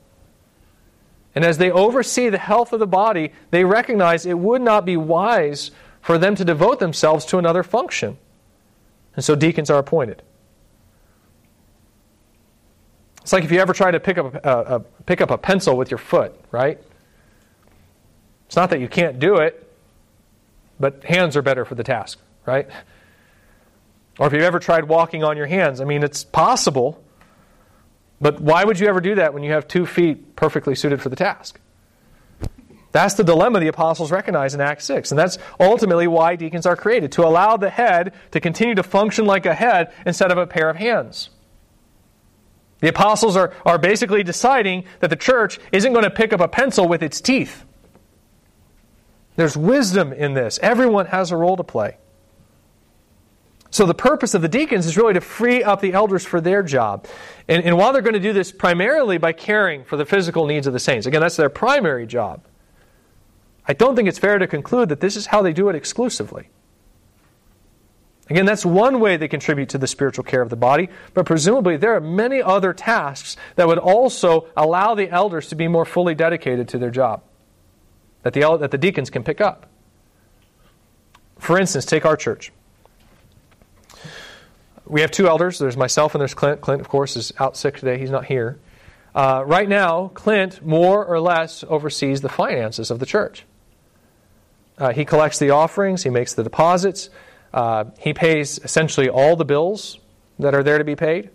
And 1.35 1.42
as 1.42 1.56
they 1.56 1.70
oversee 1.70 2.28
the 2.28 2.37
health 2.37 2.74
of 2.74 2.80
the 2.80 2.87
body, 2.87 3.32
they 3.50 3.64
recognize 3.64 4.26
it 4.26 4.38
would 4.38 4.61
not 4.61 4.85
be 4.85 4.98
wise 4.98 5.70
for 6.02 6.18
them 6.18 6.35
to 6.35 6.44
devote 6.44 6.80
themselves 6.80 7.24
to 7.24 7.38
another 7.38 7.62
function. 7.62 8.18
And 9.16 9.24
so 9.24 9.35
deacons 9.35 9.70
are 9.70 9.78
appointed. 9.78 10.22
It's 13.22 13.32
like 13.32 13.44
if 13.44 13.53
you 13.53 13.61
ever 13.61 13.72
try 13.72 13.90
to 13.90 14.01
pick 14.01 14.18
up 14.18 14.34
a, 14.34 14.49
a, 14.49 14.80
pick 15.07 15.20
up 15.20 15.30
a 15.30 15.38
pencil 15.38 15.76
with 15.76 15.90
your 15.90 15.99
foot, 15.99 16.34
right? 16.51 16.78
It's 18.47 18.57
not 18.57 18.70
that 18.70 18.80
you 18.80 18.88
can't 18.88 19.18
do 19.18 19.36
it, 19.36 19.72
but 20.78 21.05
hands 21.05 21.36
are 21.36 21.42
better 21.42 21.64
for 21.64 21.74
the 21.74 21.84
task, 21.84 22.18
right? 22.44 22.68
Or 24.18 24.26
if 24.26 24.32
you've 24.32 24.42
ever 24.42 24.59
tried 24.59 24.84
walking 24.84 25.24
on 25.24 25.36
your 25.36 25.47
hands, 25.47 25.80
I 25.80 25.84
mean, 25.84 26.03
it's 26.03 26.24
possible, 26.24 27.03
but 28.20 28.40
why 28.40 28.64
would 28.64 28.78
you 28.78 28.88
ever 28.88 29.01
do 29.01 29.14
that 29.14 29.32
when 29.32 29.42
you 29.42 29.53
have 29.53 29.68
two 29.68 29.86
feet 29.86 30.36
perfectly 30.36 30.74
suited 30.74 31.01
for 31.01 31.09
the 31.09 31.16
task? 31.16 31.61
That's 32.90 33.14
the 33.14 33.24
dilemma 33.24 33.61
the 33.61 33.68
apostles 33.68 34.11
recognize 34.11 34.55
in 34.55 34.61
Acts 34.61 34.84
6. 34.84 35.12
And 35.12 35.18
that's 35.18 35.38
ultimately 35.59 36.07
why 36.07 36.36
deacons 36.36 36.66
are 36.66 36.76
created 36.76 37.12
to 37.12 37.26
allow 37.26 37.57
the 37.57 37.70
head 37.70 38.12
to 38.32 38.40
continue 38.40 38.74
to 38.74 38.82
function 38.82 39.24
like 39.24 39.47
a 39.47 39.55
head 39.55 39.92
instead 40.05 40.30
of 40.30 40.36
a 40.36 40.47
pair 40.47 40.68
of 40.68 40.76
hands. 40.76 41.30
The 42.83 42.89
apostles 42.89 43.37
are, 43.37 43.55
are 43.64 43.78
basically 43.78 44.24
deciding 44.24 44.85
that 44.99 45.09
the 45.09 45.16
church 45.16 45.61
isn't 45.70 45.93
going 45.93 46.03
to 46.03 46.11
pick 46.11 46.33
up 46.33 46.41
a 46.41 46.49
pencil 46.49 46.89
with 46.89 47.01
its 47.01 47.20
teeth. 47.20 47.64
There's 49.37 49.57
wisdom 49.57 50.12
in 50.12 50.35
this. 50.35 50.59
Everyone 50.61 51.07
has 51.07 51.30
a 51.30 51.37
role 51.37 51.57
to 51.57 51.62
play. 51.62 51.97
So 53.70 53.87
the 53.87 53.95
purpose 53.95 54.35
of 54.35 54.43
the 54.43 54.49
deacons 54.49 54.85
is 54.85 54.97
really 54.97 55.14
to 55.14 55.20
free 55.20 55.62
up 55.62 55.80
the 55.80 55.93
elders 55.93 56.26
for 56.26 56.41
their 56.41 56.64
job. 56.64 57.07
And, 57.47 57.64
and 57.64 57.78
while 57.78 57.93
they're 57.93 58.03
going 58.03 58.14
to 58.14 58.20
do 58.20 58.33
this 58.33 58.51
primarily 58.51 59.16
by 59.16 59.33
caring 59.33 59.85
for 59.85 59.97
the 59.97 60.05
physical 60.05 60.45
needs 60.45 60.66
of 60.66 60.72
the 60.72 60.80
saints, 60.80 61.07
again, 61.07 61.20
that's 61.20 61.37
their 61.37 61.49
primary 61.49 62.05
job, 62.05 62.45
I 63.66 63.74
don't 63.74 63.95
think 63.95 64.09
it's 64.09 64.18
fair 64.18 64.39
to 64.41 64.49
conclude 64.49 64.89
that 64.89 64.99
this 64.99 65.16
is 65.16 65.26
how 65.26 65.41
they 65.41 65.53
do 65.53 65.68
it 65.68 65.76
exclusively. 65.76 66.49
Again, 68.31 68.47
that's 68.47 68.64
one 68.64 69.01
way 69.01 69.16
they 69.16 69.29
contribute 69.29 69.70
to 69.70 69.79
the 69.79 69.87
spiritual 69.87 70.25
care 70.25 70.43
of 70.43 70.49
the 70.49 70.57
body, 70.57 70.89
but 71.12 71.27
presumably 71.27 71.77
there 71.77 71.95
are 71.95 72.01
many 72.01 72.41
other 72.41 72.73
tasks 72.73 73.37
that 73.57 73.66
would 73.66 73.79
also 73.79 74.47
allow 74.57 74.95
the 74.95 75.11
elders 75.11 75.49
to 75.49 75.57
be 75.57 75.68
more 75.68 75.85
fully 75.85 76.14
dedicated 76.14 76.68
to 76.68 76.79
their 76.79 76.91
job 76.91 77.23
that 78.23 78.33
the, 78.33 78.57
that 78.59 78.70
the 78.70 78.79
deacons 78.79 79.11
can 79.11 79.25
pick 79.25 79.41
up. 79.41 79.66
For 81.39 81.59
instance, 81.59 81.85
take 81.85 82.07
our 82.07 82.16
church. 82.16 82.53
We 84.87 85.01
have 85.01 85.11
two 85.11 85.27
elders. 85.27 85.59
There's 85.59 85.77
myself 85.77 86.14
and 86.14 86.20
there's 86.20 86.35
Clint. 86.35 86.61
Clint, 86.61 86.81
of 86.81 86.89
course, 86.89 87.16
is 87.16 87.33
out 87.39 87.57
sick 87.57 87.79
today. 87.79 87.99
He's 87.99 88.11
not 88.11 88.27
here. 88.27 88.59
Uh, 89.14 89.43
right 89.45 89.68
now, 89.68 90.09
Clint 90.14 90.64
more 90.64 91.05
or 91.05 91.20
less 91.20 91.64
oversees 91.68 92.20
the 92.20 92.29
finances 92.29 92.91
of 92.91 92.99
the 92.99 93.07
church. 93.07 93.45
Uh, 94.79 94.93
he 94.93 95.05
collects 95.05 95.39
the 95.39 95.51
offerings, 95.51 96.03
he 96.03 96.11
makes 96.11 96.35
the 96.35 96.43
deposits, 96.43 97.11
uh, 97.53 97.84
he 97.98 98.14
pays 98.14 98.59
essentially 98.62 99.09
all 99.09 99.36
the 99.36 99.44
bills 99.44 99.98
that 100.38 100.55
are 100.55 100.62
there 100.62 100.78
to 100.78 100.84
be 100.84 100.96
paid. 100.96 101.30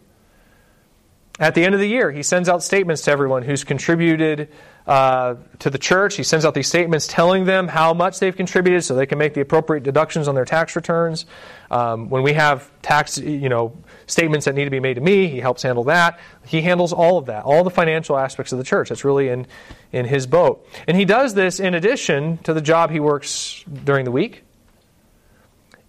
At 1.39 1.53
the 1.53 1.63
end 1.63 1.75
of 1.75 1.79
the 1.79 1.87
year, 1.87 2.11
he 2.11 2.23
sends 2.23 2.49
out 2.49 2.63
statements 2.63 3.03
to 3.03 3.11
everyone 3.11 3.43
who's 3.43 3.63
contributed 3.63 4.49
uh, 4.87 5.35
to 5.59 5.69
the 5.69 5.77
church. 5.77 6.15
He 6.15 6.23
sends 6.23 6.45
out 6.45 6.55
these 6.55 6.67
statements 6.67 7.05
telling 7.05 7.45
them 7.45 7.67
how 7.67 7.93
much 7.93 8.19
they've 8.19 8.35
contributed 8.35 8.83
so 8.83 8.95
they 8.95 9.05
can 9.05 9.19
make 9.19 9.35
the 9.35 9.41
appropriate 9.41 9.83
deductions 9.83 10.27
on 10.27 10.33
their 10.33 10.45
tax 10.45 10.75
returns. 10.75 11.27
Um, 11.69 12.09
when 12.09 12.23
we 12.23 12.33
have 12.33 12.71
tax, 12.81 13.19
you 13.19 13.49
know, 13.49 13.77
statements 14.07 14.45
that 14.45 14.55
need 14.55 14.63
to 14.63 14.71
be 14.71 14.79
made 14.79 14.95
to 14.95 15.01
me, 15.01 15.27
he 15.27 15.39
helps 15.39 15.61
handle 15.61 15.83
that. 15.83 16.19
He 16.47 16.61
handles 16.61 16.91
all 16.91 17.19
of 17.19 17.27
that, 17.27 17.43
all 17.43 17.63
the 17.63 17.69
financial 17.69 18.17
aspects 18.17 18.51
of 18.51 18.57
the 18.57 18.63
church. 18.63 18.89
That's 18.89 19.05
really 19.05 19.27
in, 19.29 19.45
in 19.91 20.05
his 20.05 20.25
boat. 20.25 20.67
And 20.87 20.97
he 20.97 21.05
does 21.05 21.35
this 21.35 21.59
in 21.59 21.75
addition 21.75 22.37
to 22.39 22.53
the 22.53 22.61
job 22.61 22.89
he 22.89 22.99
works 22.99 23.63
during 23.83 24.05
the 24.05 24.11
week. 24.11 24.43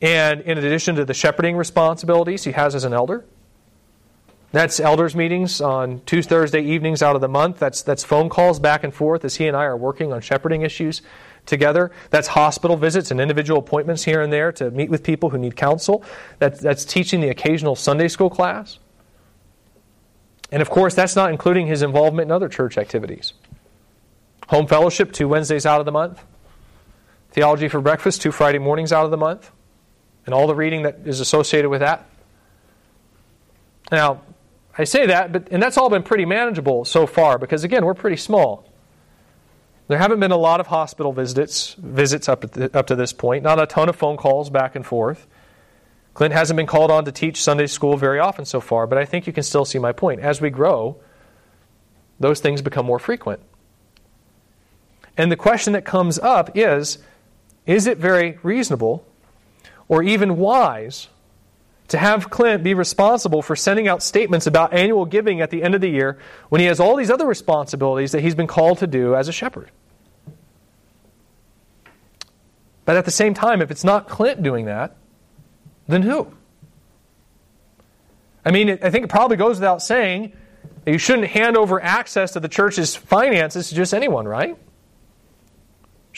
And 0.01 0.41
in 0.43 0.59
addition 0.59 0.97
to 0.97 1.05
the 1.05 1.15
shepherding 1.15 1.57
responsibilities 1.57 2.45
he 2.45 2.53
has 2.53 2.75
as 2.75 2.85
an 2.85 2.93
elder. 2.93 3.25
That's 4.51 4.81
elders 4.81 5.15
meetings 5.15 5.61
on 5.61 6.01
two 6.07 6.23
Thursday 6.23 6.63
evenings 6.63 7.03
out 7.03 7.15
of 7.15 7.21
the 7.21 7.29
month. 7.29 7.59
That's, 7.59 7.83
that's 7.83 8.03
phone 8.03 8.29
calls 8.29 8.59
back 8.59 8.83
and 8.83 8.95
forth 8.95 9.25
as 9.25 9.37
he 9.37 9.47
and 9.47 9.57
I 9.57 9.65
are 9.65 9.77
working 9.77 10.13
on 10.13 10.21
shepherding 10.23 10.63
issues 10.63 11.03
together. 11.45 11.91
That's 12.11 12.29
hospital 12.29 12.77
visits 12.77 13.11
and 13.11 13.21
individual 13.21 13.59
appointments 13.59 14.05
here 14.05 14.23
and 14.23 14.33
there 14.33 14.53
to 14.53 14.71
meet 14.71 14.89
with 14.89 15.03
people 15.03 15.31
who 15.31 15.39
need 15.39 15.57
counsel. 15.57 16.03
That, 16.39 16.61
that's 16.61 16.85
teaching 16.85 17.21
the 17.21 17.29
occasional 17.29 17.75
Sunday 17.75 18.09
school 18.09 18.31
class. 18.31 18.79
And 20.51 20.63
of 20.63 20.71
course, 20.71 20.95
that's 20.95 21.15
not 21.15 21.31
including 21.31 21.67
his 21.67 21.83
involvement 21.83 22.29
in 22.29 22.33
other 22.33 22.49
church 22.49 22.79
activities. 22.79 23.35
Home 24.49 24.67
fellowship, 24.67 25.13
two 25.13 25.29
Wednesdays 25.29 25.67
out 25.67 25.81
of 25.81 25.85
the 25.85 25.93
month. 25.93 26.25
Theology 27.33 27.69
for 27.69 27.83
breakfast, 27.83 28.23
two 28.23 28.33
Friday 28.33 28.59
mornings 28.59 28.93
out 28.93 29.05
of 29.05 29.11
the 29.11 29.19
month. 29.19 29.51
And 30.29 30.35
all 30.35 30.47
the 30.47 30.55
reading 30.55 30.83
that 30.83 30.99
is 31.07 31.21
associated 31.21 31.71
with 31.71 31.81
that. 31.81 32.05
Now, 33.91 34.21
I 34.77 34.85
say 34.85 35.07
that, 35.07 35.33
but 35.33 35.49
and 35.51 35.63
that's 35.63 35.79
all 35.79 35.89
been 35.89 36.03
pretty 36.03 36.27
manageable 36.27 36.85
so 36.85 37.07
far 37.07 37.39
because 37.39 37.65
again, 37.65 37.83
we're 37.87 37.95
pretty 37.95 38.19
small. 38.19 38.71
There 39.87 39.97
haven't 39.97 40.21
been 40.21 40.31
a 40.31 40.37
lot 40.37 40.61
of 40.61 40.67
hospital 40.67 41.15
visits 41.15 41.73
visits 41.79 42.29
up 42.29 42.43
the, 42.43 42.77
up 42.77 42.89
to 42.89 42.95
this 42.95 43.15
point. 43.15 43.43
Not 43.43 43.59
a 43.59 43.65
ton 43.65 43.89
of 43.89 43.97
phone 43.97 44.19
calls 44.19 44.51
back 44.51 44.77
and 44.77 44.85
forth. 44.85 45.27
Clint 46.13 46.35
hasn't 46.35 46.59
been 46.59 46.67
called 46.67 46.91
on 46.91 47.07
to 47.07 47.11
teach 47.11 47.43
Sunday 47.43 47.67
school 47.67 47.97
very 47.97 48.19
often 48.19 48.45
so 48.45 48.61
far, 48.61 48.87
but 48.87 48.99
I 48.99 49.07
think 49.07 49.27
you 49.27 49.33
can 49.33 49.45
still 49.45 49.65
see 49.65 49.79
my 49.79 49.93
point. 49.93 50.21
As 50.21 50.43
we 50.43 50.51
grow, 50.51 51.01
those 52.21 52.41
things 52.41 52.61
become 52.61 52.85
more 52.85 52.99
frequent. 52.99 53.41
And 55.17 55.33
the 55.33 55.37
question 55.37 55.73
that 55.73 55.87
comes 55.87 56.19
up 56.19 56.55
is 56.55 56.99
is 57.65 57.87
it 57.87 57.97
very 57.97 58.39
reasonable 58.43 59.07
or 59.89 60.03
even 60.03 60.37
wise 60.37 61.09
to 61.89 61.99
have 61.99 62.29
Clint 62.31 62.63
be 62.63 62.75
responsible 62.75 63.41
for 63.41 63.57
sending 63.57 63.89
out 63.89 64.03
statements 64.03 64.47
about 64.47 64.75
annual 64.75 65.07
giving 65.07 65.41
at 65.41 65.51
the 65.51 65.63
end 65.63 65.75
of 65.75 65.81
the 65.81 65.89
year 65.89 66.19
when 66.51 66.61
he 66.61 66.67
has 66.67 66.79
all 66.79 66.97
these 66.97 67.11
other 67.11 67.27
responsibilities 67.27 68.13
that 68.13 68.21
he's 68.21 68.35
been 68.35 68.47
called 68.47 68.79
to 68.79 68.87
do 68.87 69.15
as 69.15 69.29
a 69.29 69.33
shepherd. 69.33 69.71
But 72.85 72.97
at 72.97 73.05
the 73.05 73.11
same 73.11 73.35
time, 73.35 73.61
if 73.63 73.71
it's 73.71 73.85
not 73.85 74.09
Clint 74.09 74.43
doing 74.43 74.67
that, 74.67 74.97
then 75.89 76.03
who? 76.03 76.33
I 78.45 78.51
mean, 78.51 78.71
I 78.83 78.91
think 78.91 79.05
it 79.05 79.09
probably 79.09 79.37
goes 79.37 79.57
without 79.57 79.83
saying 79.83 80.33
that 80.85 80.93
you 80.93 80.99
shouldn't 80.99 81.29
hand 81.29 81.57
over 81.57 81.83
access 81.83 82.33
to 82.33 82.41
the 82.41 82.49
church's 82.49 82.95
finances 82.95 83.69
to 83.71 83.75
just 83.75 83.93
anyone, 83.93 84.27
right? 84.27 84.57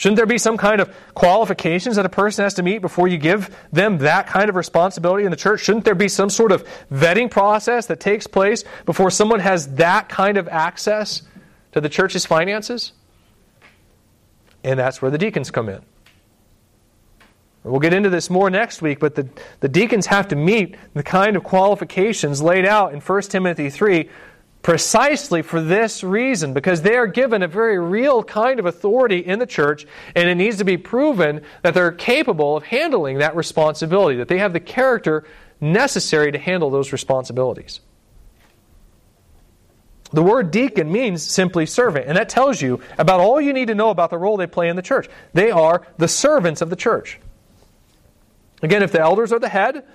Shouldn't 0.01 0.17
there 0.17 0.25
be 0.25 0.39
some 0.39 0.57
kind 0.57 0.81
of 0.81 0.91
qualifications 1.13 1.97
that 1.97 2.07
a 2.07 2.09
person 2.09 2.41
has 2.41 2.55
to 2.55 2.63
meet 2.63 2.79
before 2.79 3.07
you 3.07 3.19
give 3.19 3.55
them 3.71 3.99
that 3.99 4.25
kind 4.25 4.49
of 4.49 4.55
responsibility 4.55 5.25
in 5.25 5.29
the 5.29 5.37
church? 5.37 5.61
Shouldn't 5.61 5.85
there 5.85 5.93
be 5.93 6.07
some 6.07 6.31
sort 6.31 6.51
of 6.51 6.67
vetting 6.91 7.29
process 7.29 7.85
that 7.85 7.99
takes 7.99 8.25
place 8.25 8.63
before 8.87 9.11
someone 9.11 9.39
has 9.41 9.75
that 9.75 10.09
kind 10.09 10.37
of 10.39 10.47
access 10.47 11.21
to 11.73 11.81
the 11.81 11.87
church's 11.87 12.25
finances? 12.25 12.93
And 14.63 14.79
that's 14.79 15.03
where 15.03 15.11
the 15.11 15.19
deacons 15.19 15.51
come 15.51 15.69
in. 15.69 15.83
We'll 17.63 17.79
get 17.79 17.93
into 17.93 18.09
this 18.09 18.31
more 18.31 18.49
next 18.49 18.81
week, 18.81 18.99
but 18.99 19.13
the, 19.13 19.29
the 19.59 19.69
deacons 19.69 20.07
have 20.07 20.29
to 20.29 20.35
meet 20.35 20.77
the 20.95 21.03
kind 21.03 21.35
of 21.35 21.43
qualifications 21.43 22.41
laid 22.41 22.65
out 22.65 22.91
in 22.91 23.01
1 23.01 23.21
Timothy 23.21 23.69
3 23.69 24.09
precisely 24.61 25.41
for 25.41 25.61
this 25.61 26.03
reason, 26.03 26.53
because 26.53 26.81
they 26.81 26.95
are 26.95 27.07
given 27.07 27.41
a 27.41 27.47
very 27.47 27.79
real 27.79 28.23
kind 28.23 28.59
of 28.59 28.65
authority 28.65 29.19
in 29.19 29.39
the 29.39 29.45
church, 29.45 29.87
and 30.15 30.29
it 30.29 30.35
needs 30.35 30.57
to 30.57 30.63
be 30.63 30.77
proven 30.77 31.41
that 31.63 31.73
they're 31.73 31.91
capable 31.91 32.57
of 32.57 32.63
handling 32.63 33.17
that 33.17 33.35
responsibility, 33.35 34.17
that 34.17 34.27
they 34.27 34.37
have 34.37 34.53
the 34.53 34.59
character 34.59 35.23
necessary 35.59 36.31
to 36.31 36.37
handle 36.37 36.69
those 36.69 36.91
responsibilities. 36.91 37.79
The 40.13 40.21
word 40.23 40.51
deacon 40.51 40.91
means 40.91 41.23
simply 41.23 41.65
servant, 41.65 42.07
and 42.07 42.17
that 42.17 42.29
tells 42.29 42.61
you 42.61 42.81
about 42.97 43.21
all 43.21 43.39
you 43.39 43.53
need 43.53 43.67
to 43.67 43.75
know 43.75 43.89
about 43.89 44.09
the 44.09 44.17
role 44.17 44.37
they 44.37 44.47
play 44.47 44.67
in 44.67 44.75
the 44.75 44.81
church. 44.81 45.07
They 45.33 45.51
are 45.51 45.87
the 45.97 46.07
servants 46.07 46.61
of 46.61 46.69
the 46.69 46.75
church. 46.75 47.19
Again, 48.61 48.83
if 48.83 48.91
the 48.91 48.99
elders 48.99 49.31
are 49.31 49.39
the 49.39 49.49
head, 49.49 49.85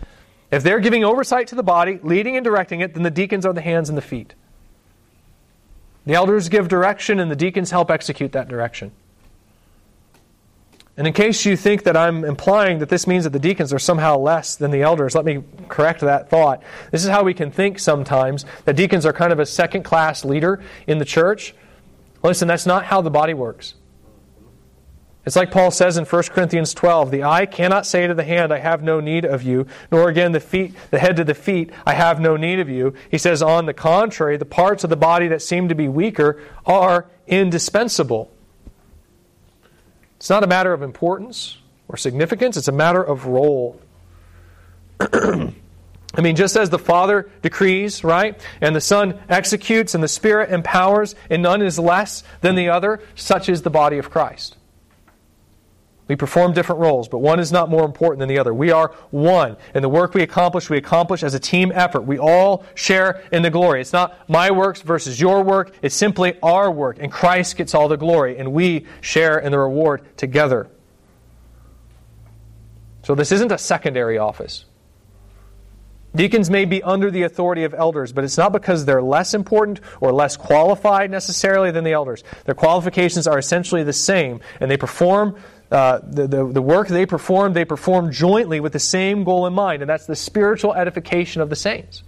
if 0.51 0.63
they're 0.63 0.81
giving 0.81 1.05
oversight 1.05 1.49
to 1.49 1.55
the 1.55 1.63
body, 1.63 2.01
leading 2.03 2.37
and 2.37 2.45
directing 2.45 2.81
it, 2.81 2.95
then 2.95 3.03
the 3.03 3.11
deacons 3.11 3.45
are 3.45 3.53
the 3.53 3.61
hands 3.61 3.91
and 3.91 3.99
the 3.99 4.03
feet. 4.03 4.35
The 6.07 6.15
elders 6.15 6.49
give 6.49 6.69
direction, 6.69 7.21
and 7.21 7.31
the 7.31 7.37
deacons 7.37 7.71
help 7.71 7.91
execute 7.91 8.33
that 8.33 8.49
direction. 8.49 8.93
And 10.97 11.07
in 11.07 11.13
case 11.13 11.45
you 11.45 11.57
think 11.57 11.83
that 11.83 11.97
I'm 11.97 12.25
implying 12.25 12.79
that 12.79 12.89
this 12.89 13.07
means 13.07 13.25
that 13.25 13.31
the 13.31 13.39
deacons 13.39 13.73
are 13.73 13.79
somehow 13.79 14.17
less 14.17 14.57
than 14.57 14.71
the 14.71 14.81
elders, 14.81 15.15
let 15.15 15.27
me 15.27 15.43
correct 15.69 16.01
that 16.01 16.31
thought. 16.31 16.63
This 16.91 17.05
is 17.05 17.11
how 17.11 17.23
we 17.23 17.35
can 17.35 17.51
think 17.51 17.79
sometimes 17.79 18.47
that 18.65 18.77
deacons 18.77 19.05
are 19.05 19.13
kind 19.13 19.33
of 19.33 19.39
a 19.39 19.45
second 19.45 19.83
class 19.83 20.25
leader 20.25 20.63
in 20.87 20.99
the 20.99 21.05
church. 21.05 21.55
Listen, 22.23 22.49
that's 22.49 22.65
not 22.65 22.87
how 22.87 23.03
the 23.03 23.11
body 23.11 23.35
works. 23.35 23.75
It's 25.27 25.35
like 25.35 25.51
Paul 25.51 25.73
says 25.73 25.97
in 25.97 26.05
1 26.05 26.23
Corinthians 26.25 26.73
12 26.73 27.11
the 27.11 27.25
eye 27.25 27.47
cannot 27.47 27.85
say 27.85 28.07
to 28.07 28.15
the 28.15 28.23
hand, 28.23 28.53
I 28.53 28.61
have 28.61 28.85
no 28.85 29.01
need 29.01 29.25
of 29.25 29.43
you, 29.43 29.67
nor 29.91 30.09
again 30.09 30.31
the 30.31 30.39
feet, 30.39 30.77
the 30.93 31.01
head 31.01 31.17
to 31.17 31.25
the 31.25 31.35
feet, 31.35 31.71
I 31.85 31.95
have 31.95 32.21
no 32.21 32.37
need 32.37 32.61
of 32.61 32.69
you. 32.69 32.95
He 33.11 33.19
says, 33.19 33.43
on 33.43 33.67
the 33.67 33.75
contrary, 33.75 34.37
the 34.37 34.45
parts 34.45 34.85
of 34.85 34.91
the 34.91 34.97
body 34.97 35.27
that 35.29 35.43
seem 35.43 35.69
to 35.69 35.75
be 35.75 35.89
weaker 35.89 36.41
are 36.65 37.07
indispensable. 37.27 38.31
It's 40.17 40.31
not 40.31 40.45
a 40.45 40.47
matter 40.47 40.73
of 40.73 40.81
importance 40.81 41.59
or 41.89 41.97
significance, 41.97 42.57
it's 42.57 42.69
a 42.69 42.73
matter 42.73 43.03
of 43.03 43.27
role. 43.27 43.81
I 45.01 46.21
mean, 46.23 46.37
just 46.37 46.57
as 46.57 46.71
the 46.71 46.79
Father 46.79 47.29
decrees, 47.43 48.05
right, 48.05 48.41
and 48.61 48.77
the 48.77 48.81
Son 48.81 49.21
executes, 49.29 49.97
and 49.97 50.05
the 50.05 50.09
Spirit 50.09 50.51
empowers, 50.53 51.17
and 51.29 51.43
none 51.43 51.63
is 51.63 51.81
less 51.81 52.23
than 52.43 52.55
the 52.55 52.69
other, 52.69 53.01
such 53.17 53.49
is 53.49 53.63
the 53.63 53.71
body 53.71 53.99
of 53.99 54.09
Christ. 54.09 54.57
We 56.09 56.15
perform 56.15 56.53
different 56.53 56.81
roles, 56.81 57.09
but 57.09 57.19
one 57.19 57.41
is 57.41 57.51
not 57.51 57.69
more 57.69 57.85
important 57.85 58.21
than 58.21 58.29
the 58.29 58.39
other. 58.39 58.55
We 58.55 58.71
are 58.71 58.95
one. 59.11 59.57
And 59.75 59.83
the 59.83 59.89
work 59.89 60.15
we 60.15 60.23
accomplish, 60.23 60.71
we 60.71 60.77
accomplish 60.77 61.25
as 61.25 61.35
a 61.35 61.41
team 61.41 61.73
effort. 61.75 62.03
We 62.03 62.19
all 62.19 62.65
share 62.77 63.25
in 63.33 63.43
the 63.43 63.51
glory. 63.51 63.81
It's 63.81 63.93
not 63.93 64.17
my 64.29 64.53
works 64.53 64.83
versus 64.83 65.21
your 65.21 65.43
work, 65.43 65.73
it's 65.83 65.97
simply 65.97 66.39
our 66.43 66.71
work. 66.71 66.99
And 67.01 67.11
Christ 67.11 67.57
gets 67.57 67.75
all 67.75 67.89
the 67.89 67.97
glory, 67.97 68.39
and 68.39 68.53
we 68.53 68.87
share 69.01 69.39
in 69.39 69.51
the 69.51 69.59
reward 69.59 70.17
together. 70.17 70.69
So 73.03 73.15
this 73.15 73.33
isn't 73.33 73.51
a 73.51 73.59
secondary 73.59 74.19
office. 74.19 74.65
Deacons 76.17 76.49
may 76.49 76.65
be 76.65 76.83
under 76.83 77.11
the 77.11 77.25
authority 77.25 77.65
of 77.65 77.75
elders, 77.75 78.13
but 78.13 78.25
it's 78.25 78.39
not 78.39 78.53
because 78.53 78.85
they're 78.85 79.03
less 79.03 79.35
important 79.35 79.81
or 80.01 80.13
less 80.13 80.37
qualified 80.37 81.11
necessarily 81.11 81.71
than 81.71 81.85
the 81.85 81.93
elders. 81.93 82.25
Their 82.47 82.55
qualifications 82.55 83.27
are 83.27 83.39
essentially 83.39 83.85
the 83.85 83.93
same, 83.93 84.41
and 84.59 84.71
they 84.71 84.79
perform 84.79 85.37
uh, 85.77 86.01
the, 86.03 86.27
the, 86.27 86.53
the 86.53 86.63
work 86.63 86.89
they 86.89 87.05
perform, 87.05 87.53
they 87.53 87.67
perform 87.67 88.11
jointly 88.11 88.61
with 88.61 88.73
the 88.73 88.79
same 88.79 89.25
goal 89.25 89.47
in 89.47 89.53
mind, 89.53 89.83
and 89.83 89.91
that's 89.91 90.07
the 90.07 90.17
spiritual 90.17 90.73
edification 90.73 91.43
of 91.43 91.51
the 91.51 91.57
saints. 91.57 92.03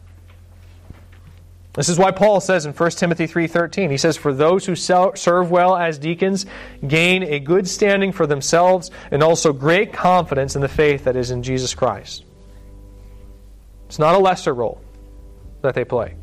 This 1.74 1.90
is 1.90 1.98
why 1.98 2.12
Paul 2.12 2.40
says 2.40 2.64
in 2.64 2.72
1 2.72 2.90
Timothy 2.92 3.26
3:13, 3.26 3.90
he 3.90 3.98
says 3.98 4.16
for 4.16 4.32
those 4.32 4.64
who 4.64 4.74
serve 4.74 5.50
well 5.50 5.76
as 5.76 5.98
deacons 5.98 6.46
gain 6.86 7.22
a 7.22 7.38
good 7.40 7.68
standing 7.68 8.10
for 8.10 8.26
themselves 8.26 8.90
and 9.10 9.22
also 9.22 9.52
great 9.52 9.92
confidence 9.92 10.56
in 10.56 10.62
the 10.62 10.68
faith 10.68 11.04
that 11.04 11.14
is 11.14 11.30
in 11.30 11.42
Jesus 11.42 11.74
Christ. 11.74 12.24
It's 13.86 13.98
not 13.98 14.14
a 14.14 14.18
lesser 14.18 14.54
role 14.54 14.80
that 15.60 15.74
they 15.74 15.84
play. 15.84 16.14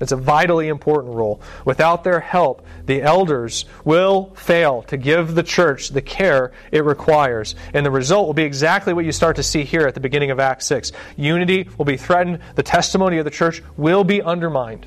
It's 0.00 0.12
a 0.12 0.16
vitally 0.16 0.68
important 0.68 1.14
role. 1.14 1.42
Without 1.66 2.04
their 2.04 2.20
help, 2.20 2.66
the 2.86 3.02
elders 3.02 3.66
will 3.84 4.34
fail 4.34 4.82
to 4.84 4.96
give 4.96 5.34
the 5.34 5.42
church 5.42 5.90
the 5.90 6.00
care 6.00 6.52
it 6.72 6.84
requires. 6.84 7.54
And 7.74 7.84
the 7.84 7.90
result 7.90 8.26
will 8.26 8.34
be 8.34 8.44
exactly 8.44 8.94
what 8.94 9.04
you 9.04 9.12
start 9.12 9.36
to 9.36 9.42
see 9.42 9.62
here 9.62 9.86
at 9.86 9.94
the 9.94 10.00
beginning 10.00 10.30
of 10.30 10.40
Acts 10.40 10.66
6. 10.66 10.92
Unity 11.16 11.68
will 11.76 11.84
be 11.84 11.98
threatened, 11.98 12.40
the 12.54 12.62
testimony 12.62 13.18
of 13.18 13.26
the 13.26 13.30
church 13.30 13.62
will 13.76 14.02
be 14.02 14.22
undermined 14.22 14.86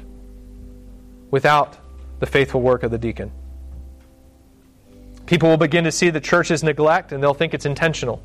without 1.30 1.78
the 2.20 2.26
faithful 2.26 2.61
work 2.61 2.82
of 2.82 2.89
the 2.89 2.97
deacon. 2.97 3.32
People 5.28 5.49
will 5.49 5.57
begin 5.57 5.84
to 5.84 5.91
see 5.91 6.09
the 6.09 6.22
church's 6.22 6.64
neglect 6.64 7.11
and 7.11 7.22
they'll 7.22 7.34
think 7.34 7.53
it's 7.53 7.66
intentional. 7.66 8.22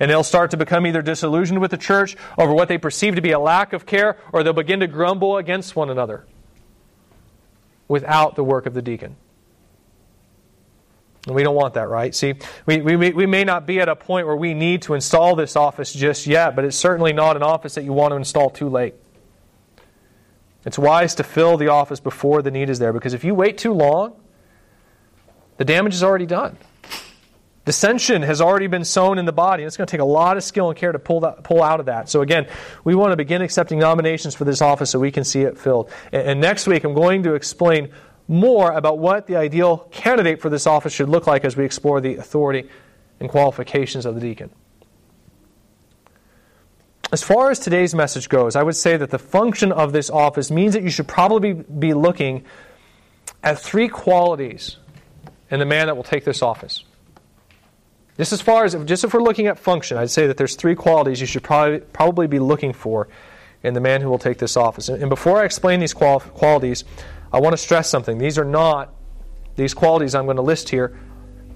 And 0.00 0.10
they'll 0.10 0.22
start 0.22 0.52
to 0.52 0.56
become 0.56 0.86
either 0.86 1.02
disillusioned 1.02 1.60
with 1.60 1.70
the 1.70 1.76
church 1.76 2.16
over 2.36 2.52
what 2.52 2.68
they 2.68 2.78
perceive 2.78 3.16
to 3.16 3.22
be 3.22 3.32
a 3.32 3.38
lack 3.38 3.72
of 3.72 3.84
care, 3.86 4.16
or 4.32 4.42
they'll 4.42 4.52
begin 4.52 4.80
to 4.80 4.86
grumble 4.86 5.36
against 5.36 5.74
one 5.74 5.90
another 5.90 6.24
without 7.88 8.36
the 8.36 8.44
work 8.44 8.66
of 8.66 8.74
the 8.74 8.82
deacon. 8.82 9.16
And 11.26 11.34
we 11.34 11.42
don't 11.42 11.54
want 11.54 11.74
that, 11.74 11.88
right? 11.88 12.14
See, 12.14 12.34
we, 12.64 12.80
we, 12.80 13.10
we 13.10 13.26
may 13.26 13.44
not 13.44 13.66
be 13.66 13.80
at 13.80 13.88
a 13.88 13.96
point 13.96 14.26
where 14.26 14.36
we 14.36 14.54
need 14.54 14.82
to 14.82 14.94
install 14.94 15.36
this 15.36 15.56
office 15.56 15.92
just 15.92 16.26
yet, 16.26 16.56
but 16.56 16.64
it's 16.64 16.76
certainly 16.76 17.12
not 17.12 17.36
an 17.36 17.42
office 17.42 17.74
that 17.74 17.84
you 17.84 17.92
want 17.92 18.12
to 18.12 18.16
install 18.16 18.50
too 18.50 18.68
late. 18.68 18.94
It's 20.64 20.78
wise 20.78 21.14
to 21.16 21.24
fill 21.24 21.56
the 21.56 21.68
office 21.68 22.00
before 22.00 22.42
the 22.42 22.50
need 22.50 22.70
is 22.70 22.78
there 22.78 22.92
because 22.92 23.14
if 23.14 23.24
you 23.24 23.34
wait 23.34 23.58
too 23.58 23.72
long, 23.72 24.16
the 25.56 25.64
damage 25.64 25.94
is 25.94 26.02
already 26.02 26.26
done. 26.26 26.56
Dissension 27.68 28.22
has 28.22 28.40
already 28.40 28.66
been 28.66 28.86
sown 28.86 29.18
in 29.18 29.26
the 29.26 29.32
body. 29.32 29.62
and 29.62 29.66
It's 29.66 29.76
going 29.76 29.86
to 29.86 29.90
take 29.90 30.00
a 30.00 30.04
lot 30.04 30.38
of 30.38 30.42
skill 30.42 30.70
and 30.70 30.78
care 30.78 30.90
to 30.90 30.98
pull, 30.98 31.20
that, 31.20 31.44
pull 31.44 31.62
out 31.62 31.80
of 31.80 31.86
that. 31.86 32.08
So, 32.08 32.22
again, 32.22 32.48
we 32.82 32.94
want 32.94 33.12
to 33.12 33.16
begin 33.18 33.42
accepting 33.42 33.78
nominations 33.78 34.34
for 34.34 34.44
this 34.44 34.62
office 34.62 34.88
so 34.88 34.98
we 34.98 35.10
can 35.10 35.22
see 35.22 35.42
it 35.42 35.58
filled. 35.58 35.90
And, 36.10 36.28
and 36.28 36.40
next 36.40 36.66
week, 36.66 36.84
I'm 36.84 36.94
going 36.94 37.24
to 37.24 37.34
explain 37.34 37.90
more 38.26 38.72
about 38.72 38.98
what 38.98 39.26
the 39.26 39.36
ideal 39.36 39.86
candidate 39.90 40.40
for 40.40 40.48
this 40.48 40.66
office 40.66 40.94
should 40.94 41.10
look 41.10 41.26
like 41.26 41.44
as 41.44 41.58
we 41.58 41.66
explore 41.66 42.00
the 42.00 42.16
authority 42.16 42.70
and 43.20 43.28
qualifications 43.28 44.06
of 44.06 44.14
the 44.14 44.22
deacon. 44.22 44.48
As 47.12 47.22
far 47.22 47.50
as 47.50 47.58
today's 47.58 47.94
message 47.94 48.30
goes, 48.30 48.56
I 48.56 48.62
would 48.62 48.76
say 48.76 48.96
that 48.96 49.10
the 49.10 49.18
function 49.18 49.72
of 49.72 49.92
this 49.92 50.08
office 50.08 50.50
means 50.50 50.72
that 50.72 50.84
you 50.84 50.90
should 50.90 51.06
probably 51.06 51.52
be 51.52 51.92
looking 51.92 52.46
at 53.42 53.58
three 53.58 53.88
qualities 53.88 54.78
in 55.50 55.58
the 55.58 55.66
man 55.66 55.88
that 55.88 55.96
will 55.96 56.02
take 56.02 56.24
this 56.24 56.40
office. 56.40 56.84
Just 58.18 58.32
as 58.32 58.42
far 58.42 58.64
as 58.64 58.74
just 58.84 59.04
if 59.04 59.14
we're 59.14 59.22
looking 59.22 59.46
at 59.46 59.58
function, 59.58 59.96
I'd 59.96 60.10
say 60.10 60.26
that 60.26 60.36
there's 60.36 60.56
three 60.56 60.74
qualities 60.74 61.20
you 61.20 61.26
should 61.26 61.44
probably 61.44 61.78
probably 61.78 62.26
be 62.26 62.40
looking 62.40 62.72
for 62.72 63.08
in 63.62 63.74
the 63.74 63.80
man 63.80 64.00
who 64.00 64.10
will 64.10 64.18
take 64.18 64.38
this 64.38 64.56
office. 64.56 64.88
And 64.88 65.08
before 65.08 65.40
I 65.40 65.44
explain 65.44 65.80
these 65.80 65.94
qual- 65.94 66.20
qualities, 66.20 66.84
I 67.32 67.40
want 67.40 67.52
to 67.52 67.56
stress 67.56 67.88
something. 67.88 68.18
These 68.18 68.36
are 68.36 68.44
not 68.44 68.92
these 69.56 69.72
qualities 69.72 70.14
I'm 70.14 70.24
going 70.24 70.36
to 70.36 70.42
list 70.42 70.68
here. 70.68 70.98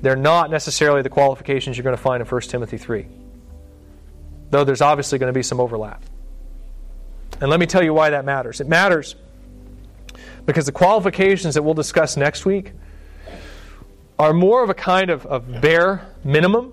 They're 0.02 0.16
not 0.16 0.50
necessarily 0.50 1.02
the 1.02 1.08
qualifications 1.08 1.76
you're 1.76 1.84
going 1.84 1.96
to 1.96 2.02
find 2.02 2.20
in 2.20 2.26
1 2.26 2.40
Timothy 2.42 2.78
3. 2.78 3.06
Though 4.50 4.64
there's 4.64 4.82
obviously 4.82 5.18
going 5.18 5.32
to 5.32 5.36
be 5.36 5.42
some 5.42 5.60
overlap. 5.60 6.02
And 7.40 7.50
let 7.50 7.58
me 7.58 7.66
tell 7.66 7.82
you 7.82 7.94
why 7.94 8.10
that 8.10 8.24
matters. 8.24 8.60
It 8.60 8.68
matters 8.68 9.16
because 10.46 10.66
the 10.66 10.72
qualifications 10.72 11.54
that 11.54 11.62
we'll 11.62 11.74
discuss 11.74 12.16
next 12.16 12.44
week 12.44 12.72
are 14.18 14.32
more 14.32 14.62
of 14.62 14.70
a 14.70 14.74
kind 14.74 15.10
of, 15.10 15.26
of 15.26 15.60
bare 15.60 16.06
minimum 16.24 16.72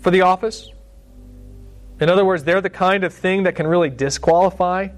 for 0.00 0.10
the 0.10 0.22
office. 0.22 0.70
In 2.00 2.08
other 2.08 2.24
words, 2.24 2.44
they're 2.44 2.60
the 2.60 2.70
kind 2.70 3.04
of 3.04 3.12
thing 3.12 3.44
that 3.44 3.56
can 3.56 3.66
really 3.66 3.90
disqualify 3.90 4.88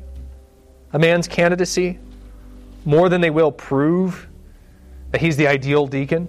a 0.92 0.98
man's 0.98 1.28
candidacy 1.28 1.98
more 2.84 3.08
than 3.08 3.20
they 3.20 3.30
will 3.30 3.52
prove 3.52 4.28
that 5.12 5.20
he's 5.20 5.36
the 5.36 5.46
ideal 5.46 5.86
deacon. 5.86 6.28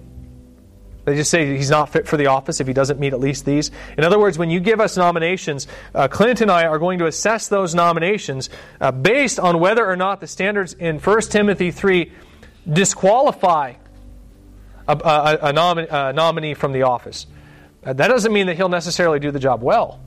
They 1.04 1.16
just 1.16 1.30
say 1.30 1.56
he's 1.56 1.70
not 1.70 1.88
fit 1.88 2.06
for 2.06 2.16
the 2.16 2.26
office 2.26 2.60
if 2.60 2.66
he 2.66 2.72
doesn't 2.72 3.00
meet 3.00 3.12
at 3.12 3.18
least 3.18 3.44
these. 3.44 3.72
In 3.98 4.04
other 4.04 4.20
words, 4.20 4.38
when 4.38 4.50
you 4.50 4.60
give 4.60 4.80
us 4.80 4.96
nominations, 4.96 5.66
uh, 5.94 6.06
Clint 6.06 6.40
and 6.40 6.50
I 6.50 6.66
are 6.66 6.78
going 6.78 7.00
to 7.00 7.06
assess 7.06 7.48
those 7.48 7.74
nominations 7.74 8.50
uh, 8.80 8.92
based 8.92 9.40
on 9.40 9.58
whether 9.58 9.84
or 9.84 9.96
not 9.96 10.20
the 10.20 10.28
standards 10.28 10.74
in 10.74 11.00
1 11.00 11.20
Timothy 11.22 11.72
3 11.72 12.12
disqualify 12.72 13.74
a, 14.88 14.92
a, 14.92 15.38
a, 15.48 15.52
nominee, 15.52 15.88
a 15.90 16.12
nominee 16.12 16.54
from 16.54 16.72
the 16.72 16.82
office. 16.82 17.26
That 17.82 17.96
doesn't 17.96 18.32
mean 18.32 18.46
that 18.46 18.56
he'll 18.56 18.68
necessarily 18.68 19.18
do 19.18 19.30
the 19.30 19.40
job 19.40 19.62
well. 19.62 20.00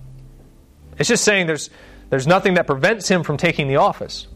It's 0.98 1.10
just 1.10 1.24
saying 1.24 1.48
there's, 1.48 1.70
there's 2.10 2.28
nothing 2.28 2.54
that 2.54 2.68
prevents 2.68 3.08
him 3.08 3.24
from 3.24 3.38
taking 3.38 3.68
the 3.68 3.78
office. 3.78 4.28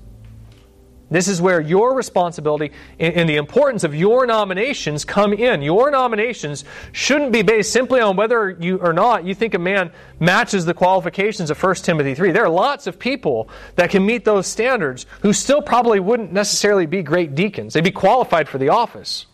This 1.12 1.28
is 1.28 1.42
where 1.42 1.60
your 1.60 1.96
responsibility 1.96 2.72
and 3.00 3.28
the 3.28 3.38
importance 3.38 3.84
of 3.84 3.96
your 3.96 4.28
nominations 4.28 5.06
come 5.06 5.34
in. 5.34 5.64
Your 5.64 5.90
nominations 5.90 6.66
shouldn't 6.92 7.32
be 7.32 7.42
based 7.42 7.72
simply 7.72 8.00
on 8.00 8.16
whether 8.16 8.52
you 8.52 8.78
or 8.78 8.94
not 8.94 9.26
you 9.26 9.34
think 9.34 9.56
a 9.56 9.60
man 9.60 9.92
matches 10.20 10.66
the 10.66 10.76
qualifications 10.76 11.50
of 11.50 11.62
1 11.62 11.76
Timothy 11.76 12.14
3. 12.14 12.32
There 12.32 12.46
are 12.46 12.50
lots 12.50 12.86
of 12.86 13.00
people 13.00 13.50
that 13.76 13.90
can 13.90 14.06
meet 14.06 14.24
those 14.24 14.46
standards 14.46 15.08
who 15.22 15.34
still 15.34 15.64
probably 15.64 16.00
wouldn't 16.00 16.32
necessarily 16.32 16.86
be 16.86 17.02
great 17.02 17.34
deacons. 17.34 17.74
They'd 17.74 17.84
be 17.84 17.92
qualified 17.92 18.48
for 18.48 18.60
the 18.60 18.70
office 18.70 19.26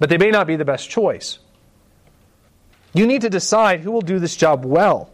but 0.00 0.08
they 0.08 0.18
may 0.18 0.30
not 0.30 0.48
be 0.48 0.56
the 0.56 0.64
best 0.64 0.90
choice. 0.90 1.38
You 2.92 3.06
need 3.06 3.20
to 3.20 3.30
decide 3.30 3.80
who 3.80 3.92
will 3.92 4.00
do 4.00 4.18
this 4.18 4.34
job 4.34 4.64
well. 4.64 5.12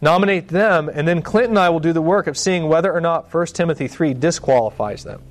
Nominate 0.00 0.48
them, 0.48 0.88
and 0.88 1.06
then 1.06 1.20
Clint 1.20 1.50
and 1.50 1.58
I 1.58 1.68
will 1.68 1.80
do 1.80 1.92
the 1.92 2.00
work 2.00 2.26
of 2.26 2.38
seeing 2.38 2.68
whether 2.68 2.92
or 2.92 3.00
not 3.00 3.32
1 3.34 3.46
Timothy 3.48 3.88
3 3.88 4.14
disqualifies 4.14 5.04
them. 5.04 5.22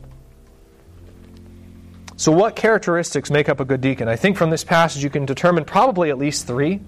So, 2.15 2.31
what 2.31 2.55
characteristics 2.55 3.31
make 3.31 3.49
up 3.49 3.59
a 3.59 3.65
good 3.65 3.81
deacon? 3.81 4.07
I 4.07 4.15
think 4.15 4.37
from 4.37 4.49
this 4.49 4.63
passage 4.63 5.03
you 5.03 5.09
can 5.09 5.25
determine 5.25 5.65
probably 5.65 6.09
at 6.09 6.17
least 6.17 6.45
three. 6.45 6.79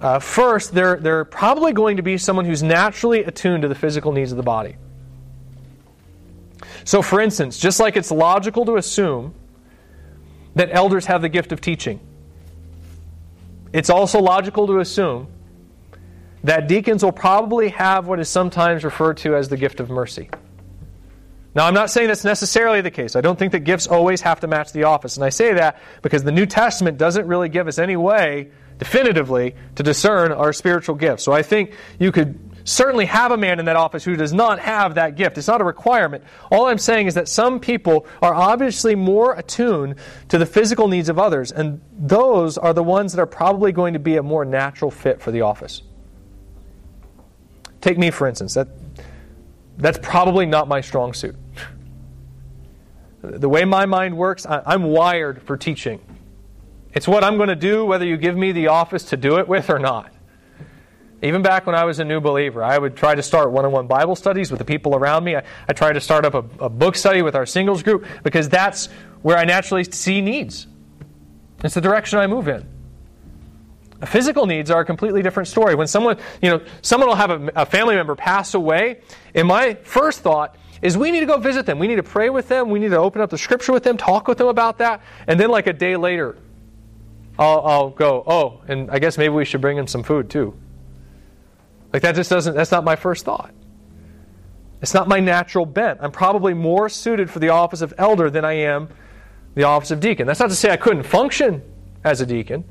Uh, 0.00 0.18
first, 0.18 0.74
they're, 0.74 0.96
they're 0.96 1.24
probably 1.24 1.72
going 1.72 1.96
to 1.96 2.02
be 2.02 2.18
someone 2.18 2.44
who's 2.44 2.62
naturally 2.62 3.24
attuned 3.24 3.62
to 3.62 3.68
the 3.68 3.74
physical 3.74 4.12
needs 4.12 4.30
of 4.30 4.36
the 4.36 4.42
body. 4.42 4.76
So, 6.84 7.02
for 7.02 7.20
instance, 7.20 7.58
just 7.58 7.78
like 7.80 7.96
it's 7.96 8.10
logical 8.10 8.64
to 8.66 8.76
assume 8.76 9.34
that 10.56 10.70
elders 10.72 11.06
have 11.06 11.22
the 11.22 11.28
gift 11.28 11.52
of 11.52 11.60
teaching. 11.60 12.00
It's 13.72 13.90
also 13.90 14.20
logical 14.20 14.66
to 14.66 14.80
assume 14.80 15.28
that 16.44 16.66
deacons 16.66 17.04
will 17.04 17.12
probably 17.12 17.68
have 17.68 18.06
what 18.06 18.18
is 18.18 18.28
sometimes 18.28 18.82
referred 18.82 19.18
to 19.18 19.36
as 19.36 19.48
the 19.48 19.56
gift 19.56 19.80
of 19.80 19.90
mercy. 19.90 20.30
Now, 21.54 21.66
I'm 21.66 21.74
not 21.74 21.90
saying 21.90 22.08
that's 22.08 22.24
necessarily 22.24 22.80
the 22.80 22.90
case. 22.90 23.16
I 23.16 23.20
don't 23.20 23.38
think 23.38 23.52
that 23.52 23.60
gifts 23.60 23.86
always 23.86 24.20
have 24.22 24.40
to 24.40 24.46
match 24.46 24.72
the 24.72 24.84
office. 24.84 25.16
And 25.16 25.24
I 25.24 25.30
say 25.30 25.54
that 25.54 25.78
because 26.02 26.22
the 26.22 26.32
New 26.32 26.46
Testament 26.46 26.98
doesn't 26.98 27.26
really 27.26 27.48
give 27.48 27.66
us 27.66 27.78
any 27.78 27.96
way 27.96 28.50
definitively 28.78 29.54
to 29.76 29.82
discern 29.82 30.32
our 30.32 30.52
spiritual 30.52 30.94
gifts. 30.96 31.22
So 31.22 31.32
I 31.32 31.42
think 31.42 31.72
you 31.98 32.12
could 32.12 32.38
certainly 32.66 33.06
have 33.06 33.30
a 33.30 33.36
man 33.36 33.58
in 33.58 33.64
that 33.64 33.76
office 33.76 34.04
who 34.04 34.16
does 34.16 34.32
not 34.32 34.58
have 34.58 34.96
that 34.96 35.16
gift. 35.16 35.38
It's 35.38 35.46
not 35.46 35.60
a 35.60 35.64
requirement. 35.64 36.24
All 36.50 36.66
I'm 36.66 36.78
saying 36.78 37.06
is 37.06 37.14
that 37.14 37.28
some 37.28 37.60
people 37.60 38.06
are 38.20 38.34
obviously 38.34 38.94
more 38.94 39.34
attuned 39.34 39.94
to 40.28 40.36
the 40.36 40.44
physical 40.44 40.88
needs 40.88 41.08
of 41.08 41.18
others, 41.18 41.52
and 41.52 41.80
those 41.96 42.58
are 42.58 42.74
the 42.74 42.82
ones 42.82 43.12
that 43.12 43.22
are 43.22 43.26
probably 43.26 43.72
going 43.72 43.94
to 43.94 43.98
be 44.00 44.16
a 44.16 44.22
more 44.22 44.44
natural 44.44 44.90
fit 44.90 45.22
for 45.22 45.30
the 45.30 45.42
office. 45.42 45.82
Take 47.80 47.98
me, 47.98 48.10
for 48.10 48.26
instance. 48.26 48.54
That, 48.54 48.68
that's 49.78 49.98
probably 50.02 50.44
not 50.44 50.66
my 50.66 50.80
strong 50.80 51.14
suit. 51.14 51.36
The 53.22 53.48
way 53.48 53.64
my 53.64 53.86
mind 53.86 54.16
works, 54.16 54.44
I'm 54.48 54.84
wired 54.84 55.42
for 55.42 55.56
teaching. 55.56 56.00
It's 56.92 57.06
what 57.06 57.22
I'm 57.22 57.36
going 57.36 57.48
to 57.48 57.56
do 57.56 57.84
whether 57.84 58.04
you 58.04 58.16
give 58.16 58.36
me 58.36 58.52
the 58.52 58.68
office 58.68 59.04
to 59.04 59.16
do 59.16 59.38
it 59.38 59.46
with 59.46 59.70
or 59.70 59.78
not. 59.78 60.12
Even 61.22 61.40
back 61.42 61.66
when 61.66 61.74
I 61.74 61.84
was 61.84 61.98
a 61.98 62.04
new 62.04 62.20
believer, 62.20 62.62
I 62.62 62.76
would 62.76 62.94
try 62.94 63.14
to 63.14 63.22
start 63.22 63.50
one 63.50 63.64
on 63.64 63.72
one 63.72 63.86
Bible 63.86 64.16
studies 64.16 64.50
with 64.50 64.58
the 64.58 64.64
people 64.64 64.94
around 64.94 65.24
me. 65.24 65.36
I, 65.36 65.44
I 65.66 65.72
tried 65.72 65.94
to 65.94 66.00
start 66.00 66.26
up 66.26 66.34
a, 66.34 66.64
a 66.64 66.68
book 66.68 66.94
study 66.94 67.22
with 67.22 67.34
our 67.34 67.46
singles 67.46 67.82
group 67.82 68.06
because 68.22 68.48
that's 68.48 68.86
where 69.22 69.38
I 69.38 69.44
naturally 69.44 69.84
see 69.84 70.20
needs. 70.20 70.66
It's 71.64 71.74
the 71.74 71.80
direction 71.80 72.18
I 72.18 72.26
move 72.26 72.48
in. 72.48 72.68
Physical 74.04 74.44
needs 74.44 74.70
are 74.70 74.82
a 74.82 74.84
completely 74.84 75.22
different 75.22 75.48
story. 75.48 75.74
When 75.74 75.86
someone, 75.86 76.18
you 76.42 76.50
know, 76.50 76.60
someone 76.82 77.08
will 77.08 77.16
have 77.16 77.30
a, 77.30 77.52
a, 77.56 77.66
family 77.66 77.94
member 77.94 78.14
pass 78.14 78.52
away, 78.52 79.00
and 79.34 79.48
my 79.48 79.74
first 79.84 80.20
thought 80.20 80.56
is 80.82 80.98
we 80.98 81.10
need 81.10 81.20
to 81.20 81.26
go 81.26 81.38
visit 81.38 81.64
them. 81.64 81.78
We 81.78 81.88
need 81.88 81.96
to 81.96 82.02
pray 82.02 82.28
with 82.28 82.48
them. 82.48 82.68
We 82.68 82.78
need 82.78 82.90
to 82.90 82.98
open 82.98 83.22
up 83.22 83.30
the 83.30 83.38
scripture 83.38 83.72
with 83.72 83.84
them, 83.84 83.96
talk 83.96 84.28
with 84.28 84.36
them 84.36 84.48
about 84.48 84.78
that. 84.78 85.00
And 85.26 85.40
then, 85.40 85.48
like 85.48 85.66
a 85.66 85.72
day 85.72 85.96
later, 85.96 86.36
I'll, 87.38 87.60
I'll 87.66 87.90
go, 87.90 88.22
oh, 88.26 88.60
and 88.68 88.90
I 88.90 88.98
guess 88.98 89.16
maybe 89.16 89.32
we 89.32 89.46
should 89.46 89.62
bring 89.62 89.78
them 89.78 89.86
some 89.86 90.02
food 90.02 90.28
too. 90.28 90.54
Like 91.96 92.02
that 92.02 92.14
just 92.14 92.28
doesn't, 92.28 92.54
that's 92.54 92.70
not 92.70 92.84
my 92.84 92.94
first 92.94 93.24
thought. 93.24 93.54
It's 94.82 94.92
not 94.92 95.08
my 95.08 95.18
natural 95.18 95.64
bent. 95.64 96.00
I'm 96.02 96.12
probably 96.12 96.52
more 96.52 96.90
suited 96.90 97.30
for 97.30 97.38
the 97.38 97.48
office 97.48 97.80
of 97.80 97.94
elder 97.96 98.28
than 98.28 98.44
I 98.44 98.52
am 98.52 98.90
the 99.54 99.62
office 99.62 99.90
of 99.90 100.00
deacon. 100.00 100.26
That's 100.26 100.38
not 100.38 100.50
to 100.50 100.54
say 100.54 100.70
I 100.70 100.76
couldn't 100.76 101.04
function 101.04 101.62
as 102.04 102.20
a 102.20 102.26
deacon. 102.26 102.64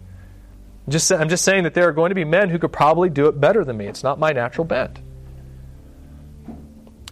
Just, 0.87 1.11
I'm 1.11 1.27
just 1.27 1.43
saying 1.43 1.63
that 1.63 1.73
there 1.73 1.87
are 1.87 1.91
going 1.91 2.09
to 2.09 2.15
be 2.15 2.23
men 2.23 2.51
who 2.51 2.59
could 2.59 2.71
probably 2.71 3.09
do 3.09 3.25
it 3.25 3.41
better 3.41 3.65
than 3.65 3.77
me. 3.77 3.87
It's 3.87 4.03
not 4.03 4.19
my 4.19 4.31
natural 4.31 4.63
bent. 4.63 4.99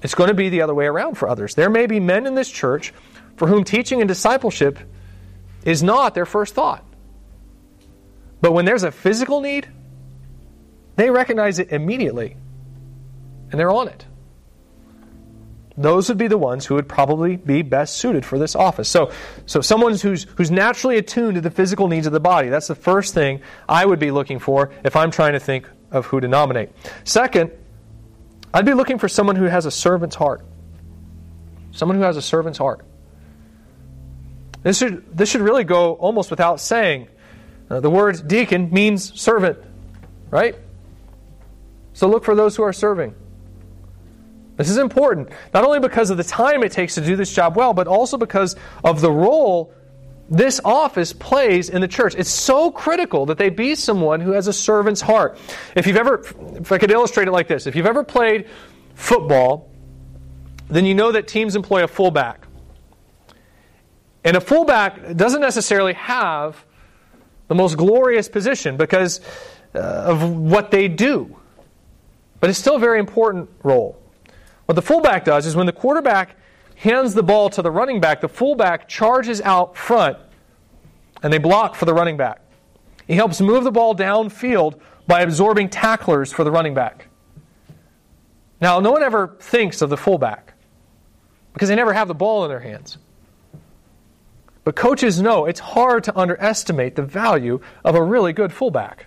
It's 0.03 0.13
going 0.13 0.27
to 0.27 0.35
be 0.35 0.49
the 0.49 0.61
other 0.61 0.75
way 0.75 0.85
around 0.85 1.15
for 1.15 1.27
others. 1.27 1.55
There 1.55 1.71
may 1.71 1.87
be 1.87 1.99
men 1.99 2.27
in 2.27 2.35
this 2.35 2.51
church 2.51 2.93
for 3.37 3.47
whom 3.47 3.63
teaching 3.63 4.01
and 4.01 4.07
discipleship 4.07 4.77
is 5.65 5.81
not 5.81 6.13
their 6.13 6.27
first 6.27 6.53
thought. 6.53 6.85
But 8.39 8.51
when 8.51 8.65
there's 8.65 8.83
a 8.83 8.91
physical 8.91 9.41
need, 9.41 9.67
they 10.95 11.09
recognize 11.09 11.59
it 11.59 11.71
immediately 11.71 12.35
and 13.51 13.59
they're 13.59 13.71
on 13.71 13.87
it 13.87 14.05
those 15.75 16.07
would 16.09 16.17
be 16.17 16.27
the 16.27 16.37
ones 16.37 16.65
who 16.65 16.75
would 16.75 16.87
probably 16.87 17.35
be 17.35 17.61
best 17.61 17.97
suited 17.97 18.25
for 18.25 18.37
this 18.37 18.55
office. 18.55 18.87
So, 18.87 19.11
so 19.45 19.61
someone 19.61 19.95
who's, 19.95 20.23
who's 20.35 20.51
naturally 20.51 20.97
attuned 20.97 21.35
to 21.35 21.41
the 21.41 21.49
physical 21.49 21.87
needs 21.87 22.05
of 22.05 22.13
the 22.13 22.19
body. 22.19 22.49
That's 22.49 22.67
the 22.67 22.75
first 22.75 23.13
thing 23.13 23.41
I 23.67 23.85
would 23.85 23.99
be 23.99 24.11
looking 24.11 24.39
for 24.39 24.71
if 24.83 24.95
I'm 24.95 25.09
trying 25.09 25.33
to 25.33 25.39
think 25.39 25.67
of 25.91 26.05
who 26.05 26.19
to 26.19 26.27
nominate. 26.27 26.69
Second, 27.05 27.51
I'd 28.53 28.65
be 28.65 28.73
looking 28.73 28.99
for 28.99 29.07
someone 29.07 29.35
who 29.35 29.45
has 29.45 29.65
a 29.65 29.71
servant's 29.71 30.15
heart. 30.15 30.45
Someone 31.71 31.97
who 31.97 32.03
has 32.03 32.17
a 32.17 32.21
servant's 32.21 32.59
heart. 32.59 32.85
This 34.61 34.77
should, 34.77 35.17
this 35.17 35.29
should 35.29 35.41
really 35.41 35.63
go 35.63 35.93
almost 35.93 36.29
without 36.29 36.59
saying. 36.59 37.07
Uh, 37.69 37.79
the 37.79 37.89
word 37.89 38.27
deacon 38.27 38.69
means 38.71 39.19
servant, 39.19 39.57
right? 40.29 40.55
So 41.93 42.07
look 42.07 42.23
for 42.23 42.35
those 42.35 42.55
who 42.55 42.63
are 42.63 42.73
serving. 42.73 43.15
This 44.57 44.69
is 44.69 44.77
important, 44.77 45.29
not 45.53 45.63
only 45.63 45.79
because 45.79 46.09
of 46.09 46.17
the 46.17 46.23
time 46.23 46.63
it 46.63 46.71
takes 46.71 46.95
to 46.95 47.01
do 47.01 47.15
this 47.15 47.33
job 47.33 47.55
well, 47.55 47.73
but 47.73 47.87
also 47.87 48.17
because 48.17 48.55
of 48.83 49.01
the 49.01 49.11
role 49.11 49.73
this 50.29 50.61
office 50.63 51.11
plays 51.11 51.69
in 51.69 51.81
the 51.81 51.87
church. 51.87 52.15
It's 52.15 52.29
so 52.29 52.71
critical 52.71 53.25
that 53.27 53.37
they 53.37 53.49
be 53.49 53.75
someone 53.75 54.21
who 54.21 54.31
has 54.31 54.47
a 54.47 54.53
servant's 54.53 55.01
heart. 55.01 55.37
If 55.75 55.85
you've 55.85 55.97
ever, 55.97 56.23
if 56.55 56.71
I 56.71 56.77
could 56.77 56.91
illustrate 56.91 57.27
it 57.27 57.31
like 57.31 57.47
this, 57.47 57.67
if 57.67 57.75
you've 57.75 57.85
ever 57.85 58.03
played 58.03 58.47
football, 58.95 59.69
then 60.69 60.85
you 60.85 60.95
know 60.95 61.11
that 61.11 61.27
teams 61.27 61.55
employ 61.55 61.83
a 61.83 61.87
fullback. 61.87 62.47
And 64.23 64.37
a 64.37 64.41
fullback 64.41 65.15
doesn't 65.15 65.41
necessarily 65.41 65.93
have 65.93 66.63
the 67.47 67.55
most 67.55 67.75
glorious 67.75 68.29
position 68.29 68.77
because 68.77 69.19
uh, 69.75 69.79
of 69.79 70.29
what 70.29 70.71
they 70.71 70.87
do. 70.87 71.37
But 72.43 72.49
it's 72.49 72.59
still 72.59 72.75
a 72.75 72.79
very 72.79 72.99
important 72.99 73.49
role. 73.63 73.97
What 74.65 74.75
the 74.75 74.81
fullback 74.81 75.23
does 75.23 75.45
is 75.45 75.55
when 75.55 75.65
the 75.65 75.71
quarterback 75.71 76.35
hands 76.75 77.13
the 77.13 77.23
ball 77.23 77.49
to 77.51 77.61
the 77.61 77.71
running 77.71 78.01
back, 78.01 78.19
the 78.19 78.27
fullback 78.27 78.89
charges 78.89 79.39
out 79.39 79.77
front 79.77 80.17
and 81.21 81.31
they 81.31 81.37
block 81.37 81.73
for 81.73 81.85
the 81.85 81.93
running 81.93 82.17
back. 82.17 82.41
He 83.07 83.15
helps 83.15 83.39
move 83.39 83.63
the 83.63 83.71
ball 83.71 83.95
downfield 83.95 84.77
by 85.07 85.21
absorbing 85.21 85.69
tacklers 85.69 86.33
for 86.33 86.43
the 86.43 86.51
running 86.51 86.73
back. 86.73 87.07
Now, 88.59 88.81
no 88.81 88.91
one 88.91 89.03
ever 89.03 89.37
thinks 89.39 89.81
of 89.81 89.89
the 89.89 89.95
fullback 89.95 90.55
because 91.53 91.69
they 91.69 91.75
never 91.75 91.93
have 91.93 92.09
the 92.09 92.13
ball 92.13 92.43
in 92.43 92.49
their 92.49 92.59
hands. 92.59 92.97
But 94.65 94.75
coaches 94.75 95.21
know 95.21 95.45
it's 95.45 95.61
hard 95.61 96.03
to 96.03 96.19
underestimate 96.19 96.97
the 96.97 97.03
value 97.03 97.61
of 97.85 97.95
a 97.95 98.03
really 98.03 98.33
good 98.33 98.51
fullback. 98.51 99.05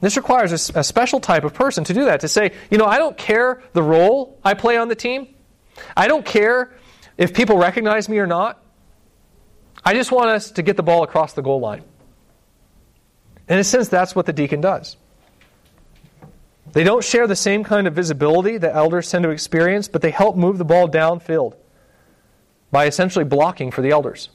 This 0.00 0.16
requires 0.16 0.70
a, 0.70 0.78
a, 0.78 0.84
special 0.84 1.18
type 1.18 1.44
of 1.44 1.54
person 1.54 1.82
to 1.84 1.94
do 1.94 2.04
that, 2.04 2.20
to 2.20 2.28
say, 2.28 2.52
you 2.70 2.78
know, 2.78 2.84
I 2.84 2.98
don't 2.98 3.16
care 3.16 3.62
the 3.72 3.82
role 3.82 4.38
I 4.44 4.54
play 4.54 4.76
on 4.76 4.88
the 4.88 4.94
team. 4.94 5.34
I 5.96 6.06
don't 6.06 6.24
care 6.24 6.72
if 7.16 7.34
people 7.34 7.58
recognize 7.58 8.08
me 8.08 8.18
or 8.18 8.26
not. 8.26 8.62
I 9.84 9.94
just 9.94 10.12
want 10.12 10.30
us 10.30 10.52
to 10.52 10.62
get 10.62 10.76
the 10.76 10.82
ball 10.82 11.02
across 11.02 11.32
the 11.32 11.42
goal 11.42 11.60
line. 11.60 11.82
In 13.48 13.58
a 13.58 13.64
sense, 13.64 13.88
that's 13.88 14.14
what 14.14 14.26
the 14.26 14.32
deacon 14.32 14.60
does. 14.60 14.96
They 16.72 16.84
don't 16.84 17.02
share 17.02 17.26
the 17.26 17.36
same 17.36 17.64
kind 17.64 17.86
of 17.86 17.94
visibility 17.94 18.58
that 18.58 18.76
elders 18.76 19.10
tend 19.10 19.22
to 19.24 19.30
experience, 19.30 19.88
but 19.88 20.02
they 20.02 20.10
help 20.10 20.36
move 20.36 20.58
the 20.58 20.64
ball 20.64 20.88
downfield 20.88 21.54
by 22.70 22.86
essentially 22.86 23.24
blocking 23.24 23.70
for 23.70 23.80
the 23.80 23.90
elders. 23.90 24.28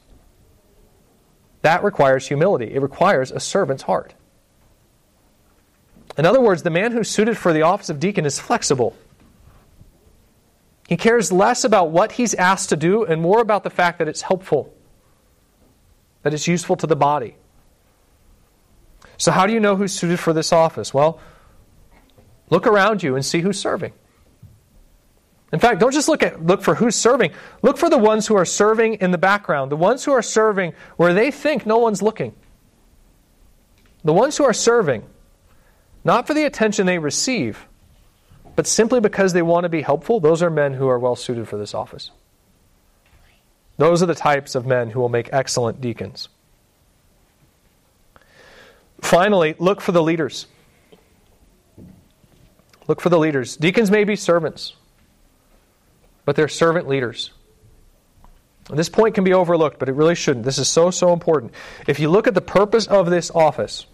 That 1.62 1.84
requires 1.84 2.28
humility, 2.28 2.74
it 2.74 2.82
requires 2.82 3.32
a 3.32 3.40
servant's 3.40 3.84
heart. 3.84 4.14
In 6.18 6.26
other 6.26 6.42
words, 6.42 6.64
the 6.64 6.70
man 6.70 6.92
who's 6.92 7.10
suited 7.10 7.38
for 7.38 7.54
the 7.54 7.64
office 7.64 7.90
of 7.90 8.00
deacon 8.00 8.26
is 8.26 8.40
flexible. 8.40 8.96
He 10.88 10.98
cares 10.98 11.32
less 11.32 11.64
about 11.64 11.90
what 11.92 12.14
he's 12.14 12.34
asked 12.34 12.70
to 12.70 12.76
do 12.76 13.04
and 13.04 13.22
more 13.22 13.42
about 13.42 13.64
the 13.64 13.70
fact 13.70 14.00
that 14.00 14.08
it's 14.08 14.22
helpful, 14.22 14.74
that 16.22 16.34
it's 16.34 16.48
useful 16.48 16.76
to 16.78 16.88
the 16.88 16.96
body. 16.96 17.36
So, 19.18 19.32
how 19.32 19.48
do 19.48 19.54
you 19.54 19.60
know 19.60 19.76
who's 19.76 19.94
suited 19.94 20.20
for 20.20 20.34
this 20.34 20.52
office? 20.52 20.94
Well, 20.94 21.20
look 22.50 22.68
around 22.68 23.02
you 23.02 23.16
and 23.16 23.26
see 23.26 23.40
who's 23.40 23.60
serving. 23.60 23.94
In 25.52 25.60
fact, 25.60 25.80
don't 25.80 25.94
just 25.94 26.10
look 26.10 26.24
at 26.24 26.44
look 26.46 26.62
for 26.64 26.76
who's 26.76 26.96
serving. 26.96 27.32
Look 27.62 27.78
for 27.78 27.90
the 27.90 27.98
ones 27.98 28.28
who 28.28 28.36
are 28.36 28.46
serving 28.46 28.96
in 28.96 29.12
the 29.12 29.18
background, 29.18 29.72
the 29.72 29.78
ones 29.78 30.04
who 30.04 30.12
are 30.12 30.22
serving 30.22 30.74
where 30.98 31.14
they 31.14 31.32
think 31.32 31.66
no 31.66 31.78
one's 31.78 32.02
looking. 32.02 32.36
The 34.04 34.14
ones 34.14 34.36
who 34.36 34.44
are 34.44 34.54
serving 34.54 35.04
not 36.04 36.28
for 36.28 36.34
the 36.34 36.44
attention 36.44 36.86
they 36.86 37.00
receive, 37.00 37.68
but 38.56 38.68
simply 38.68 39.00
because 39.00 39.34
they 39.34 39.42
want 39.42 39.64
to 39.64 39.70
be 39.70 39.82
helpful, 39.82 40.20
those 40.20 40.44
are 40.44 40.50
men 40.50 40.74
who 40.74 40.88
are 40.88 41.00
well 41.00 41.16
suited 41.16 41.48
for 41.48 41.58
this 41.58 41.74
office. 41.74 42.12
Those 43.78 44.04
are 44.04 44.06
the 44.06 44.16
types 44.16 44.56
of 44.56 44.66
men 44.66 44.92
who 44.92 45.00
will 45.00 45.10
make 45.10 45.30
excellent 45.32 45.82
deacons. 45.82 46.30
Finally, 49.02 49.56
look 49.58 49.82
for 49.82 49.92
the 49.92 50.04
leaders. 50.04 50.46
Look 52.88 53.02
for 53.02 53.10
the 53.10 53.20
leaders. 53.20 53.58
Deacons 53.58 53.90
may 53.90 54.04
be 54.04 54.16
servants, 54.16 54.76
but 56.26 56.36
they're 56.36 56.48
servant 56.48 56.88
leaders. 56.88 57.32
This 58.70 58.90
point 58.90 59.16
can 59.16 59.24
be 59.24 59.34
overlooked, 59.34 59.80
but 59.80 59.90
it 59.90 59.94
really 59.94 60.16
shouldn't. 60.16 60.46
This 60.46 60.58
is 60.58 60.70
so, 60.70 60.90
so 60.90 61.12
important. 61.12 61.54
If 61.88 62.00
you 62.00 62.10
look 62.10 62.28
at 62.28 62.34
the 62.34 62.42
purpose 62.42 62.88
of 62.88 63.10
this 63.10 63.30
office, 63.32 63.86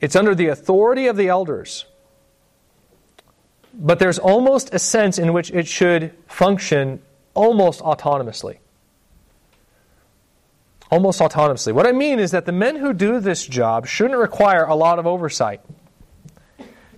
it's 0.00 0.16
under 0.16 0.34
the 0.34 0.48
authority 0.48 1.06
of 1.06 1.16
the 1.16 1.28
elders. 1.28 1.84
But 3.72 3.98
there's 3.98 4.18
almost 4.18 4.74
a 4.74 4.78
sense 4.78 5.18
in 5.18 5.32
which 5.32 5.50
it 5.50 5.66
should 5.66 6.12
function 6.26 7.00
almost 7.34 7.80
autonomously. 7.80 8.58
Almost 10.90 11.20
autonomously. 11.20 11.72
What 11.72 11.86
I 11.86 11.92
mean 11.92 12.18
is 12.18 12.32
that 12.32 12.46
the 12.46 12.52
men 12.52 12.76
who 12.76 12.92
do 12.92 13.20
this 13.20 13.46
job 13.46 13.86
shouldn't 13.86 14.18
require 14.18 14.64
a 14.64 14.74
lot 14.74 14.98
of 14.98 15.06
oversight. 15.06 15.60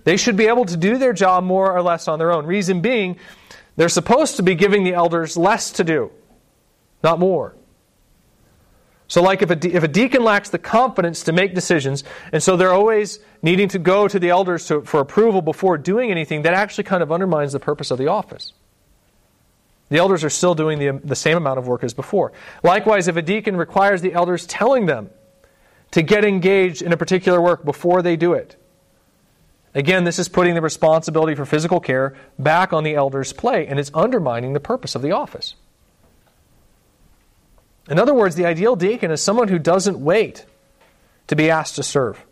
They 0.03 0.17
should 0.17 0.35
be 0.35 0.47
able 0.47 0.65
to 0.65 0.75
do 0.75 0.97
their 0.97 1.13
job 1.13 1.43
more 1.43 1.71
or 1.71 1.81
less 1.81 2.07
on 2.07 2.19
their 2.19 2.31
own. 2.31 2.45
Reason 2.45 2.81
being, 2.81 3.17
they're 3.75 3.89
supposed 3.89 4.37
to 4.37 4.43
be 4.43 4.55
giving 4.55 4.83
the 4.83 4.93
elders 4.93 5.37
less 5.37 5.71
to 5.73 5.83
do, 5.83 6.11
not 7.03 7.19
more. 7.19 7.55
So, 9.07 9.21
like 9.21 9.41
if 9.41 9.49
a, 9.49 9.55
de- 9.55 9.73
if 9.73 9.83
a 9.83 9.87
deacon 9.87 10.23
lacks 10.23 10.49
the 10.49 10.57
confidence 10.57 11.23
to 11.23 11.33
make 11.33 11.53
decisions, 11.53 12.03
and 12.31 12.41
so 12.41 12.57
they're 12.57 12.73
always 12.73 13.19
needing 13.41 13.67
to 13.69 13.79
go 13.79 14.07
to 14.07 14.19
the 14.19 14.29
elders 14.29 14.65
to, 14.67 14.81
for 14.81 15.01
approval 15.01 15.41
before 15.41 15.77
doing 15.77 16.09
anything, 16.09 16.43
that 16.43 16.53
actually 16.53 16.85
kind 16.85 17.03
of 17.03 17.11
undermines 17.11 17.51
the 17.53 17.59
purpose 17.59 17.91
of 17.91 17.97
the 17.97 18.07
office. 18.07 18.53
The 19.89 19.97
elders 19.97 20.23
are 20.23 20.29
still 20.29 20.55
doing 20.55 20.79
the, 20.79 20.99
the 21.03 21.15
same 21.15 21.37
amount 21.37 21.59
of 21.59 21.67
work 21.67 21.83
as 21.83 21.93
before. 21.93 22.31
Likewise, 22.63 23.07
if 23.07 23.15
a 23.15 23.21
deacon 23.21 23.57
requires 23.57 24.01
the 24.01 24.13
elders 24.13 24.47
telling 24.47 24.85
them 24.85 25.09
to 25.91 26.01
get 26.01 26.25
engaged 26.25 26.81
in 26.81 26.91
a 26.93 26.97
particular 26.97 27.39
work 27.39 27.63
before 27.63 28.01
they 28.01 28.15
do 28.15 28.33
it, 28.33 28.55
again, 29.75 30.05
this 30.05 30.17
is 30.17 30.29
putting 30.29 30.55
the 30.55 30.61
responsibility 30.61 31.35
for 31.35 31.45
physical 31.45 31.79
care 31.79 32.15
back 32.39 32.73
on 32.73 32.83
the 32.83 32.95
elders' 32.95 33.33
plate, 33.33 33.67
and 33.69 33.79
it's 33.79 33.91
undermining 33.93 34.53
the 34.53 34.59
purpose 34.59 34.95
of 34.95 35.01
the 35.01 35.11
office. 35.11 35.55
In 37.89 37.99
other 37.99 38.13
words, 38.13 38.35
the 38.35 38.45
ideal 38.45 38.75
deacon 38.75 39.11
is 39.11 39.21
someone 39.21 39.49
who 39.49 39.59
doesn't 39.59 39.99
wait 39.99 40.45
to 41.27 41.35
be 41.35 41.49
asked 41.49 41.75
to 41.75 41.83
serve. 41.83 42.23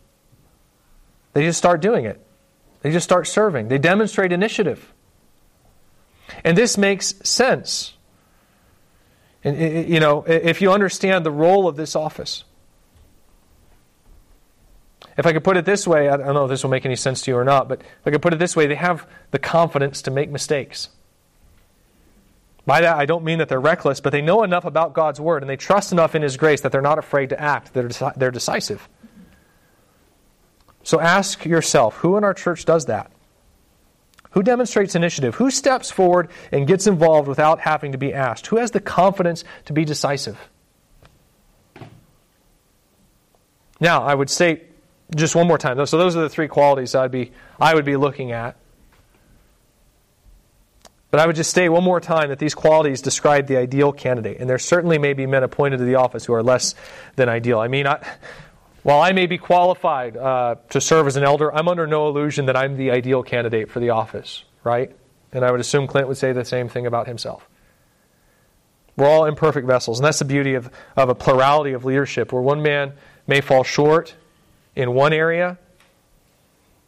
They 1.33 1.43
just 1.43 1.57
start 1.57 1.81
doing 1.81 2.05
it. 2.05 2.25
They 2.81 2.91
just 2.91 3.03
start 3.03 3.27
serving. 3.27 3.67
They 3.67 3.77
demonstrate 3.77 4.31
initiative. 4.31 4.93
And 6.43 6.57
this 6.57 6.77
makes 6.77 7.13
sense. 7.23 7.93
And, 9.43 9.89
you 9.89 9.99
know, 9.99 10.23
if 10.23 10.61
you 10.61 10.71
understand 10.71 11.25
the 11.25 11.31
role 11.31 11.67
of 11.67 11.75
this 11.75 11.95
office. 11.95 12.43
if 15.17 15.25
I 15.25 15.33
could 15.33 15.43
put 15.43 15.57
it 15.57 15.65
this 15.65 15.87
way, 15.87 16.09
I 16.09 16.17
don't 16.17 16.33
know 16.33 16.45
if 16.45 16.49
this 16.49 16.63
will 16.63 16.71
make 16.71 16.85
any 16.85 16.95
sense 16.95 17.21
to 17.23 17.31
you 17.31 17.37
or 17.37 17.43
not, 17.43 17.67
but 17.67 17.81
if 17.81 18.07
I 18.07 18.11
could 18.11 18.21
put 18.21 18.33
it 18.33 18.39
this 18.39 18.55
way, 18.55 18.67
they 18.67 18.75
have 18.75 19.05
the 19.31 19.39
confidence 19.39 20.01
to 20.03 20.11
make 20.11 20.29
mistakes. 20.29 20.89
By 22.65 22.81
that, 22.81 22.95
I 22.95 23.05
don't 23.05 23.23
mean 23.23 23.39
that 23.39 23.49
they're 23.49 23.59
reckless, 23.59 23.99
but 23.99 24.11
they 24.11 24.21
know 24.21 24.43
enough 24.43 24.65
about 24.65 24.93
God's 24.93 25.19
word 25.19 25.41
and 25.41 25.49
they 25.49 25.57
trust 25.57 25.91
enough 25.91 26.13
in 26.13 26.21
His 26.21 26.37
grace 26.37 26.61
that 26.61 26.71
they're 26.71 26.81
not 26.81 26.99
afraid 26.99 27.29
to 27.29 27.39
act. 27.39 27.73
They're, 27.73 27.89
they're 28.15 28.31
decisive. 28.31 28.87
So 30.83 30.99
ask 30.99 31.45
yourself 31.45 31.97
who 31.97 32.17
in 32.17 32.23
our 32.23 32.33
church 32.33 32.65
does 32.65 32.85
that? 32.85 33.11
Who 34.31 34.43
demonstrates 34.43 34.95
initiative? 34.95 35.35
Who 35.35 35.51
steps 35.51 35.91
forward 35.91 36.29
and 36.51 36.65
gets 36.65 36.87
involved 36.87 37.27
without 37.27 37.59
having 37.59 37.91
to 37.91 37.97
be 37.97 38.13
asked? 38.13 38.47
Who 38.47 38.57
has 38.57 38.71
the 38.71 38.79
confidence 38.79 39.43
to 39.65 39.73
be 39.73 39.83
decisive? 39.83 40.37
Now, 43.79 44.03
I 44.03 44.13
would 44.13 44.29
say 44.29 44.61
just 45.15 45.35
one 45.35 45.47
more 45.47 45.57
time. 45.57 45.83
So 45.85 45.97
those 45.97 46.15
are 46.15 46.21
the 46.21 46.29
three 46.29 46.47
qualities 46.47 46.95
I'd 46.95 47.11
be 47.11 47.31
I 47.59 47.75
would 47.75 47.83
be 47.83 47.97
looking 47.97 48.31
at. 48.31 48.55
But 51.11 51.19
I 51.19 51.27
would 51.27 51.35
just 51.35 51.49
state 51.49 51.67
one 51.67 51.83
more 51.83 51.99
time 51.99 52.29
that 52.29 52.39
these 52.39 52.55
qualities 52.55 53.01
describe 53.01 53.47
the 53.47 53.57
ideal 53.57 53.91
candidate, 53.91 54.39
and 54.39 54.49
there 54.49 54.57
certainly 54.57 54.97
may 54.97 55.11
be 55.11 55.25
men 55.25 55.43
appointed 55.43 55.77
to 55.77 55.83
the 55.83 55.95
office 55.95 56.25
who 56.25 56.33
are 56.33 56.41
less 56.41 56.73
than 57.17 57.27
ideal. 57.27 57.59
I 57.59 57.67
mean, 57.67 57.85
I, 57.85 58.05
while 58.83 59.01
I 59.01 59.11
may 59.11 59.25
be 59.25 59.37
qualified 59.37 60.15
uh, 60.15 60.55
to 60.69 60.79
serve 60.79 61.07
as 61.07 61.17
an 61.17 61.23
elder, 61.23 61.53
I'm 61.53 61.67
under 61.67 61.85
no 61.85 62.07
illusion 62.07 62.45
that 62.45 62.55
I'm 62.55 62.77
the 62.77 62.91
ideal 62.91 63.23
candidate 63.23 63.69
for 63.69 63.81
the 63.81 63.89
office, 63.89 64.45
right? 64.63 64.95
And 65.33 65.43
I 65.43 65.51
would 65.51 65.59
assume 65.59 65.85
Clint 65.85 66.07
would 66.07 66.17
say 66.17 66.31
the 66.31 66.45
same 66.45 66.69
thing 66.69 66.85
about 66.85 67.07
himself. 67.07 67.47
We're 68.95 69.07
all 69.07 69.25
imperfect 69.25 69.67
vessels, 69.67 69.99
and 69.99 70.05
that's 70.05 70.19
the 70.19 70.25
beauty 70.25 70.53
of, 70.53 70.69
of 70.95 71.09
a 71.09 71.15
plurality 71.15 71.73
of 71.73 71.83
leadership, 71.83 72.31
where 72.31 72.41
one 72.41 72.61
man 72.61 72.93
may 73.27 73.41
fall 73.41 73.63
short 73.63 74.15
in 74.77 74.93
one 74.93 75.11
area, 75.11 75.57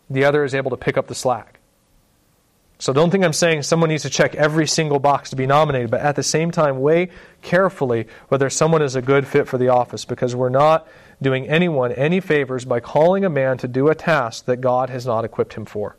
the 0.10 0.24
other 0.24 0.46
is 0.46 0.56
able 0.56 0.72
to 0.72 0.78
pick 0.78 0.98
up 0.98 1.08
the 1.08 1.16
slack. 1.16 1.60
So 2.80 2.92
don't 2.92 3.12
think 3.12 3.24
I'm 3.24 3.34
saying 3.34 3.64
someone 3.64 3.90
needs 3.90 4.04
to 4.04 4.10
check 4.10 4.36
every 4.36 4.68
single 4.68 5.00
box 5.00 5.30
to 5.30 5.36
be 5.36 5.46
nominated, 5.46 5.90
but 5.90 6.02
at 6.02 6.16
the 6.16 6.24
same 6.24 6.52
time, 6.52 6.82
weigh 6.82 7.10
carefully 7.42 8.08
whether 8.28 8.50
someone 8.50 8.82
is 8.82 8.96
a 8.96 9.02
good 9.02 9.26
fit 9.26 9.48
for 9.48 9.58
the 9.58 9.70
office 9.70 10.06
because 10.06 10.36
we're 10.36 10.50
not 10.50 10.88
doing 11.22 11.48
anyone 11.48 11.92
any 11.94 12.20
favors 12.20 12.66
by 12.66 12.80
calling 12.80 13.24
a 13.24 13.30
man 13.30 13.58
to 13.60 13.68
do 13.68 13.88
a 13.88 13.96
task 13.96 14.46
that 14.46 14.58
God 14.58 14.90
has 14.90 15.06
not 15.06 15.24
equipped 15.24 15.54
him 15.54 15.66
for. 15.66 15.96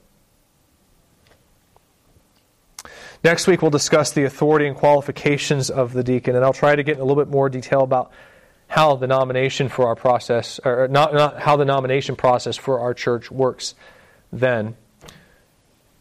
Next 3.22 3.46
week, 3.46 3.62
we'll 3.62 3.70
discuss 3.70 4.12
the 4.12 4.24
authority 4.24 4.66
and 4.66 4.76
qualifications 4.76 5.70
of 5.70 5.94
the 5.94 6.04
deacon, 6.04 6.36
and 6.36 6.44
I'll 6.44 6.52
try 6.52 6.76
to 6.76 6.82
get 6.82 6.96
in 6.96 7.00
a 7.00 7.04
little 7.04 7.24
bit 7.24 7.32
more 7.32 7.48
detail 7.48 7.80
about 7.80 8.12
how 8.66 8.96
the 8.96 9.06
nomination 9.06 9.70
for 9.70 9.86
our 9.86 9.96
process, 9.96 10.60
or 10.62 10.88
not, 10.88 11.14
not 11.14 11.40
how 11.40 11.56
the 11.56 11.64
nomination 11.64 12.16
process 12.16 12.58
for 12.58 12.80
our 12.80 12.92
church 12.92 13.30
works 13.30 13.74
then. 14.30 14.76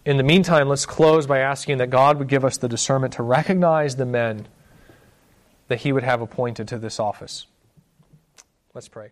In 0.05 0.17
the 0.17 0.23
meantime, 0.23 0.67
let's 0.67 0.85
close 0.85 1.25
by 1.25 1.39
asking 1.39 1.77
that 1.77 1.89
God 1.89 2.19
would 2.19 2.27
give 2.27 2.43
us 2.43 2.57
the 2.57 2.67
discernment 2.67 3.13
to 3.13 3.23
recognize 3.23 3.95
the 3.95 4.05
men 4.05 4.47
that 5.69 5.81
He 5.81 5.93
would 5.93 6.03
have 6.03 6.21
appointed 6.21 6.67
to 6.69 6.77
this 6.77 6.99
office. 6.99 7.47
Let's 8.73 8.89
pray. 8.89 9.09